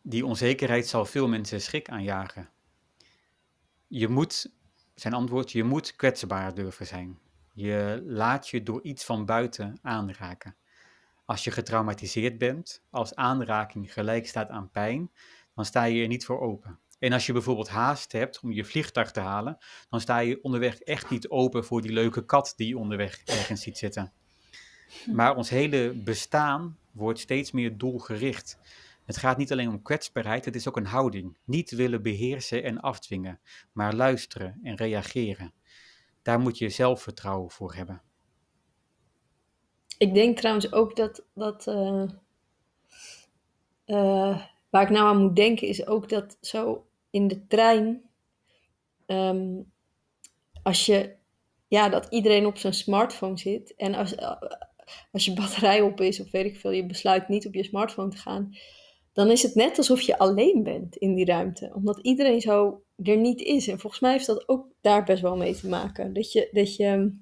Die 0.02 0.26
onzekerheid 0.26 0.86
zal 0.86 1.04
veel 1.04 1.28
mensen 1.28 1.60
schrik 1.60 1.88
aanjagen. 1.88 2.50
Je 3.86 4.08
moet, 4.08 4.52
zijn 4.94 5.14
antwoord, 5.14 5.52
je 5.52 5.64
moet 5.64 5.96
kwetsbaar 5.96 6.54
durven 6.54 6.86
zijn. 6.86 7.18
Je 7.54 8.02
laat 8.06 8.48
je 8.48 8.62
door 8.62 8.82
iets 8.82 9.04
van 9.04 9.24
buiten 9.24 9.78
aanraken. 9.82 10.56
Als 11.24 11.44
je 11.44 11.50
getraumatiseerd 11.50 12.38
bent, 12.38 12.82
als 12.90 13.14
aanraking 13.14 13.92
gelijk 13.92 14.26
staat 14.26 14.48
aan 14.48 14.70
pijn, 14.70 15.10
dan 15.54 15.64
sta 15.64 15.84
je 15.84 16.02
er 16.02 16.08
niet 16.08 16.24
voor 16.24 16.40
open. 16.40 16.78
En 17.02 17.12
als 17.12 17.26
je 17.26 17.32
bijvoorbeeld 17.32 17.68
haast 17.68 18.12
hebt 18.12 18.40
om 18.40 18.52
je 18.52 18.64
vliegtuig 18.64 19.10
te 19.10 19.20
halen, 19.20 19.58
dan 19.90 20.00
sta 20.00 20.18
je 20.18 20.42
onderweg 20.42 20.78
echt 20.78 21.10
niet 21.10 21.28
open 21.28 21.64
voor 21.64 21.82
die 21.82 21.92
leuke 21.92 22.24
kat 22.24 22.52
die 22.56 22.68
je 22.68 22.78
onderweg 22.78 23.22
ergens 23.24 23.62
ziet 23.62 23.78
zitten. 23.78 24.12
Maar 25.12 25.36
ons 25.36 25.50
hele 25.50 25.92
bestaan 26.04 26.78
wordt 26.92 27.18
steeds 27.18 27.50
meer 27.50 27.78
doelgericht. 27.78 28.58
Het 29.04 29.16
gaat 29.16 29.36
niet 29.36 29.52
alleen 29.52 29.68
om 29.68 29.82
kwetsbaarheid, 29.82 30.44
het 30.44 30.54
is 30.54 30.68
ook 30.68 30.76
een 30.76 30.86
houding. 30.86 31.38
Niet 31.44 31.70
willen 31.70 32.02
beheersen 32.02 32.62
en 32.62 32.80
afdwingen, 32.80 33.40
maar 33.72 33.94
luisteren 33.94 34.58
en 34.62 34.76
reageren. 34.76 35.52
Daar 36.22 36.40
moet 36.40 36.58
je 36.58 36.68
zelfvertrouwen 36.68 37.50
voor 37.50 37.74
hebben. 37.74 38.02
Ik 39.98 40.14
denk 40.14 40.36
trouwens 40.36 40.72
ook 40.72 40.96
dat, 40.96 41.24
dat 41.34 41.66
eh, 41.66 42.02
eh, 43.84 44.42
waar 44.70 44.82
ik 44.82 44.90
nou 44.90 45.08
aan 45.08 45.22
moet 45.22 45.36
denken, 45.36 45.68
is 45.68 45.86
ook 45.86 46.08
dat 46.08 46.36
zo 46.40 46.86
in 47.12 47.28
de 47.28 47.46
trein, 47.46 48.02
ehm, 49.06 49.60
als 50.62 50.86
je, 50.86 51.14
ja, 51.68 51.88
dat 51.88 52.06
iedereen 52.10 52.46
op 52.46 52.56
zijn 52.56 52.74
smartphone 52.74 53.38
zit 53.38 53.74
en 53.76 53.94
als, 53.94 54.14
eh, 54.14 54.42
als 55.12 55.24
je 55.24 55.32
batterij 55.40 55.80
op 55.80 56.00
is 56.00 56.20
of 56.20 56.30
weet 56.30 56.44
ik 56.44 56.56
veel, 56.56 56.70
je 56.70 56.86
besluit 56.86 57.28
niet 57.28 57.46
op 57.46 57.54
je 57.54 57.64
smartphone 57.64 58.10
te 58.10 58.16
gaan, 58.16 58.56
dan 59.12 59.30
is 59.30 59.42
het 59.42 59.54
net 59.54 59.78
alsof 59.78 60.00
je 60.00 60.18
alleen 60.18 60.62
bent 60.62 60.96
in 60.96 61.14
die 61.14 61.24
ruimte, 61.24 61.70
omdat 61.74 61.98
iedereen 61.98 62.40
zo 62.40 62.82
er 63.02 63.16
niet 63.16 63.40
is. 63.40 63.68
En 63.68 63.78
volgens 63.78 64.02
mij 64.02 64.12
heeft 64.12 64.26
dat 64.26 64.48
ook 64.48 64.66
daar 64.80 65.04
best 65.04 65.22
wel 65.22 65.36
mee 65.36 65.54
te 65.54 65.68
maken. 65.68 66.12
Dat 66.12 66.32
je, 66.32 66.48
dat 66.52 66.76
je 66.76 67.16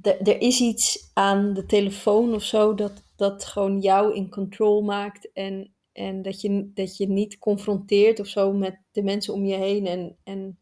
d- 0.00 0.28
er 0.28 0.40
is 0.40 0.60
iets 0.60 1.10
aan 1.14 1.54
de 1.54 1.66
telefoon 1.66 2.34
of 2.34 2.42
zo 2.42 2.74
dat, 2.74 3.02
dat 3.16 3.44
gewoon 3.44 3.80
jou 3.80 4.14
in 4.14 4.30
control 4.30 4.82
maakt. 4.82 5.32
En, 5.32 5.73
en 5.94 6.22
dat, 6.22 6.40
je, 6.40 6.70
dat 6.74 6.96
je 6.96 7.08
niet 7.08 7.38
confronteert 7.38 8.20
of 8.20 8.26
zo 8.26 8.52
met 8.52 8.80
de 8.92 9.02
mensen 9.02 9.34
om 9.34 9.44
je 9.44 9.54
heen. 9.54 9.86
En, 9.86 10.16
en 10.24 10.58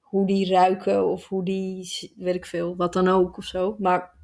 hoe 0.00 0.26
die 0.26 0.48
ruiken 0.48 1.06
of 1.06 1.28
hoe 1.28 1.44
die, 1.44 2.12
weet 2.16 2.34
ik 2.34 2.46
veel, 2.46 2.76
wat 2.76 2.92
dan 2.92 3.08
ook 3.08 3.38
of 3.38 3.44
zo. 3.44 3.76
Maar 3.78 4.18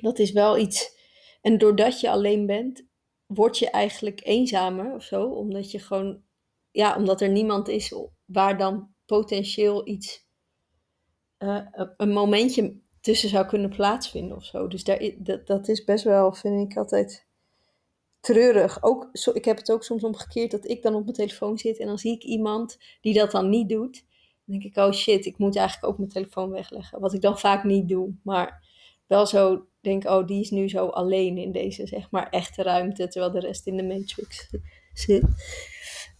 dat 0.00 0.18
is 0.18 0.32
wel 0.32 0.58
iets. 0.58 0.96
En 1.42 1.58
doordat 1.58 2.00
je 2.00 2.10
alleen 2.10 2.46
bent, 2.46 2.86
word 3.26 3.58
je 3.58 3.70
eigenlijk 3.70 4.20
eenzamer 4.24 4.94
of 4.94 5.02
zo. 5.02 5.24
Omdat 5.26 5.70
je 5.70 5.78
gewoon, 5.78 6.22
ja, 6.70 6.96
omdat 6.96 7.20
er 7.20 7.30
niemand 7.30 7.68
is 7.68 7.94
waar 8.24 8.58
dan 8.58 8.94
potentieel 9.06 9.88
iets, 9.88 10.28
eh, 11.36 11.66
een 11.96 12.12
momentje 12.12 12.80
tussen 13.00 13.28
zou 13.28 13.46
kunnen 13.46 13.70
plaatsvinden 13.70 14.36
of 14.36 14.44
zo. 14.44 14.68
Dus 14.68 14.84
daar, 14.84 15.10
dat, 15.18 15.46
dat 15.46 15.68
is 15.68 15.84
best 15.84 16.04
wel, 16.04 16.32
vind 16.32 16.70
ik 16.70 16.76
altijd 16.76 17.26
treurig. 18.24 18.82
Ook, 18.82 19.08
zo, 19.12 19.30
ik 19.34 19.44
heb 19.44 19.56
het 19.56 19.72
ook 19.72 19.84
soms 19.84 20.04
omgekeerd 20.04 20.50
dat 20.50 20.68
ik 20.68 20.82
dan 20.82 20.94
op 20.94 21.02
mijn 21.02 21.16
telefoon 21.16 21.58
zit 21.58 21.78
en 21.78 21.86
dan 21.86 21.98
zie 21.98 22.12
ik 22.12 22.22
iemand 22.22 22.78
die 23.00 23.14
dat 23.14 23.30
dan 23.30 23.48
niet 23.48 23.68
doet. 23.68 24.04
Dan 24.44 24.58
denk 24.58 24.62
ik, 24.62 24.76
oh 24.76 24.92
shit, 24.92 25.26
ik 25.26 25.38
moet 25.38 25.56
eigenlijk 25.56 25.86
ook 25.92 25.98
mijn 25.98 26.10
telefoon 26.10 26.50
wegleggen. 26.50 27.00
Wat 27.00 27.12
ik 27.14 27.20
dan 27.20 27.38
vaak 27.38 27.64
niet 27.64 27.88
doe. 27.88 28.14
Maar 28.22 28.66
wel 29.06 29.26
zo 29.26 29.66
denk, 29.80 30.04
oh, 30.04 30.26
die 30.26 30.40
is 30.40 30.50
nu 30.50 30.68
zo 30.68 30.86
alleen 30.86 31.38
in 31.38 31.52
deze, 31.52 31.86
zeg 31.86 32.10
maar, 32.10 32.28
echte 32.30 32.62
ruimte. 32.62 33.08
Terwijl 33.08 33.32
de 33.32 33.40
rest 33.40 33.66
in 33.66 33.76
de 33.76 33.82
matrix 33.84 34.50
zit. 34.92 35.22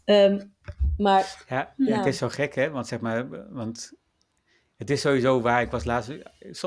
Ehm, 0.04 0.40
maar 0.96 1.44
Ja, 1.48 1.74
Ja. 1.76 1.96
het 1.96 2.06
is 2.06 2.18
zo 2.18 2.28
gek, 2.28 2.54
hè? 2.54 2.70
Want 2.70 2.86
zeg 2.86 3.00
maar, 3.00 3.52
want 3.54 3.92
Het 4.76 4.90
is 4.90 5.00
sowieso 5.00 5.40
waar, 5.40 5.62
ik 5.62 5.70
was 5.70 5.84
laatst, 5.84 6.12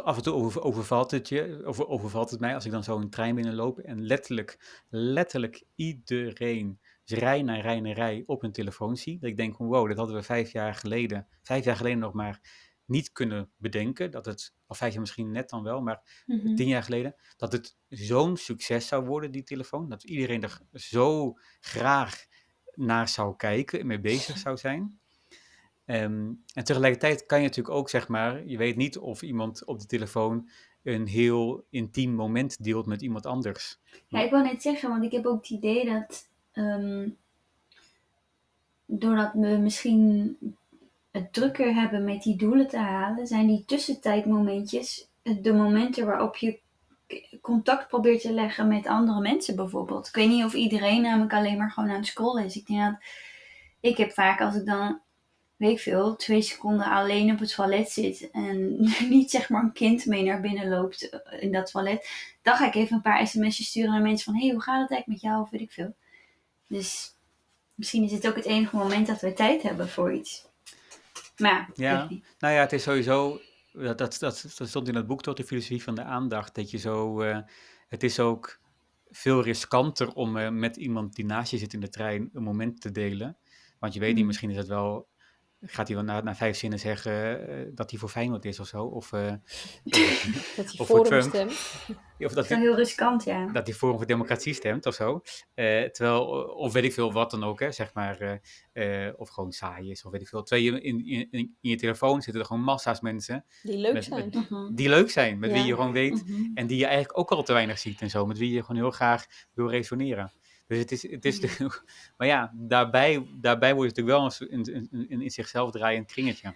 af 0.04 0.18
en 0.18 0.24
toe 0.24 0.34
over, 0.34 0.62
overvalt 0.62 1.12
het 1.12 1.30
je, 1.30 1.62
over, 1.66 1.88
overvalt 1.88 2.30
het 2.30 2.40
mij 2.40 2.54
als 2.54 2.66
ik 2.66 2.72
dan 2.72 2.84
zo 2.84 2.98
een 2.98 3.10
trein 3.10 3.36
binnenloop 3.36 3.80
en 3.80 4.06
letterlijk, 4.06 4.84
letterlijk 4.90 5.64
iedereen 5.76 6.80
rij 7.06 7.42
naar 7.42 7.60
rij 7.62 7.80
naar 7.80 7.94
rij 7.94 8.24
op 8.26 8.42
hun 8.42 8.52
telefoon 8.52 8.98
zie. 8.98 9.20
Dat 9.20 9.30
ik 9.30 9.38
denk 9.38 9.56
van 9.56 9.68
wow, 9.68 9.88
dat 9.88 9.98
hadden 9.98 10.16
we 10.16 10.24
vijf 10.24 10.52
jaar 10.52 10.76
geleden, 10.76 11.28
vijf 11.42 11.66
jaar 11.66 11.76
geleden 11.76 12.00
nog 12.00 12.14
maar 12.14 12.42
niet 12.86 13.12
kunnen 13.12 13.52
bedenken. 13.58 14.12
Dat 14.12 14.26
het, 14.26 14.54
of 14.68 14.78
vijf 14.78 14.92
jaar 14.92 15.02
misschien 15.02 15.32
net 15.32 15.50
dan 15.50 15.64
wel, 15.64 15.82
maar 15.82 16.24
Mhm. 16.26 16.56
tien 16.56 16.68
jaar 16.68 16.84
geleden, 16.84 17.16
dat 17.38 17.52
het 17.52 17.78
zo'n 17.90 18.38
succes 18.38 18.88
zou 18.88 19.06
worden, 19.06 19.32
die 19.32 19.44
telefoon. 19.44 19.90
Dat 19.90 20.04
iedereen 20.04 20.44
er 20.44 20.62
zo 20.74 21.34
graag 21.60 22.26
naar 22.74 23.08
zou 23.08 23.36
kijken 23.36 23.80
en 23.80 23.88
mee 23.88 24.00
bezig 24.00 24.38
zou 24.38 24.58
zijn. 24.58 25.00
Ehm, 25.88 26.32
en 26.54 26.64
tegelijkertijd 26.64 27.26
kan 27.26 27.38
je 27.38 27.48
natuurlijk 27.48 27.76
ook, 27.76 27.90
zeg 27.90 28.08
maar, 28.08 28.46
je 28.46 28.58
weet 28.58 28.76
niet 28.76 28.98
of 28.98 29.22
iemand 29.22 29.66
op 29.66 29.80
de 29.80 29.86
telefoon 29.86 30.50
een 30.84 31.08
heel 31.08 31.66
intiem 31.70 32.12
moment 32.12 32.64
deelt 32.64 32.86
met 32.86 33.02
iemand 33.02 33.26
anders. 33.26 33.80
Ja, 34.08 34.22
ik 34.22 34.32
wou 34.32 34.44
net 34.44 34.62
zeggen, 34.62 34.90
want 34.90 35.04
ik 35.04 35.12
heb 35.12 35.26
ook 35.26 35.38
het 35.42 35.50
idee 35.50 35.86
dat 35.86 36.30
ehm, 36.52 37.10
doordat 38.86 39.34
we 39.34 39.48
misschien 39.48 40.38
het 41.12 41.34
drukker 41.34 41.74
hebben 41.74 42.04
met 42.04 42.24
die 42.24 42.36
doelen 42.36 42.68
te 42.68 42.78
halen, 42.78 43.28
zijn 43.28 43.48
die 43.48 43.66
tussentijdmomentjes 43.66 45.10
de 45.42 45.54
momenten 45.54 46.06
waarop 46.06 46.36
je 46.36 46.60
contact 47.42 47.88
probeert 47.88 48.22
te 48.22 48.34
leggen 48.34 48.68
met 48.68 48.88
andere 48.88 49.22
mensen 49.22 49.56
bijvoorbeeld. 49.56 50.08
Ik 50.08 50.16
weet 50.16 50.30
niet 50.30 50.44
of 50.44 50.54
iedereen 50.54 51.02
namelijk 51.02 51.34
alleen 51.34 51.58
maar 51.58 51.72
gewoon 51.72 51.90
aan 51.90 51.96
het 51.96 52.06
scrollen 52.06 52.46
is. 52.46 52.56
Ik 52.56 52.68
denk 52.68 52.82
dat 52.82 52.98
ik 53.80 53.98
heb 53.98 54.12
vaak 54.12 54.42
als 54.42 54.56
ik 54.56 54.66
dan, 54.66 55.00
weet 55.58 55.72
ik 55.72 55.80
veel, 55.80 56.16
twee 56.16 56.42
seconden 56.42 56.86
alleen 56.86 57.32
op 57.32 57.40
het 57.40 57.56
toilet 57.56 57.90
zit 57.90 58.30
en 58.32 58.80
niet 59.10 59.32
zeg 59.32 59.50
maar 59.50 59.64
een 59.64 59.74
kind 59.74 60.06
mee 60.06 60.24
naar 60.24 60.42
binnen 60.42 60.70
loopt 60.70 61.10
eh, 61.10 61.42
in 61.44 61.52
dat 61.52 61.72
toilet, 61.72 62.10
dan 62.42 62.56
ga 62.56 62.68
ik 62.68 62.76
even 62.76 62.96
een 62.96 63.02
paar 63.02 63.28
sms'jes 63.28 63.68
sturen 63.68 63.92
naar 63.92 64.02
mensen 64.02 64.26
van, 64.26 64.34
hé, 64.34 64.46
hey, 64.46 64.54
hoe 64.54 64.64
gaat 64.64 64.82
het 64.82 64.92
eigenlijk 64.92 65.22
met 65.22 65.32
jou 65.32 65.42
of 65.42 65.50
weet 65.50 65.62
ik 65.62 65.72
veel. 65.72 65.96
Dus 66.68 67.16
misschien 67.76 68.04
is 68.04 68.12
het 68.12 68.28
ook 68.28 68.36
het 68.36 68.46
enige 68.46 68.76
moment 68.76 69.08
dat 69.08 69.22
we 69.22 69.34
tijd 69.34 69.62
hebben 69.62 69.90
voor 69.90 70.14
iets. 70.14 70.46
Maar 71.38 71.70
ja. 71.74 72.08
Nou 72.40 72.54
ja, 72.54 72.60
het 72.60 72.74
is 72.74 72.84
sowieso, 72.84 73.40
dat, 73.74 73.98
dat, 73.98 74.18
dat, 74.20 74.54
dat 74.58 74.68
stond 74.68 74.88
in 74.88 74.96
het 74.96 75.08
boek 75.08 75.22
toch, 75.22 75.36
de 75.36 75.44
filosofie 75.44 75.84
van 75.84 75.96
de 75.96 76.04
aandacht, 76.04 76.56
dat 76.56 76.72
je 76.72 76.78
zo, 76.78 77.22
eh, 77.22 77.40
het 77.88 78.04
is 78.04 78.20
ook 78.20 78.60
veel 79.10 79.44
riskanter 79.44 80.14
om 80.14 80.38
eh, 80.38 80.50
met 80.50 80.76
iemand 80.76 81.16
die 81.16 81.26
naast 81.26 81.52
je 81.52 81.58
zit 81.58 81.74
in 81.74 81.80
de 81.80 81.90
trein 81.90 82.30
een 82.34 82.44
moment 82.44 82.82
te 82.82 82.92
delen. 82.92 83.38
Want 83.80 83.94
je 83.94 84.00
weet 84.00 84.14
niet, 84.14 84.22
Mm. 84.22 84.28
misschien 84.28 84.50
is 84.50 84.58
het 84.58 84.68
wel, 84.68 85.08
gaat 85.62 85.88
hij 85.88 85.96
wel 85.96 86.06
na, 86.06 86.22
na 86.22 86.36
vijf 86.36 86.58
zinnen 86.58 86.80
zeggen 86.80 87.48
eh, 87.50 87.66
dat 87.74 87.90
hij 87.90 88.00
voor 88.00 88.10
Feyenoord 88.10 88.46
is 88.46 88.60
of 88.60 88.68
zo. 88.68 88.84
Of, 88.84 89.14
eh, 89.14 89.22
Dat 89.84 89.96
hij 89.96 90.16
Of 90.56 90.76
voor 90.76 90.86
voor 90.86 91.06
hem 91.14 91.22
stemt. 91.22 91.52
of 91.52 91.96
dat 92.18 92.34
Dat 92.34 92.44
is 92.44 92.50
wel 92.50 92.60
heel 92.60 92.76
riskant, 92.76 93.24
ja. 93.24 93.46
dat 93.52 93.68
hij 93.68 93.76
Forum 93.76 93.98
voor 93.98 94.06
Democratie 94.08 94.54
stemt 94.54 94.86
of 94.86 94.94
zo. 94.94 95.22
Eh, 95.54 95.84
terwijl, 95.84 96.26
of 96.44 96.74
weet 96.74 96.84
ik 96.84 96.94
veel 96.94 97.12
wat 97.12 97.32
dan 97.32 97.44
ook, 97.44 97.60
hè, 97.60 97.72
zeg 97.72 97.94
maar. 97.94 98.18
eh, 98.74 99.08
eh, 99.08 99.14
of 99.18 99.30
gewoon 99.30 99.52
saai 99.52 99.90
is, 99.92 100.06
of 100.06 100.12
weet 100.12 100.22
ik 100.22 100.28
veel. 100.28 100.56
Je 100.56 100.82
in, 100.82 101.06
in, 101.06 101.28
in 101.32 101.56
je 101.60 101.76
telefoon 101.76 102.22
zitten 102.22 102.42
er 102.42 102.48
gewoon 102.48 102.64
massa's 102.64 103.02
mensen 103.02 103.46
Die 103.64 103.78
leuk 103.78 103.94
Met- 103.94 104.04
zijn. 104.04 104.26
met- 104.34 104.50
Mhm. 104.50 104.74
die 104.76 104.90
leuk 104.90 105.10
zijn, 105.10 105.40
met 105.40 105.52
wie 105.52 105.64
je 105.66 105.74
gewoon 105.76 105.92
weet 105.92 106.28
Mhm. 106.28 106.42
en 106.54 106.68
die 106.68 106.78
je 106.78 106.86
eigenlijk 106.86 107.18
ook 107.20 107.32
al 107.32 107.44
te 107.44 107.54
weinig 107.54 107.80
ziet 107.80 108.02
en 108.02 108.10
zo, 108.10 108.26
met 108.26 108.38
wie 108.38 108.52
je 108.52 108.62
gewoon 108.64 108.82
heel 108.82 108.92
graag 108.92 109.26
wil 109.54 109.70
resoneren. 109.70 110.32
Dus 110.68 110.78
het 110.78 110.92
is, 110.92 111.12
het 111.12 111.26
is 111.26 111.40
de, 111.40 111.82
maar 112.18 112.28
ja, 112.28 112.52
daarbij, 112.54 113.28
daarbij 113.34 113.76
wordt 113.76 113.98
het 113.98 114.06
natuurlijk 114.06 114.40
wel 114.40 114.50
een, 114.50 114.60
een, 114.76 114.88
een, 114.92 115.08
een 115.10 115.22
in 115.22 115.30
zichzelf 115.30 115.72
draaiend 115.72 116.08
kringetje. 116.08 116.54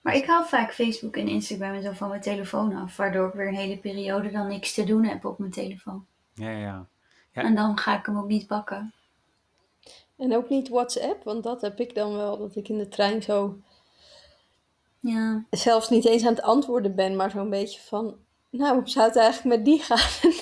Maar 0.00 0.14
ik 0.14 0.26
haal 0.26 0.44
vaak 0.44 0.74
Facebook 0.74 1.16
en 1.16 1.28
Instagram 1.28 1.74
en 1.74 1.82
zo 1.82 1.92
van 1.92 2.08
mijn 2.08 2.20
telefoon 2.20 2.76
af, 2.76 2.96
waardoor 2.96 3.28
ik 3.28 3.34
weer 3.34 3.48
een 3.48 3.54
hele 3.54 3.78
periode 3.78 4.30
dan 4.30 4.46
niks 4.46 4.74
te 4.74 4.84
doen 4.84 5.04
heb 5.04 5.24
op 5.24 5.38
mijn 5.38 5.50
telefoon. 5.50 6.06
Ja, 6.34 6.50
ja, 6.50 6.58
ja. 6.58 6.88
Ja. 7.32 7.42
En 7.42 7.54
dan 7.54 7.78
ga 7.78 7.98
ik 7.98 8.06
hem 8.06 8.18
ook 8.18 8.28
niet 8.28 8.46
pakken. 8.46 8.92
En 10.16 10.36
ook 10.36 10.48
niet 10.48 10.68
WhatsApp, 10.68 11.24
want 11.24 11.42
dat 11.42 11.60
heb 11.60 11.80
ik 11.80 11.94
dan 11.94 12.16
wel, 12.16 12.38
dat 12.38 12.56
ik 12.56 12.68
in 12.68 12.78
de 12.78 12.88
trein 12.88 13.22
zo 13.22 13.58
Ja, 15.00 15.44
zelfs 15.50 15.88
niet 15.88 16.04
eens 16.04 16.26
aan 16.26 16.34
het 16.34 16.42
antwoorden 16.42 16.94
ben, 16.94 17.16
maar 17.16 17.30
zo'n 17.30 17.50
beetje 17.50 17.80
van, 17.80 18.16
nou, 18.50 18.74
hoe 18.74 18.88
zou 18.88 19.06
het 19.06 19.16
eigenlijk 19.16 19.56
met 19.56 19.64
die 19.64 19.82
gaan? 19.82 20.32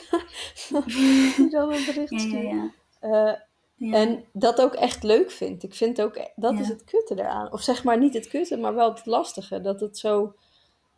dan 1.51 1.73
een 1.73 1.85
bericht 1.85 2.11
ja, 2.11 2.19
ja. 2.19 2.27
sturen. 2.27 2.57
ja. 2.57 2.71
Eh, 3.01 3.33
ja. 3.79 3.93
En 3.95 4.25
dat 4.33 4.61
ook 4.61 4.75
echt 4.75 5.03
leuk 5.03 5.31
vind. 5.31 5.63
Ik 5.63 5.75
vind 5.75 6.03
ook, 6.03 6.19
dat 6.37 6.59
is 6.59 6.69
het 6.69 6.85
kutte 6.85 7.15
eraan. 7.19 7.53
Of 7.53 7.61
zeg 7.63 7.85
maar 7.85 7.99
niet 7.99 8.15
het 8.15 8.29
kutte, 8.29 8.57
maar 8.57 8.75
wel 8.75 8.95
het 8.95 9.07
lastige. 9.07 9.61
Dat 9.61 9.81
het 9.81 9.99
zo, 9.99 10.35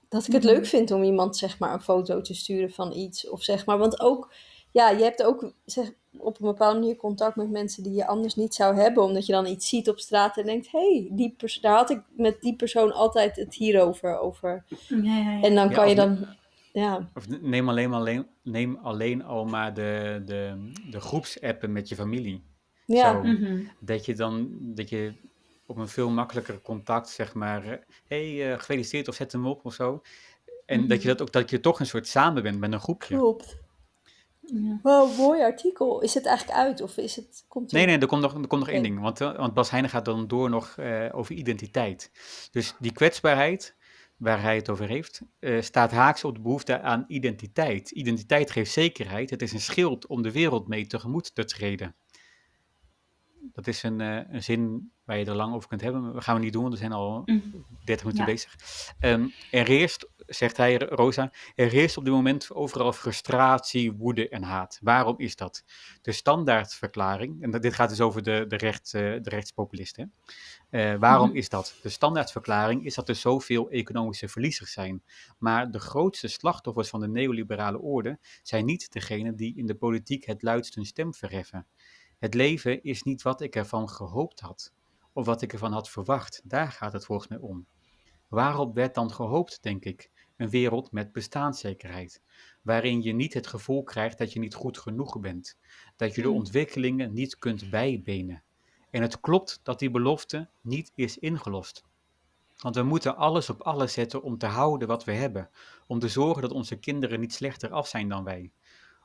dat 0.08 0.26
ik 0.26 0.32
het 0.32 0.42
Mhm. 0.44 0.52
leuk 0.52 0.66
vind 0.66 0.90
om 0.90 1.02
iemand 1.02 1.36
zeg 1.36 1.58
maar 1.58 1.72
een 1.72 1.80
foto 1.80 2.20
te 2.20 2.34
sturen 2.34 2.70
van 2.70 2.92
iets. 2.92 3.28
Of 3.28 3.42
zeg 3.42 3.66
maar, 3.66 3.78
want 3.78 4.00
ook, 4.00 4.32
ja, 4.72 4.90
je 4.90 5.02
hebt 5.02 5.22
ook 5.22 5.52
zeg, 5.64 5.92
op 6.18 6.40
een 6.40 6.46
bepaalde 6.46 6.78
manier 6.78 6.96
contact 6.96 7.36
met 7.36 7.50
mensen 7.50 7.82
die 7.82 7.92
je 7.94 8.06
anders 8.06 8.34
niet 8.34 8.54
zou 8.54 8.76
hebben. 8.76 9.02
Omdat 9.02 9.26
je 9.26 9.32
dan 9.32 9.46
iets 9.46 9.68
ziet 9.68 9.88
op 9.88 9.98
straat 9.98 10.36
en 10.36 10.44
denkt, 10.46 10.70
hé, 10.70 11.08
hey, 11.16 11.34
daar 11.60 11.76
had 11.76 11.90
ik 11.90 12.02
met 12.16 12.40
die 12.40 12.56
persoon 12.56 12.92
altijd 12.92 13.36
het 13.36 13.54
hierover. 13.54 14.18
Over. 14.18 14.64
Ja, 14.88 14.96
ja, 15.02 15.16
ja. 15.32 15.42
En 15.42 15.54
dan 15.54 15.68
Ja, 15.68 15.74
kan 15.74 15.88
je 15.88 15.94
dan, 15.94 16.26
ja, 16.78 17.10
Of 17.14 17.28
neem 17.40 17.68
alleen, 17.68 17.90
maar 17.90 17.98
alleen, 17.98 18.26
neem 18.42 18.78
alleen 18.82 19.24
al 19.24 19.44
maar 19.44 19.74
de, 19.74 20.22
de, 20.24 20.70
de 20.90 21.00
groepsappen 21.00 21.72
met 21.72 21.88
je 21.88 21.94
familie. 21.94 22.44
ja, 22.86 23.12
Zo. 23.12 23.22
Mhm. 23.22 23.60
Dat 23.80 24.04
je 24.04 24.14
dan, 24.14 24.58
dat 24.60 24.88
je 24.88 25.12
op 25.66 25.76
een 25.76 25.88
veel 25.88 26.10
makkelijker 26.10 26.60
contact, 26.60 27.08
zeg 27.08 27.34
maar, 27.34 27.64
hé, 28.06 28.36
hey, 28.36 28.52
eh, 28.52 28.58
gefeliciteerd 28.58 29.08
of 29.08 29.14
zet 29.14 29.32
hem 29.32 29.46
op 29.46 29.64
of 29.64 29.74
zo. 29.74 30.02
En 30.66 30.88
dat 30.88 31.02
je 31.02 31.08
dat 31.08 31.22
ook, 31.22 31.32
dat 31.32 31.50
je 31.50 31.60
toch 31.60 31.80
een 31.80 31.86
soort 31.86 32.06
samen 32.06 32.42
bent 32.42 32.58
met 32.58 32.72
een 32.72 32.80
groepje. 32.80 33.16
klopt. 33.16 33.56
Ja. 34.40 34.78
Wow, 34.82 35.16
mooi 35.18 35.42
artikel. 35.42 36.00
Is 36.00 36.14
het 36.14 36.26
eigenlijk 36.26 36.58
uit 36.58 36.80
of 36.80 36.96
is 36.96 37.16
het, 37.16 37.44
komt 37.48 37.72
Nee, 37.72 37.86
nee, 37.86 37.98
er 37.98 38.06
komt 38.06 38.22
nog, 38.22 38.34
er 38.34 38.46
komt 38.46 38.60
nog 38.60 38.70
één 38.70 38.82
ding. 38.82 39.00
Want, 39.00 39.20
eh, 39.20 39.36
want 39.36 39.54
Bas 39.54 39.70
Heijnen 39.70 39.90
gaat 39.90 40.04
dan 40.04 40.26
door 40.26 40.50
nog 40.50 40.74
eh, 40.76 41.08
over 41.12 41.34
identiteit. 41.34 42.10
Dus 42.50 42.74
die 42.78 42.92
kwetsbaarheid, 42.92 43.76
waar 44.18 44.42
hij 44.42 44.56
het 44.56 44.68
over 44.68 44.88
heeft, 44.88 45.22
eh, 45.38 45.60
staat 45.60 45.90
haaks 45.90 46.24
op 46.24 46.34
de 46.34 46.40
behoefte 46.40 46.80
aan 46.80 47.04
identiteit. 47.08 47.90
Identiteit 47.90 48.50
geeft 48.50 48.72
zekerheid. 48.72 49.30
Het 49.30 49.42
is 49.42 49.52
een 49.52 49.60
schild 49.60 50.06
om 50.06 50.22
de 50.22 50.32
wereld 50.32 50.68
mee 50.68 50.86
tegemoet 50.86 51.34
te 51.34 51.44
treden. 51.44 51.94
Dat 53.52 53.66
is 53.66 53.82
een, 53.82 54.00
eh, 54.00 54.20
een 54.34 54.42
zin 54.42 54.92
waar 55.04 55.18
je 55.18 55.24
er 55.24 55.34
lang 55.34 55.54
over 55.54 55.68
kunt 55.68 55.80
hebben. 55.80 56.02
maar 56.02 56.12
Dat 56.12 56.22
gaan 56.24 56.34
we 56.36 56.40
niet 56.42 56.52
doen, 56.52 56.62
want 56.62 56.74
we 56.74 56.80
zijn 56.80 56.92
al 56.92 57.22
Mhm. 57.24 57.40
30 57.84 58.04
minuten 58.06 58.26
Ja. 58.26 58.32
bezig. 58.32 58.54
Ehm, 58.98 59.28
er 59.50 59.66
heerst, 59.66 60.08
zegt 60.26 60.56
hij, 60.56 60.76
Rosa, 60.78 61.32
er 61.54 61.70
heerst 61.70 61.96
op 61.96 62.04
dit 62.04 62.12
moment 62.12 62.52
overal 62.52 62.92
frustratie, 62.92 63.92
woede 63.92 64.28
en 64.28 64.42
haat. 64.42 64.78
Waarom 64.82 65.18
is 65.18 65.36
dat? 65.36 65.64
De 66.02 66.12
standaardverklaring, 66.12 67.42
en 67.42 67.50
dit 67.50 67.74
gaat 67.74 67.88
dus 67.88 68.00
over 68.00 68.22
de, 68.22 68.44
de, 68.48 68.56
recht, 68.56 68.94
eh, 68.94 69.00
de 69.02 69.30
rechtspopulisten. 69.30 70.12
Eh, 70.70 70.94
waarom 70.94 71.28
Mhm. 71.28 71.36
is 71.36 71.48
dat? 71.48 71.78
De 71.82 71.88
standaardverklaring 71.88 72.84
is 72.84 72.94
dat 72.94 73.08
er 73.08 73.14
zoveel 73.14 73.70
economische 73.70 74.28
verliezers 74.28 74.72
zijn. 74.72 75.02
Maar 75.38 75.70
de 75.70 75.80
grootste 75.80 76.28
slachtoffers 76.28 76.88
van 76.88 77.00
de 77.00 77.08
neoliberale 77.08 77.78
orde 77.80 78.18
zijn 78.42 78.64
niet 78.64 78.92
degenen 78.92 79.36
die 79.36 79.56
in 79.56 79.66
de 79.66 79.74
politiek 79.74 80.24
het 80.24 80.42
luidst 80.42 80.74
hun 80.74 80.86
stem 80.86 81.14
verheffen. 81.14 81.66
Het 82.18 82.34
leven 82.34 82.82
is 82.82 83.02
niet 83.02 83.22
wat 83.22 83.40
ik 83.40 83.56
ervan 83.56 83.88
gehoopt 83.88 84.40
had, 84.40 84.72
of 85.12 85.26
wat 85.26 85.42
ik 85.42 85.52
ervan 85.52 85.72
had 85.72 85.90
verwacht. 85.90 86.40
Daar 86.44 86.72
gaat 86.72 86.92
het 86.92 87.04
volgens 87.04 87.28
mij 87.28 87.38
om. 87.38 87.66
Waarop 88.28 88.74
werd 88.74 88.94
dan 88.94 89.12
gehoopt, 89.12 89.62
denk 89.62 89.84
ik? 89.84 90.10
Een 90.36 90.50
wereld 90.50 90.92
met 90.92 91.12
bestaanszekerheid, 91.12 92.22
waarin 92.62 93.02
je 93.02 93.12
niet 93.12 93.34
het 93.34 93.46
gevoel 93.46 93.82
krijgt 93.82 94.18
dat 94.18 94.32
je 94.32 94.38
niet 94.38 94.54
goed 94.54 94.78
genoeg 94.78 95.20
bent, 95.20 95.56
dat 95.96 96.14
je 96.14 96.22
de 96.22 96.28
Hmm. 96.28 96.36
ontwikkelingen 96.36 97.12
niet 97.12 97.38
kunt 97.38 97.70
bijbenen. 97.70 98.42
En 98.90 99.02
het 99.02 99.20
klopt 99.20 99.60
dat 99.62 99.78
die 99.78 99.90
belofte 99.90 100.48
niet 100.60 100.92
is 100.94 101.18
ingelost. 101.18 101.84
Want 102.56 102.74
we 102.74 102.82
moeten 102.82 103.16
alles 103.16 103.50
op 103.50 103.62
alles 103.62 103.92
zetten 103.92 104.22
om 104.22 104.38
te 104.38 104.46
houden 104.46 104.88
wat 104.88 105.04
we 105.04 105.12
hebben, 105.12 105.50
om 105.86 105.98
te 105.98 106.08
zorgen 106.08 106.42
dat 106.42 106.52
onze 106.52 106.76
kinderen 106.76 107.20
niet 107.20 107.34
slechter 107.34 107.70
af 107.70 107.88
zijn 107.88 108.08
dan 108.08 108.24
wij. 108.24 108.50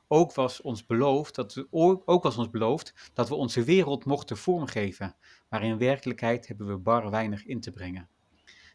Ook 0.08 0.34
was 0.34 0.60
ons 0.60 0.86
beloofd 0.86 1.34
dat 1.34 1.54
we, 1.54 1.66
ook 2.04 2.22
was 2.22 2.36
ons 2.36 2.50
beloofd 2.50 3.10
dat 3.14 3.28
we 3.28 3.34
onze 3.34 3.64
wereld 3.64 4.04
mochten 4.04 4.36
vormgeven, 4.36 5.16
maar 5.48 5.64
in 5.64 5.78
werkelijkheid 5.78 6.48
hebben 6.48 6.66
we 6.66 6.76
bar 6.76 7.10
weinig 7.10 7.44
in 7.44 7.60
te 7.60 7.72
brengen. 7.72 8.08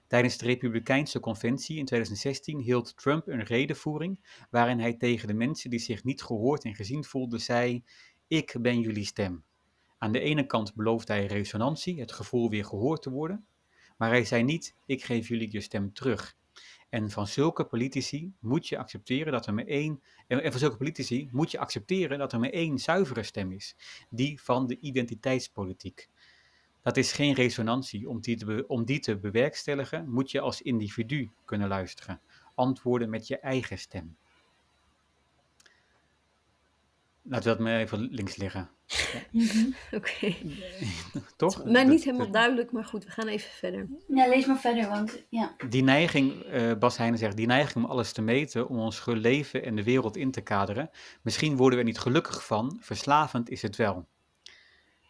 Tijdens 0.08 0.38
de 0.38 0.46
Republikeinse 0.46 1.20
Conventie 1.20 1.78
in 1.78 1.86
2016 1.86 2.60
hield 2.60 2.98
Trump 2.98 3.28
een 3.28 3.44
redenvoering 3.44 4.46
waarin 4.50 4.80
hij 4.80 4.94
tegen 4.94 5.28
de 5.28 5.34
mensen 5.34 5.70
die 5.70 5.80
zich 5.80 6.04
niet 6.04 6.22
gehoord 6.22 6.64
en 6.64 6.76
gezien 6.76 7.04
voelden 7.04 7.42
zei: 7.42 7.84
Ik 8.28 8.56
ben 8.62 8.80
jullie 8.80 9.06
stem. 9.06 9.44
Aan 9.98 10.12
de 10.12 10.20
ene 10.20 10.46
kant 10.46 10.76
beloofde 10.76 11.14
hij 11.14 11.26
resonantie, 11.26 12.00
het 12.00 12.12
gevoel 12.12 12.50
weer 12.50 12.66
gehoord 12.66 13.02
te 13.02 13.10
worden, 13.10 13.46
maar 13.98 14.10
hij 14.10 14.26
zei 14.26 14.44
niet: 14.44 14.76
Ik 14.86 15.04
geef 15.04 15.28
jullie 15.28 15.52
je 15.52 15.62
stem 15.62 15.94
terug. 15.94 16.38
En 16.90 17.10
van 17.10 17.28
zulke 17.28 17.66
politici 17.66 18.34
moet 18.40 18.68
je 18.68 18.78
accepteren 18.78 19.32
dat 19.32 19.46
er 19.46 19.54
maar 19.54 19.66
één. 19.66 20.02
En 20.28 20.44
en 20.44 20.52
van 20.52 20.60
zulke 20.60 20.78
politici 20.78 21.30
moet 21.32 21.52
je 21.52 21.60
accepteren 21.60 22.20
dat 22.20 22.34
er 22.34 22.40
maar 22.40 22.50
één 22.50 22.80
zuivere 22.80 23.24
stem 23.24 23.52
is: 23.52 23.76
die 24.10 24.42
van 24.42 24.68
de 24.68 24.80
identiteitspolitiek. 24.80 26.10
Dat 26.82 26.98
is 26.98 27.12
geen 27.12 27.34
resonantie. 27.34 28.10
Om 28.10 28.22
die, 28.22 28.38
te 28.38 28.66
om 28.68 28.86
die 28.86 29.00
te 29.00 29.18
bewerkstelligen 29.18 30.10
moet 30.10 30.32
je 30.32 30.40
als 30.40 30.62
individu 30.62 31.30
kunnen 31.46 31.68
luisteren. 31.68 32.22
Antwoorden 32.56 33.10
met 33.10 33.28
je 33.28 33.38
eigen 33.38 33.78
stem. 33.78 34.18
Laten 37.30 37.50
we 37.52 37.56
dat 37.58 37.60
maar 37.68 37.80
even 37.80 38.00
links 38.12 38.36
liggen. 38.36 38.70
Oké. 39.92 40.36
Toch? 41.38 41.64
Dat- 41.64 41.88
niet 41.88 42.04
helemaal 42.04 42.32
duidelijk, 42.32 42.72
maar 42.72 42.86
goed, 42.86 43.04
we 43.06 43.12
gaan 43.12 43.28
even 43.28 43.50
verder. 43.52 43.88
Ja, 44.08 44.28
lees 44.28 44.46
maar 44.46 44.60
verder, 44.60 44.90
want 44.90 45.24
ja. 45.30 45.56
Die 45.70 45.84
neiging, 45.84 46.42
eh, 46.44 46.74
Bas 46.80 46.98
Heijnen 46.98 47.20
zegt, 47.20 47.38
die 47.38 47.48
neiging 47.48 47.86
om 47.86 47.92
alles 47.92 48.12
te 48.12 48.22
meten, 48.22 48.68
om 48.68 48.78
ons 48.78 49.04
leven 49.06 49.64
en 49.64 49.76
de 49.76 49.84
wereld 49.84 50.18
in 50.18 50.32
te 50.32 50.42
kaderen. 50.42 50.90
Misschien 51.22 51.56
worden 51.56 51.80
we 51.80 51.84
er 51.86 51.90
niet 51.92 52.00
gelukkig 52.00 52.46
van, 52.46 52.78
verslavend 52.82 53.50
is 53.50 53.62
het 53.62 53.76
wel. 53.76 54.08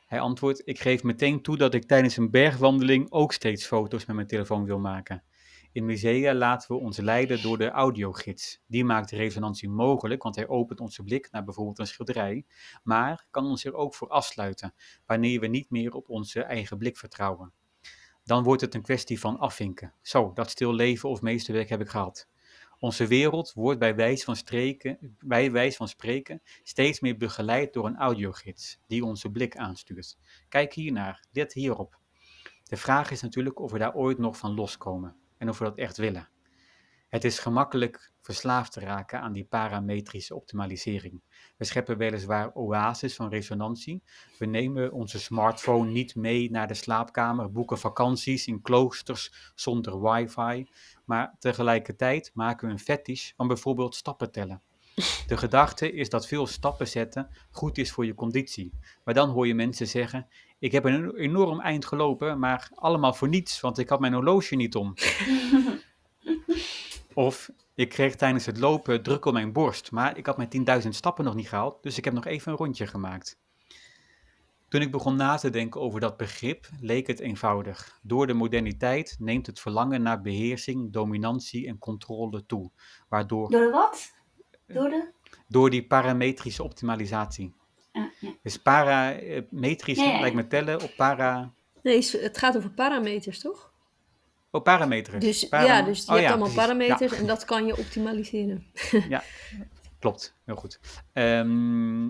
Hij 0.06 0.20
antwoordt, 0.20 0.62
ik 0.66 0.80
geef 0.80 1.04
meteen 1.04 1.42
toe 1.42 1.58
dat 1.58 1.74
ik 1.74 1.84
tijdens 1.88 2.18
een 2.18 2.30
bergwandeling 2.30 3.12
ook 3.12 3.34
steeds 3.34 3.66
foto's 3.66 4.06
met 4.06 4.16
mijn 4.16 4.28
telefoon 4.28 4.66
wil 4.66 4.80
maken. 4.80 5.24
In 5.72 5.86
musea 5.86 6.34
laten 6.34 6.76
we 6.76 6.82
ons 6.82 6.98
leiden 6.98 7.42
door 7.42 7.58
de 7.58 7.70
audiogids. 7.70 8.62
Die 8.68 8.86
maakt 8.86 9.12
resonantie 9.12 9.70
mogelijk, 9.70 10.24
want 10.24 10.36
hij 10.36 10.48
opent 10.48 10.80
onze 10.80 11.04
blik 11.04 11.32
naar 11.32 11.44
bijvoorbeeld 11.44 11.80
een 11.80 11.88
schilderij, 11.88 12.46
maar 12.84 13.26
kan 13.32 13.46
ons 13.46 13.66
er 13.66 13.74
ook 13.74 13.96
voor 13.96 14.08
afsluiten, 14.08 14.74
wanneer 15.06 15.40
we 15.40 15.48
niet 15.48 15.70
meer 15.70 15.94
op 15.94 16.10
onze 16.10 16.44
eigen 16.44 16.78
blik 16.78 16.98
vertrouwen. 16.98 17.54
Dan 18.24 18.44
wordt 18.44 18.62
het 18.62 18.76
een 18.76 18.82
kwestie 18.82 19.20
van 19.20 19.40
afvinken. 19.40 19.94
Zo, 20.02 20.32
dat 20.34 20.50
stil 20.50 20.74
leven 20.74 21.10
of 21.10 21.22
meesterwerk 21.22 21.70
heb 21.70 21.82
ik 21.82 21.90
gehad. 21.90 22.28
Onze 22.80 23.08
wereld 23.08 23.54
wordt 23.54 23.80
bij 23.80 23.96
wijze 23.96 24.26
van, 24.26 24.36
streken, 24.36 25.16
bij 25.26 25.72
van 25.72 25.88
spreken 25.88 26.42
steeds 26.64 27.00
meer 27.00 27.18
begeleid 27.18 27.74
door 27.74 27.86
een 27.86 27.98
audiogids 27.98 28.80
die 28.88 29.06
onze 29.06 29.32
blik 29.32 29.58
aanstuurt. 29.58 30.18
Kijk 30.48 30.74
hiernaar, 30.74 31.26
let 31.32 31.54
hierop. 31.54 32.00
De 32.64 32.78
vraag 32.78 33.12
is 33.12 33.22
natuurlijk 33.22 33.60
of 33.60 33.72
we 33.72 33.78
daar 33.78 33.96
ooit 33.96 34.18
nog 34.18 34.38
van 34.38 34.54
loskomen 34.54 35.16
en 35.40 35.50
of 35.50 35.58
we 35.58 35.64
dat 35.64 35.78
echt 35.78 35.98
willen. 35.98 36.30
Het 37.10 37.24
is 37.24 37.40
gemakkelijk 37.40 38.12
verslaafd 38.22 38.72
te 38.72 38.80
raken 38.80 39.22
aan 39.22 39.34
die 39.34 39.46
parametrische 39.46 40.36
optimalisering. 40.36 41.22
We 41.58 41.66
scheppen 41.66 41.98
weliswaar 41.98 42.52
oases 42.54 43.16
van 43.16 43.30
resonantie. 43.30 44.04
We 44.38 44.46
nemen 44.46 44.92
onze 44.92 45.20
smartphone 45.20 45.92
niet 45.92 46.16
mee 46.16 46.52
naar 46.52 46.68
de 46.68 46.74
slaapkamer, 46.74 47.52
boeken 47.52 47.78
vakanties 47.78 48.48
in 48.48 48.62
kloosters 48.62 49.52
zonder 49.56 50.02
wifi, 50.02 50.70
maar 51.06 51.36
tegelijkertijd 51.40 52.32
maken 52.34 52.68
we 52.68 52.74
een 52.74 52.80
fetish 52.80 53.32
van 53.36 53.48
bijvoorbeeld 53.48 53.96
stappen 53.96 54.32
tellen. 54.32 54.62
De 55.28 55.38
gedachte 55.38 55.92
is 55.92 56.10
dat 56.10 56.28
veel 56.28 56.48
stappen 56.48 56.88
zetten 56.88 57.30
goed 57.52 57.78
is 57.78 57.92
voor 57.92 58.06
je 58.06 58.16
conditie. 58.16 58.74
Maar 59.04 59.14
dan 59.14 59.30
hoor 59.30 59.48
je 59.48 59.56
mensen 59.56 59.88
zeggen: 59.88 60.28
Ik 60.60 60.72
heb 60.72 60.86
een 60.86 61.16
enorm 61.16 61.60
eind 61.60 61.86
gelopen, 61.86 62.40
maar 62.40 62.70
allemaal 62.76 63.14
voor 63.14 63.28
niets, 63.28 63.62
want 63.62 63.78
ik 63.78 63.90
had 63.90 64.00
mijn 64.00 64.14
horloge 64.14 64.56
niet 64.56 64.76
om. 64.76 64.94
Of 67.14 67.50
ik 67.76 67.90
kreeg 67.90 68.16
tijdens 68.16 68.46
het 68.46 68.58
lopen 68.58 69.04
druk 69.04 69.26
op 69.26 69.34
mijn 69.34 69.54
borst, 69.54 69.92
maar 69.92 70.18
ik 70.18 70.26
had 70.26 70.38
mijn 70.38 70.82
10.000 70.84 70.90
stappen 70.90 71.26
nog 71.26 71.36
niet 71.36 71.50
gehaald, 71.50 71.84
dus 71.84 71.98
ik 71.98 72.06
heb 72.06 72.14
nog 72.14 72.26
even 72.26 72.52
een 72.52 72.58
rondje 72.58 72.88
gemaakt. 72.88 73.40
Toen 74.70 74.82
ik 74.82 74.92
begon 74.92 75.16
na 75.16 75.38
te 75.38 75.50
denken 75.50 75.82
over 75.82 76.00
dat 76.00 76.18
begrip, 76.18 76.70
leek 76.82 77.08
het 77.08 77.20
eenvoudig. 77.20 78.00
Door 78.02 78.28
de 78.28 78.34
moderniteit 78.34 79.16
neemt 79.20 79.46
het 79.46 79.60
verlangen 79.60 80.02
naar 80.02 80.22
beheersing, 80.22 80.94
dominantie 80.94 81.68
en 81.68 81.78
controle 81.78 82.46
toe, 82.46 82.72
waardoor 83.10 83.50
Door 83.50 83.62
de 83.62 83.70
wat? 83.70 84.14
Door 84.68 84.90
de? 84.90 85.12
door 85.48 85.70
die 85.70 85.88
parametrische 85.88 86.64
optimalisatie. 86.64 87.54
Ah, 87.92 88.04
ja. 88.20 88.30
Dus 88.44 88.58
parametrisch 88.58 89.98
Ja, 89.98 90.04
ja, 90.04 90.12
ja. 90.12 90.20
lijkt 90.20 90.36
me 90.36 90.48
tellen 90.48 90.82
op 90.82 90.94
para, 90.96 91.54
Nee, 91.84 92.10
het 92.12 92.38
gaat 92.38 92.58
over 92.58 92.70
parameters, 92.70 93.40
toch? 93.40 93.72
op 94.52 94.64
parameters. 94.64 95.24
Dus 95.26 95.48
ja, 95.50 95.82
dus 95.82 96.00
je 96.00 96.06
oh 96.06 96.10
hebt 96.12 96.22
ja, 96.22 96.30
allemaal 96.30 96.38
precies. 96.38 96.56
parameters 96.56 97.12
Ja. 97.12 97.18
en 97.18 97.26
dat 97.28 97.46
kan 97.46 97.66
je 97.66 97.78
optimaliseren. 97.78 98.66
Klopt, 100.00 100.36
heel 100.46 100.56
goed. 100.56 100.80
Ehm, 101.14 102.08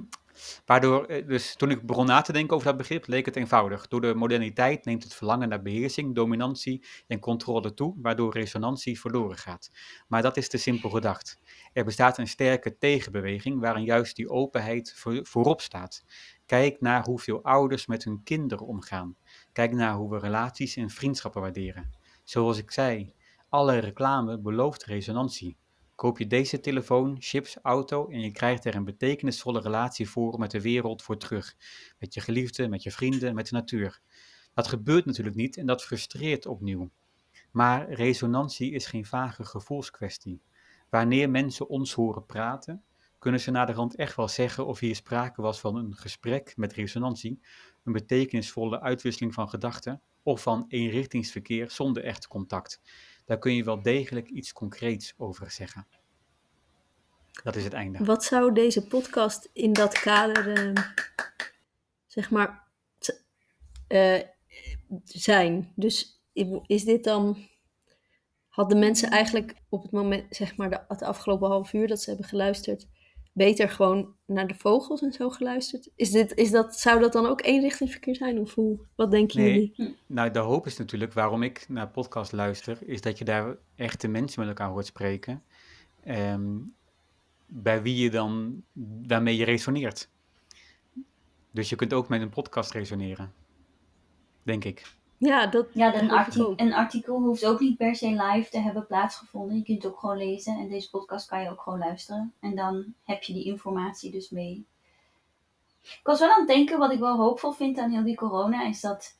waardoor, 0.66 1.06
eh, 1.06 1.28
dus 1.28 1.56
toen 1.56 1.72
ik 1.72 1.86
begon 1.86 2.06
na 2.06 2.22
te 2.22 2.32
denken 2.32 2.56
over 2.56 2.68
dat 2.68 2.78
begrip, 2.78 3.08
leek 3.08 3.26
het 3.26 3.36
eenvoudig. 3.36 3.88
Door 3.88 4.02
de 4.02 4.14
moderniteit 4.14 4.86
neemt 4.86 5.04
het 5.04 5.14
verlangen 5.14 5.50
naar 5.50 5.62
beheersing, 5.62 6.16
dominantie 6.16 6.86
en 7.08 7.20
controle 7.20 7.74
toe, 7.74 7.96
waardoor 8.02 8.34
resonantie 8.34 9.00
verloren 9.00 9.38
gaat. 9.38 9.72
Maar 10.08 10.22
dat 10.22 10.38
is 10.38 10.50
te 10.50 10.58
simpel 10.58 10.90
gedacht. 10.90 11.40
Er 11.74 11.86
bestaat 11.86 12.18
een 12.18 12.28
sterke 12.28 12.78
tegenbeweging 12.78 13.60
waarin 13.60 13.84
juist 13.84 14.16
die 14.16 14.30
openheid 14.30 14.94
voor- 14.96 15.26
voorop 15.26 15.62
staat. 15.62 16.04
Kijk 16.46 16.82
naar 16.82 17.04
hoeveel 17.06 17.44
ouders 17.44 17.86
met 17.86 18.04
hun 18.04 18.24
kinderen 18.24 18.66
omgaan. 18.66 19.16
Kijk 19.54 19.72
naar 19.72 19.94
hoe 19.94 20.10
we 20.10 20.20
relaties 20.20 20.76
en 20.76 20.90
vriendschappen 20.90 21.42
waarderen. 21.42 21.92
Zoals 22.24 22.58
ik 22.58 22.72
zei, 22.72 23.14
alle 23.50 23.78
reclame 23.78 24.40
belooft 24.40 24.84
resonantie. 24.84 25.58
Koop 26.00 26.18
je 26.18 26.28
deze 26.28 26.60
telefoon, 26.60 27.16
chips, 27.20 27.58
auto 27.62 28.08
en 28.08 28.20
je 28.20 28.32
krijgt 28.32 28.66
er 28.66 28.76
een 28.76 28.84
betekenisvolle 28.84 29.62
relatie 29.62 30.10
voor 30.10 30.40
met 30.40 30.52
de 30.52 30.62
wereld 30.62 31.02
voor 31.02 31.18
terug. 31.18 31.56
Met 31.98 32.14
je 32.14 32.22
geliefde, 32.22 32.68
met 32.68 32.84
je 32.84 32.92
vrienden, 32.92 33.36
met 33.36 33.48
de 33.48 33.56
natuur. 33.56 34.00
Dat 34.54 34.68
gebeurt 34.68 35.06
natuurlijk 35.06 35.36
niet 35.36 35.58
en 35.58 35.66
dat 35.66 35.84
frustreert 35.84 36.46
opnieuw. 36.46 36.90
Maar 37.52 37.92
resonantie 37.92 38.72
is 38.72 38.86
geen 38.86 39.06
vage 39.06 39.46
gevoelskwestie. 39.46 40.42
Wanneer 40.90 41.30
mensen 41.30 41.70
ons 41.70 41.94
horen 41.94 42.26
praten, 42.26 42.84
kunnen 43.18 43.40
ze 43.40 43.52
naderhand 43.52 43.96
echt 43.96 44.16
wel 44.16 44.28
zeggen 44.28 44.66
of 44.66 44.80
hier 44.80 44.96
sprake 44.96 45.42
was 45.42 45.60
van 45.60 45.76
een 45.76 45.96
gesprek 45.96 46.54
met 46.58 46.74
resonantie, 46.74 47.40
een 47.84 47.94
betekenisvolle 47.94 48.82
uitwisseling 48.82 49.34
van 49.34 49.50
gedachten 49.50 50.02
of 50.24 50.42
van 50.42 50.66
eenrichtingsverkeer 50.68 51.72
zonder 51.72 52.04
echt 52.04 52.28
contact. 52.28 52.82
Daar 53.30 53.40
kun 53.40 53.56
je 53.56 53.64
wel 53.64 53.82
degelijk 53.82 54.30
iets 54.30 54.54
concreets 54.54 55.14
over 55.18 55.52
zeggen. 55.52 55.88
Dat 57.44 57.56
is 57.56 57.64
het 57.64 57.74
einde. 57.74 58.06
Wat 58.06 58.24
zou 58.24 58.54
deze 58.54 58.88
podcast 58.88 59.50
in 59.54 59.74
dat 59.74 60.00
kader, 60.00 60.58
eh, 60.58 60.84
zeg 62.08 62.30
maar, 62.30 62.68
eh, 63.88 64.22
zijn? 65.04 65.74
Dus 65.76 66.24
is 66.66 66.84
dit 66.84 67.04
dan, 67.04 67.48
hadden 68.48 68.80
mensen 68.80 69.10
eigenlijk 69.10 69.56
op 69.70 69.82
het 69.82 69.92
moment, 69.92 70.36
zeg 70.36 70.56
maar, 70.56 70.70
de, 70.70 70.84
het 70.88 71.02
afgelopen 71.02 71.50
half 71.50 71.74
uur 71.74 71.88
dat 71.88 72.02
ze 72.02 72.10
hebben 72.10 72.28
geluisterd, 72.30 72.88
beter 73.40 73.70
gewoon 73.70 74.14
naar 74.26 74.48
de 74.48 74.54
vogels 74.56 75.02
en 75.02 75.12
zo 75.12 75.30
geluisterd? 75.30 75.90
Is 75.96 76.12
dit, 76.12 76.34
is 76.36 76.52
dat, 76.52 76.80
zou 76.80 77.00
dat 77.00 77.14
dan 77.14 77.26
ook 77.26 77.42
eenrichtingsverkeer 77.44 78.16
zijn? 78.16 78.40
Of 78.40 78.54
hoe, 78.54 78.80
wat 78.96 79.12
denken 79.12 79.40
Nee. 79.40 79.74
jullie? 79.76 79.98
Nou, 80.06 80.32
de 80.32 80.40
hoop 80.40 80.66
is 80.66 80.78
natuurlijk, 80.78 81.14
waarom 81.14 81.44
ik 81.44 81.66
naar 81.70 81.90
podcast 81.90 82.32
luister, 82.32 82.78
is 82.86 83.02
dat 83.02 83.18
je 83.18 83.26
daar 83.26 83.56
echte 83.76 84.08
mensen 84.08 84.40
met 84.40 84.50
elkaar 84.50 84.70
hoort 84.70 84.86
spreken. 84.86 85.44
ehm, 86.04 86.58
bij 87.46 87.82
wie 87.82 87.96
je 88.04 88.10
dan, 88.10 88.64
waarmee 89.08 89.36
je 89.38 89.46
resoneert. 89.46 90.10
Dus 91.52 91.70
je 91.70 91.76
kunt 91.76 91.94
ook 91.94 92.10
met 92.10 92.22
een 92.22 92.30
podcast 92.30 92.72
resoneren. 92.72 93.34
Denk 94.44 94.66
ik. 94.66 94.98
Ja, 95.20 95.48
dat 95.48 95.68
Ja, 95.74 95.92
dat 95.92 96.02
een, 96.02 96.10
hoop 96.10 96.20
ik 96.20 96.26
arti- 96.26 96.44
ook. 96.44 96.60
een 96.60 96.74
artikel 96.74 97.20
hoeft 97.20 97.46
ook 97.46 97.60
niet 97.60 97.78
per 97.78 97.96
se 97.96 98.08
live 98.08 98.50
te 98.50 98.60
hebben 98.60 98.88
plaatsgevonden. 98.88 99.58
Je 99.58 99.64
kunt 99.64 99.84
het 99.84 99.92
ook 99.92 100.00
gewoon 100.00 100.18
lezen 100.18 100.58
en 100.58 100.68
deze 100.70 100.90
podcast 100.90 101.28
kan 101.28 101.42
je 101.42 101.50
ook 101.50 101.62
gewoon 101.62 101.80
luisteren. 101.80 102.34
En 102.40 102.56
dan 102.56 102.94
heb 103.04 103.24
je 103.24 103.34
die 103.34 103.46
informatie 103.46 104.12
dus 104.12 104.30
mee. 104.30 104.66
Ik 105.82 106.00
was 106.04 106.20
wel 106.20 106.30
aan 106.32 106.40
het 106.40 106.48
denken, 106.48 106.78
wat 106.80 106.92
ik 106.92 107.00
wel 107.00 107.18
hoopvol 107.18 107.52
vind 107.52 107.78
aan 107.80 107.92
heel 107.92 108.04
die 108.04 108.16
corona, 108.16 108.64
is 108.66 108.82
dat 108.82 109.18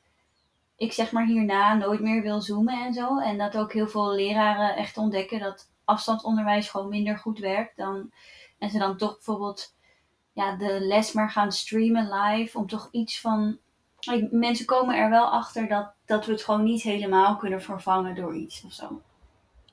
ik 0.76 0.92
zeg 0.92 1.12
maar 1.12 1.26
hierna 1.26 1.74
nooit 1.74 2.00
meer 2.00 2.22
wil 2.22 2.40
zoomen 2.40 2.84
en 2.84 2.92
zo. 2.94 3.18
En 3.18 3.38
dat 3.38 3.56
ook 3.56 3.72
heel 3.72 3.88
veel 3.88 4.12
leraren 4.14 4.76
echt 4.76 4.96
ontdekken 4.96 5.40
dat 5.40 5.70
afstandsonderwijs 5.84 6.68
gewoon 6.70 6.88
minder 6.88 7.18
goed 7.18 7.38
werkt 7.38 7.76
dan. 7.76 8.10
En 8.58 8.70
ze 8.70 8.78
dan 8.78 8.96
toch 8.96 9.12
bijvoorbeeld 9.14 9.74
ja, 10.32 10.56
de 10.56 10.80
les 10.80 11.12
maar 11.12 11.30
gaan 11.30 11.52
streamen 11.52 12.08
live 12.12 12.58
om 12.58 12.66
toch 12.66 12.88
iets 12.90 13.20
van 13.20 13.58
Mensen 14.30 14.66
komen 14.66 14.96
er 14.96 15.10
wel 15.10 15.26
achter 15.26 15.68
dat, 15.68 15.92
dat 16.06 16.26
we 16.26 16.32
het 16.32 16.42
gewoon 16.42 16.62
niet 16.62 16.82
helemaal 16.82 17.36
kunnen 17.36 17.62
vervangen 17.62 18.14
door 18.14 18.36
iets 18.36 18.62
of 18.64 18.72
zo. 18.72 19.02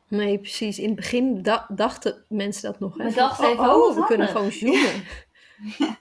Nee, 0.07 0.39
precies. 0.39 0.79
In 0.79 0.85
het 0.85 0.95
begin 0.95 1.41
da- 1.41 1.65
dachten 1.69 2.23
mensen 2.29 2.71
dat 2.71 2.79
nog. 2.79 2.97
Hè? 2.97 3.03
We 3.03 3.13
dachten 3.13 3.45
oh, 3.45 3.51
even, 3.51 3.63
oh, 3.63 3.89
oh, 3.89 3.95
we 3.95 4.05
kunnen 4.05 4.27
gewoon 4.27 4.51
zoomen. 4.51 5.03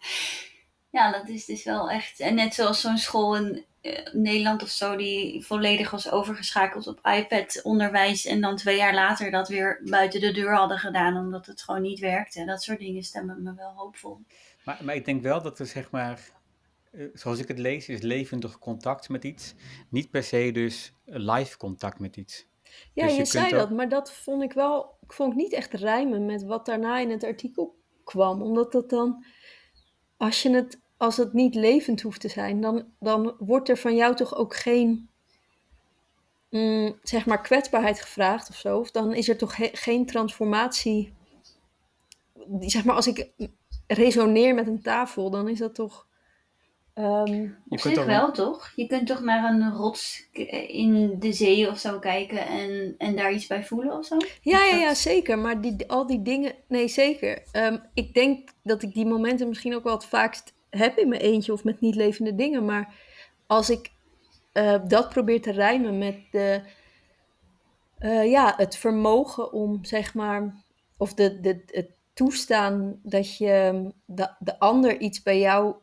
Ja, 0.97 1.13
dat 1.13 1.29
is 1.29 1.45
dus 1.45 1.65
wel 1.65 1.91
echt. 1.91 2.21
En 2.21 2.35
net 2.35 2.55
zoals 2.55 2.81
zo'n 2.81 2.99
school 2.99 3.37
in 3.37 3.65
eh, 3.81 4.13
Nederland 4.13 4.63
of 4.63 4.69
zo, 4.69 4.97
die 4.97 5.45
volledig 5.47 5.91
was 5.91 6.11
overgeschakeld 6.11 6.87
op 6.87 7.07
iPad-onderwijs. 7.07 8.27
En 8.27 8.41
dan 8.41 8.57
twee 8.57 8.77
jaar 8.77 8.95
later 8.95 9.31
dat 9.31 9.49
weer 9.49 9.81
buiten 9.85 10.21
de 10.21 10.33
deur 10.33 10.55
hadden 10.55 10.79
gedaan, 10.79 11.17
omdat 11.17 11.47
het 11.47 11.63
gewoon 11.63 11.83
niet 11.83 11.99
werkte. 11.99 12.45
Dat 12.45 12.63
soort 12.63 12.79
dingen 12.79 13.03
stemmen 13.03 13.43
me 13.43 13.55
wel 13.55 13.73
hoopvol. 13.77 14.21
Maar, 14.65 14.79
maar 14.83 14.95
ik 14.95 15.05
denk 15.05 15.23
wel 15.23 15.43
dat 15.43 15.59
er 15.59 15.67
zeg 15.67 15.91
maar, 15.91 16.21
zoals 17.15 17.39
ik 17.39 17.49
het 17.49 17.59
lees, 17.59 17.89
is 17.89 18.01
levendig 18.01 18.59
contact 18.59 19.09
met 19.09 19.25
iets. 19.25 19.55
Niet 19.89 20.11
per 20.11 20.23
se 20.23 20.51
dus 20.53 20.93
live 21.05 21.57
contact 21.57 21.99
met 21.99 22.17
iets. 22.17 22.47
Ja, 22.93 23.05
Dus 23.05 23.13
je, 23.13 23.19
je 23.19 23.25
zei 23.25 23.45
ook- 23.47 23.51
dat, 23.51 23.71
maar 23.71 23.89
dat 23.89 24.13
vond 24.13 24.43
ik 24.43 24.53
wel, 24.53 24.97
ik 25.03 25.13
vond 25.13 25.33
ik 25.33 25.39
niet 25.39 25.53
echt 25.53 25.73
rijmen 25.73 26.27
met 26.27 26.43
wat 26.43 26.67
daarna 26.67 26.99
in 26.99 27.11
het 27.11 27.25
artikel 27.25 27.77
kwam. 28.05 28.43
Omdat 28.43 28.73
dat 28.73 28.91
dan, 28.91 29.25
als 30.17 30.43
je 30.43 30.51
het 30.51 30.81
als 30.99 31.17
het 31.17 31.33
niet 31.33 31.55
levend 31.55 32.01
hoeft 32.03 32.21
te 32.21 32.29
zijn, 32.29 32.61
dan, 32.61 32.87
dan 33.01 33.35
wordt 33.39 33.69
er 33.69 33.77
van 33.77 33.95
jou 33.97 34.15
toch 34.15 34.35
ook 34.37 34.57
geen 34.57 35.09
mm, 36.51 36.99
zeg 37.03 37.27
maar 37.27 37.41
kwetsbaarheid 37.41 38.01
gevraagd 38.01 38.49
of 38.49 38.57
zo. 38.57 38.79
Of 38.79 38.91
dan 38.91 39.15
is 39.15 39.29
er 39.29 39.37
toch 39.39 39.57
he- 39.57 39.71
geen 39.73 40.07
transformatie. 40.07 41.13
Zeg 42.61 42.85
maar, 42.85 42.95
als 42.97 43.07
ik 43.07 43.31
resoneer 43.87 44.55
met 44.55 44.67
een 44.67 44.83
tafel, 44.83 45.31
dan 45.31 45.49
is 45.49 45.59
dat 45.59 45.75
toch. 45.75 46.06
Ehm, 46.97 47.33
Je 47.33 47.55
Op 47.69 47.79
kunt 47.79 47.95
zich 47.95 48.05
wel, 48.05 48.33
toch? 48.33 48.73
Je 48.77 48.87
kunt 48.87 49.07
toch 49.07 49.21
naar 49.21 49.53
een 49.53 49.73
rots 49.73 50.29
in 50.69 51.17
de 51.19 51.33
zee 51.33 51.71
of 51.71 51.79
zo 51.79 51.99
kijken 51.99 52.47
en, 52.47 52.95
en 52.99 53.17
daar 53.17 53.33
iets 53.33 53.47
bij 53.47 53.65
voelen 53.65 53.99
of 53.99 54.07
zo? 54.07 54.17
Ja, 54.41 54.65
ja, 54.65 54.77
ja, 54.77 54.95
zeker. 54.95 55.39
Maar 55.39 55.61
die, 55.61 55.91
al 55.91 56.07
die 56.07 56.23
dingen, 56.23 56.55
nee, 56.69 56.89
zeker. 56.89 57.43
Ehm, 57.53 57.79
ik 57.95 58.15
denk 58.15 58.49
dat 58.63 58.83
ik 58.83 58.95
die 58.95 59.07
momenten 59.07 59.49
misschien 59.49 59.75
ook 59.75 59.85
wel 59.85 59.95
het 59.95 60.07
vaakst 60.07 60.55
heb 60.71 60.99
in 60.99 61.09
mijn 61.09 61.21
eentje 61.21 61.53
of 61.53 61.65
met 61.65 61.81
niet 61.81 61.95
levende 61.95 62.35
dingen. 62.35 62.65
Maar 62.65 62.95
als 63.47 63.71
ik 63.71 63.91
eh, 64.53 64.75
dat 64.89 65.09
probeer 65.09 65.43
te 65.43 65.53
rijmen 65.53 65.99
met 65.99 66.19
de, 66.31 66.61
eh, 67.99 68.31
ja, 68.31 68.55
het 68.57 68.77
vermogen 68.77 69.53
om, 69.53 69.85
zeg 69.85 70.15
maar, 70.15 70.55
of 70.97 71.15
de, 71.15 71.41
de, 71.41 71.63
het 71.67 71.91
toestaan 72.15 73.01
dat 73.03 73.37
je 73.37 73.85
de, 74.05 74.35
de 74.39 74.59
ander 74.59 75.01
iets 75.01 75.23
bij 75.23 75.39
jou, 75.39 75.75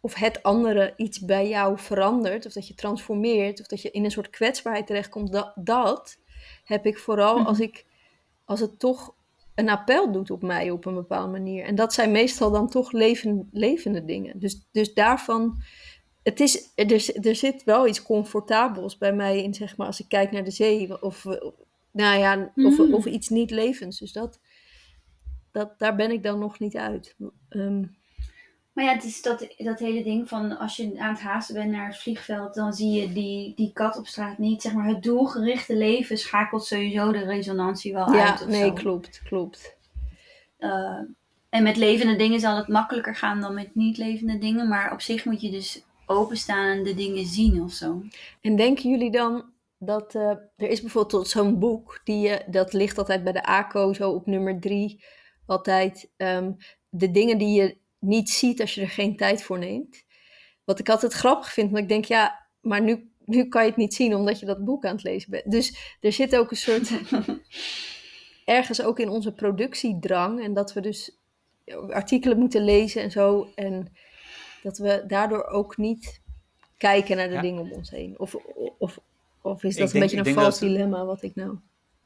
of 0.00 0.14
het 0.14 0.42
andere 0.42 0.92
iets 0.96 1.20
bij 1.20 1.48
jou 1.48 1.78
verandert, 1.78 2.46
of 2.46 2.52
dat 2.52 2.68
je 2.68 2.74
transformeert, 2.74 3.60
of 3.60 3.66
dat 3.66 3.82
je 3.82 3.90
in 3.90 4.04
een 4.04 4.10
soort 4.10 4.30
kwetsbaarheid 4.30 4.86
terechtkomt, 4.86 5.32
dat, 5.32 5.52
dat 5.54 6.18
heb 6.64 6.86
ik 6.86 6.98
vooral 6.98 7.38
Mhm. 7.38 7.46
als 7.46 7.60
ik 7.60 7.86
als 8.44 8.60
het 8.60 8.78
toch 8.78 9.14
een 9.54 9.68
appel 9.68 10.12
doet 10.12 10.30
op 10.30 10.42
mij 10.42 10.70
op 10.70 10.84
een 10.84 10.94
bepaalde 10.94 11.30
manier. 11.30 11.64
En 11.64 11.74
dat 11.74 11.92
zijn 11.94 12.10
meestal 12.10 12.50
dan 12.50 12.68
toch 12.68 12.92
leven, 12.92 13.48
levende 13.52 14.04
dingen. 14.04 14.38
Dus, 14.38 14.68
dus 14.72 14.94
daarvan, 14.94 15.62
het 16.22 16.40
is, 16.40 16.72
er, 16.74 16.92
er 17.26 17.34
zit 17.34 17.64
wel 17.64 17.86
iets 17.86 18.02
comfortabels 18.02 18.98
bij 18.98 19.12
mij 19.12 19.42
in, 19.42 19.54
zeg 19.54 19.76
maar, 19.76 19.86
als 19.86 20.00
ik 20.00 20.08
kijk 20.08 20.30
naar 20.30 20.44
de 20.44 20.50
zee 20.50 21.02
of, 21.02 21.24
nou 21.90 22.18
ja, 22.18 22.52
of, 22.56 22.78
Mm. 22.78 22.94
of 22.94 23.06
iets 23.06 23.28
niet 23.28 23.50
levends. 23.50 23.98
Dus 23.98 24.12
dat, 24.12 24.40
dat, 25.52 25.78
daar 25.78 25.96
ben 25.96 26.10
ik 26.10 26.22
dan 26.22 26.38
nog 26.38 26.58
niet 26.58 26.76
uit. 26.76 27.16
Ehm, 27.48 27.84
Maar 28.80 28.88
ja, 28.88 28.94
het 28.94 29.04
is 29.04 29.22
dat, 29.22 29.46
dat 29.56 29.78
hele 29.78 30.02
ding 30.02 30.28
van 30.28 30.58
als 30.58 30.76
je 30.76 30.94
aan 30.98 31.12
het 31.12 31.20
haasten 31.20 31.54
bent 31.54 31.70
naar 31.70 31.86
het 31.86 31.98
vliegveld, 31.98 32.54
dan 32.54 32.72
zie 32.72 33.00
je 33.00 33.12
die, 33.12 33.52
die 33.54 33.70
kat 33.72 33.96
op 33.96 34.06
straat 34.06 34.38
niet. 34.38 34.62
Zeg 34.62 34.72
maar, 34.72 34.86
het 34.86 35.02
doelgerichte 35.02 35.76
leven 35.76 36.18
schakelt 36.18 36.64
sowieso 36.64 37.12
de 37.12 37.24
resonantie 37.24 37.92
wel 37.92 38.06
uit. 38.06 38.38
ja, 38.38 38.46
nee, 38.46 38.66
zo. 38.66 38.72
klopt, 38.72 39.22
klopt. 39.24 39.76
Eh, 40.58 40.98
en 41.48 41.62
met 41.62 41.76
levende 41.76 42.16
dingen 42.16 42.40
zal 42.40 42.56
het 42.56 42.68
makkelijker 42.68 43.14
gaan 43.14 43.40
dan 43.40 43.54
met 43.54 43.74
niet 43.74 43.98
levende 43.98 44.38
dingen. 44.38 44.68
Maar 44.68 44.92
op 44.92 45.00
zich 45.00 45.24
moet 45.24 45.40
je 45.40 45.50
dus 45.50 45.84
openstaan 46.06 46.76
en 46.76 46.82
de 46.82 46.94
dingen 46.94 47.26
zien 47.26 47.62
of 47.62 47.72
zo. 47.72 48.02
En 48.40 48.56
denken 48.56 48.90
jullie 48.90 49.10
dan 49.10 49.44
dat 49.78 50.14
eh, 50.14 50.30
er 50.56 50.68
is 50.68 50.80
bijvoorbeeld 50.80 51.28
zo'n 51.28 51.58
boek, 51.58 52.00
die, 52.04 52.28
je 52.28 52.42
dat 52.46 52.72
ligt 52.72 52.98
altijd 52.98 53.24
bij 53.24 53.32
de 53.32 53.44
ACO, 53.44 53.92
zo 53.92 54.10
op 54.10 54.26
nummer 54.26 54.60
drie, 54.60 55.04
altijd 55.46 56.10
ehm, 56.16 56.52
de 56.88 57.10
dingen 57.10 57.38
die 57.38 57.62
je 57.62 57.79
niet 58.00 58.30
ziet 58.30 58.60
als 58.60 58.74
je 58.74 58.80
er 58.80 58.88
geen 58.88 59.16
tijd 59.16 59.42
voor 59.42 59.58
neemt. 59.58 60.04
Wat 60.64 60.78
ik 60.78 60.88
altijd 60.88 61.12
grappig 61.12 61.52
vind, 61.52 61.70
want 61.70 61.82
ik 61.82 61.88
denk, 61.88 62.04
ja, 62.04 62.46
maar 62.60 62.82
nu, 62.82 63.10
nu 63.24 63.48
kan 63.48 63.62
je 63.62 63.68
het 63.68 63.76
niet 63.76 63.94
zien 63.94 64.14
omdat 64.14 64.40
je 64.40 64.46
dat 64.46 64.64
boek 64.64 64.84
aan 64.84 64.94
het 64.94 65.02
lezen 65.02 65.30
bent. 65.30 65.50
Dus 65.50 65.96
er 66.00 66.12
zit 66.12 66.36
ook 66.36 66.50
een 66.50 66.56
soort, 66.56 66.90
ergens 68.44 68.82
ook 68.82 68.98
in 68.98 69.08
onze 69.08 69.32
productiedrang 69.32 70.42
en 70.42 70.54
dat 70.54 70.72
we 70.72 70.80
dus 70.80 71.16
artikelen 71.90 72.38
moeten 72.38 72.64
lezen 72.64 73.02
en 73.02 73.10
zo. 73.10 73.48
En 73.54 73.92
dat 74.62 74.78
we 74.78 75.04
daardoor 75.06 75.44
ook 75.46 75.76
niet 75.76 76.20
kijken 76.76 77.16
naar 77.16 77.28
de 77.28 77.34
Ja. 77.34 77.40
dingen 77.40 77.62
om 77.62 77.72
ons 77.72 77.90
heen. 77.90 78.18
Of, 78.18 78.34
of, 78.78 78.98
of 79.42 79.62
is 79.64 79.74
Ik 79.74 79.78
dat 79.80 79.86
een 79.94 80.00
denk- 80.00 80.12
beetje 80.12 80.28
een 80.30 80.34
vals 80.36 80.58
dilemma 80.58 81.04
wat 81.04 81.22
ik 81.22 81.34
nou... 81.34 81.58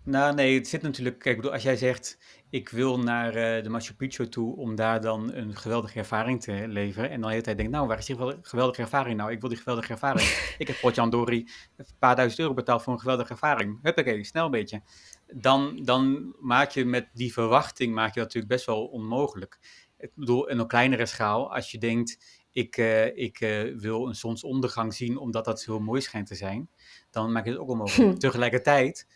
Nou, 0.04 0.34
nee, 0.34 0.54
het 0.54 0.68
zit 0.68 0.82
natuurlijk. 0.82 1.18
Kijk, 1.18 1.30
ik 1.30 1.36
bedoel, 1.36 1.52
als 1.52 1.62
jij 1.62 1.76
zegt: 1.76 2.18
ik 2.50 2.68
wil 2.68 2.98
naar 2.98 3.34
eh, 3.34 3.62
de 3.62 3.68
Machu 3.68 3.94
Picchu 3.94 4.28
toe 4.28 4.56
om 4.56 4.74
daar 4.74 5.00
dan 5.00 5.32
een 5.32 5.56
geweldige 5.56 5.98
ervaring 5.98 6.42
te 6.42 6.68
leveren. 6.68 7.10
En 7.10 7.14
dan 7.14 7.22
de 7.22 7.30
hele 7.30 7.42
tijd 7.42 7.56
denk 7.56 7.70
nou, 7.70 7.86
waar 7.86 7.98
is 7.98 8.06
die 8.06 8.16
gewel- 8.16 8.38
geweldige 8.42 8.82
ervaring 8.82 9.16
nou? 9.16 9.30
Ik 9.30 9.40
wil 9.40 9.48
die 9.48 9.58
geweldige 9.58 9.92
ervaring. 9.92 10.28
ik 10.58 10.66
heb 10.66 10.80
Potjandori 10.80 11.48
een 11.76 11.86
paar 11.98 12.16
duizend 12.16 12.40
euro 12.40 12.54
betaald 12.54 12.82
voor 12.82 12.92
een 12.92 13.00
geweldige 13.00 13.32
ervaring. 13.32 13.78
Huppakee, 13.82 14.24
snel 14.24 14.44
een 14.44 14.50
beetje. 14.50 14.82
Dan, 15.26 15.80
dan 15.82 16.34
maak 16.40 16.70
je 16.70 16.84
met 16.84 17.08
die 17.12 17.32
verwachting 17.32 17.94
maak 17.94 18.14
je 18.14 18.20
dat 18.20 18.24
natuurlijk 18.24 18.52
best 18.52 18.66
wel 18.66 18.84
onmogelijk. 18.86 19.58
Ik 19.98 20.10
bedoel, 20.14 20.48
in 20.48 20.58
een 20.58 20.66
kleinere 20.66 21.06
schaal, 21.06 21.54
als 21.54 21.70
je 21.70 21.78
denkt. 21.78 22.42
Ik, 22.52 22.76
eh, 22.76 23.16
ik 23.16 23.40
eh, 23.40 23.76
wil 23.76 24.08
een 24.08 24.14
zonsondergang 24.14 24.94
zien 24.94 25.18
omdat 25.18 25.44
dat 25.44 25.64
heel 25.64 25.80
mooi 25.80 26.00
schijnt 26.00 26.26
te 26.26 26.34
zijn. 26.34 26.70
Dan 27.10 27.32
maak 27.32 27.44
je 27.44 27.50
het 27.50 27.60
ook 27.60 27.68
onmogelijk. 27.68 28.18
Tegelijkertijd 28.28 29.06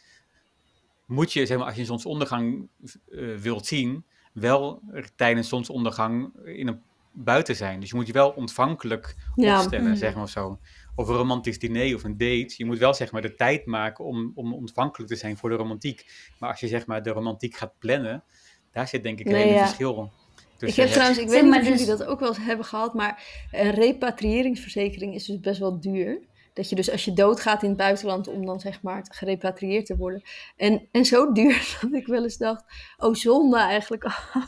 moet 1.09 1.33
je, 1.33 1.47
zeg 1.47 1.57
maar, 1.57 1.67
als 1.67 1.75
je 1.75 1.81
een 1.81 1.87
zonsondergang 1.87 2.69
eh, 3.11 3.35
wilt 3.35 3.67
zien, 3.67 4.05
wel 4.33 4.83
tijdens 5.17 5.49
zonsondergang 5.49 6.31
in 6.45 6.69
een 6.69 6.81
buiten 7.13 7.57
zijn. 7.57 7.81
Dus 7.81 7.91
je 7.91 7.97
moet 7.97 8.07
je 8.07 8.13
wel 8.13 8.31
ontvankelijk 8.31 9.17
Ja, 9.35 9.61
opstellen, 9.61 9.89
mm. 9.89 9.97
zeg 9.97 10.15
maar 10.15 10.29
zo. 10.29 10.59
Of 10.95 11.09
een 11.09 11.17
romantisch 11.17 11.59
diner 11.59 11.95
of 11.95 12.05
een 12.05 12.17
date. 12.17 12.55
Je 12.57 12.65
moet 12.65 12.79
wel 12.79 12.95
zeg 12.95 13.13
maar 13.13 13.23
de 13.23 13.35
tijd 13.35 13.67
maken 13.67 14.05
om, 14.05 14.33
om 14.35 14.55
ontvankelijk 14.55 15.11
te 15.11 15.17
zijn 15.17 15.37
voor 15.37 15.51
de 15.51 15.57
romantiek. 15.57 16.07
Maar 16.39 16.51
als 16.51 16.61
je 16.61 16.69
zeg 16.69 16.87
maar 16.87 17.03
de 17.03 17.11
romantiek 17.11 17.57
gaat 17.57 17.73
plannen, 17.79 18.25
daar 18.73 18.89
zit 18.89 19.03
denk 19.03 19.19
ik 19.19 19.27
een 19.27 19.33
Nee, 19.33 19.43
hele 19.43 19.55
ja. 19.55 19.65
verschil. 19.65 20.13
ik 20.59 20.75
heb 20.75 20.89
trouwens, 20.89 21.19
ik 21.19 21.29
weet 21.29 21.43
niet 21.43 21.55
of 21.55 21.63
jullie 21.63 21.77
dus- 21.77 21.87
dat 21.87 22.05
ook 22.05 22.21
wel 22.21 22.29
eens 22.29 22.39
hebben 22.39 22.65
gehad, 22.67 22.95
maar 22.95 23.47
een 23.51 23.71
repatriëringsverzekering 23.71 25.15
is 25.15 25.25
dus 25.25 25.41
best 25.41 25.59
wel 25.59 25.81
duur. 25.81 26.21
Dat 26.59 26.69
je 26.69 26.77
dus 26.77 26.91
als 26.91 27.05
je 27.05 27.13
doodgaat 27.13 27.63
in 27.63 27.69
het 27.69 27.79
buitenland 27.79 28.29
om 28.29 28.47
dan 28.47 28.61
zeg 28.61 28.83
maar 28.83 29.07
gerepatrieerd 29.11 29.87
te 29.87 29.97
worden. 29.97 30.23
En, 30.57 30.89
en 30.93 31.05
zo 31.05 31.33
duur 31.33 31.79
dat 31.81 31.93
ik 31.93 32.07
wel 32.07 32.23
eens 32.23 32.37
dacht, 32.37 32.65
oh 32.97 33.15
zonde 33.15 33.59
eigenlijk 33.59 34.05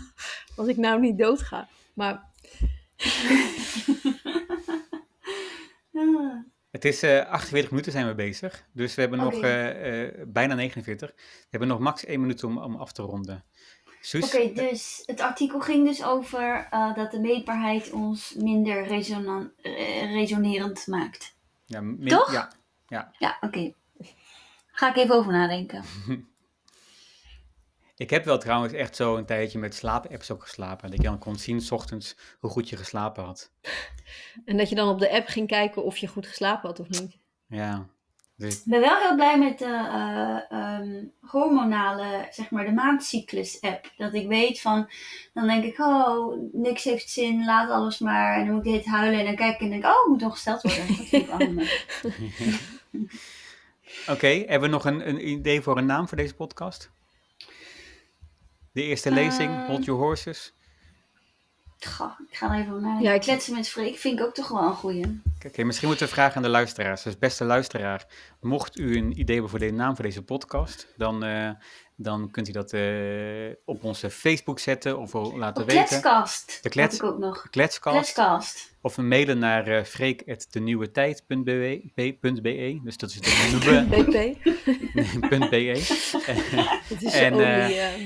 als 0.57 0.69
ik 0.69 0.77
nou 0.77 1.01
niet 1.01 1.19
doodga. 1.19 1.69
Maar. 1.95 2.29
Het 6.71 6.85
is 6.85 7.03
eh 7.03 7.27
48 7.27 7.71
minuten 7.71 7.93
zijn 7.93 8.07
we 8.07 8.15
bezig. 8.15 8.65
Dus 8.73 8.95
we 8.95 9.01
hebben 9.01 9.19
nog 9.19 9.35
eh, 9.35 10.05
eh, 10.05 10.15
bijna 10.27 10.55
49. 10.55 11.13
We 11.17 11.47
hebben 11.51 11.69
nog 11.69 11.79
max 11.79 12.05
1 12.05 12.21
minuut 12.21 12.45
om, 12.45 12.59
om 12.59 12.77
af 12.77 12.93
te 12.93 13.03
ronden. 13.03 13.45
Suus? 14.01 14.25
Oké, 14.35 14.53
dus 14.53 15.03
het 15.07 15.21
artikel 15.21 15.61
ging 15.61 15.87
dus 15.87 16.05
over 16.05 16.67
eh, 16.71 16.95
dat 16.95 17.11
de 17.11 17.21
meetbaarheid 17.21 17.91
ons 17.91 18.35
minder 18.35 18.87
resonan- 18.87 19.53
resonerend 20.13 20.87
maakt. 20.87 21.39
Ja, 21.71 21.81
min- 21.81 22.09
Toch? 22.09 22.33
Ja, 22.33 23.13
Ja, 23.19 23.37
oké. 23.41 23.73
Ga 24.67 24.89
ik 24.89 24.97
even 24.97 25.15
over 25.15 25.33
nadenken. 25.33 25.85
Ik 27.97 28.11
heb 28.11 28.25
wel 28.25 28.39
trouwens 28.39 28.73
echt 28.73 28.97
zo 28.97 29.17
een 29.17 29.27
tijdje 29.27 29.59
met 29.59 29.75
slaapapps 29.75 30.31
ook 30.31 30.43
geslapen. 30.43 30.91
Dat 30.91 31.03
je 31.03 31.09
dan 31.09 31.19
kon 31.19 31.37
zien, 31.37 31.61
s 31.61 31.71
ochtends, 31.71 32.17
hoe 32.39 32.51
goed 32.51 32.69
je 32.69 32.77
geslapen 32.77 33.25
had. 33.25 33.53
En 34.45 34.57
dat 34.57 34.69
je 34.69 34.75
dan 34.75 34.89
op 34.89 34.99
de 34.99 35.11
app 35.11 35.27
ging 35.29 35.47
kijken 35.49 35.85
of 35.85 35.97
je 35.97 36.07
goed 36.07 36.27
geslapen 36.27 36.69
had 36.69 36.81
of 36.81 36.89
niet. 36.89 37.19
Ja. 37.47 37.87
Ik 38.49 38.63
ben 38.65 38.81
wel 38.81 38.99
heel 38.99 39.15
blij 39.15 39.39
met 39.39 39.59
de 39.59 39.65
eh, 39.65 40.59
ehm, 40.59 41.05
hormonale, 41.21 42.27
zeg 42.31 42.51
maar, 42.51 42.65
de 42.65 42.73
maandcyclus-app. 42.73 43.93
Dat 43.97 44.15
ik 44.15 44.29
weet 44.29 44.61
van, 44.61 44.91
dan 45.35 45.47
denk 45.47 45.65
ik, 45.65 45.79
oh, 45.79 46.37
niks 46.53 46.85
heeft 46.85 47.11
zin, 47.11 47.45
laat 47.45 47.71
alles 47.71 47.99
maar. 47.99 48.35
En 48.39 48.47
dan 48.47 48.55
moet 48.55 48.67
ik 48.67 48.73
dit 48.73 48.85
huilen 48.87 49.19
en 49.19 49.25
dan 49.25 49.35
kijk 49.35 49.55
ik 49.55 49.61
en 49.61 49.71
denk 49.71 49.85
ik, 49.85 49.91
oh, 49.91 50.09
moet 50.09 50.21
nog 50.21 50.33
gesteld 50.33 50.63
worden. 50.63 50.87
Dat 50.87 50.97
vind 50.97 51.13
ik 51.13 51.27
wel 51.27 51.39
handig. 51.39 51.87
Oké, 54.15 54.27
hebben 54.27 54.61
we 54.61 54.69
nog 54.69 54.85
een, 54.85 55.09
een 55.09 55.29
idee 55.29 55.61
voor 55.61 55.79
een 55.79 55.87
naam 55.87 56.09
voor 56.09 56.17
deze 56.17 56.35
podcast? 56.35 56.91
De 58.73 58.83
eerste 58.83 59.11
lezing, 59.11 59.51
Eh, 59.51 59.67
Hold 59.67 59.85
Your 59.85 60.01
Horses. 60.01 60.55
Goh, 61.89 62.21
ik 62.31 62.37
ga 62.37 62.55
er 62.55 62.59
even 62.61 62.71
over 62.71 62.83
nadenken. 62.83 63.09
Ja, 63.09 63.15
ik- 63.15 63.21
Kletsen 63.21 63.55
met 63.55 63.69
Freek 63.69 63.97
vind 63.97 64.19
ik 64.19 64.25
ook 64.27 64.35
toch 64.35 64.49
wel 64.49 64.63
een 64.63 64.75
goeie. 64.75 65.21
Oké, 65.47 65.63
misschien 65.65 65.89
moeten 65.89 66.07
we 66.07 66.13
vragen 66.13 66.37
aan 66.37 66.43
de 66.43 66.49
luisteraars. 66.49 67.03
Dus 67.03 67.19
beste 67.19 67.45
luisteraar, 67.45 68.07
mocht 68.41 68.79
u 68.79 68.97
een 68.97 69.11
idee 69.11 69.33
hebben 69.35 69.51
voor 69.51 69.59
de 69.59 69.73
naam 69.73 69.95
voor 69.97 70.05
deze 70.05 70.23
podcast, 70.23 70.87
dan, 70.97 71.25
eh, 71.25 71.51
dan 71.97 72.31
kunt 72.31 72.49
u 72.49 72.53
dat 72.53 72.73
eh, 72.73 72.81
op 73.65 73.85
onze 73.85 74.11
Facebook 74.11 74.59
zetten 74.59 74.99
of 74.99 75.13
laten 75.13 75.63
Op 75.63 75.69
weten. 75.71 75.85
Kletskast 75.87 76.59
De 76.63 76.69
klets- 76.69 76.97
ik 76.97 77.03
ook 77.03 77.19
nog. 77.19 77.47
Kletskast. 77.51 77.97
Kletskast. 77.97 78.69
Of 78.83 78.97
een 78.97 79.09
mailen 79.09 79.39
naar 79.39 79.69
uh, 79.69 79.83
freek.denieuwetijd.be. 79.85 82.81
Dus 82.85 82.97
dat 82.97 83.11
is 83.11 83.21
de 83.21 83.49
nieuwe 83.61 83.85
BP. 83.85 84.11
.be. 85.51 85.57
Het 86.89 87.03
is 87.03 87.13
En, 87.15 87.41
eh, 87.41 87.67
eh, 87.67 87.95
eh, 87.95 88.01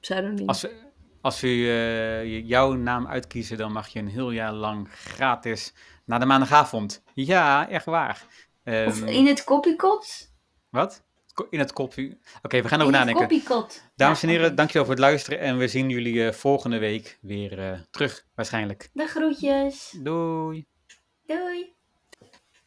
pseudoniem. 0.00 0.48
Als, 0.48 0.60
we- 0.60 0.88
als 1.20 1.42
u 1.44 1.68
eh, 1.68 2.46
jouw 2.48 2.72
naam 2.72 3.06
uitkiezen, 3.06 3.56
dan 3.56 3.72
mag 3.72 3.88
je 3.88 3.98
een 3.98 4.08
heel 4.08 4.30
jaar 4.30 4.52
lang 4.52 4.88
gratis 4.92 5.72
naar 6.04 6.20
de 6.20 6.26
maandagavond. 6.26 7.02
Ja, 7.14 7.68
echt 7.68 7.84
waar. 7.84 8.24
Of 8.64 9.02
Ehm, 9.02 9.06
in 9.06 9.26
het 9.26 9.44
copycat. 9.44 10.32
Wat? 10.68 11.02
in 11.50 11.58
het 11.58 11.72
koppie. 11.72 12.18
Oké, 12.42 12.62
we 12.62 12.68
gaan 12.68 12.80
erover 12.80 13.00
In 13.00 13.06
het 13.06 13.16
nadenken. 13.16 13.38
Koppiekot. 13.38 13.82
Dames 13.96 14.22
en 14.22 14.28
heren, 14.28 14.54
dankjewel 14.54 14.84
voor 14.84 14.94
het 14.94 15.02
luisteren. 15.02 15.38
En 15.38 15.58
we 15.58 15.68
zien 15.68 15.88
jullie 15.88 16.26
eh, 16.26 16.32
volgende 16.32 16.78
week 16.78 17.18
weer 17.20 17.58
eh, 17.58 17.80
terug, 17.90 18.26
waarschijnlijk. 18.34 18.90
De 18.92 19.06
groetjes. 19.06 19.96
Doei! 20.02 20.66
Doei. 21.26 21.72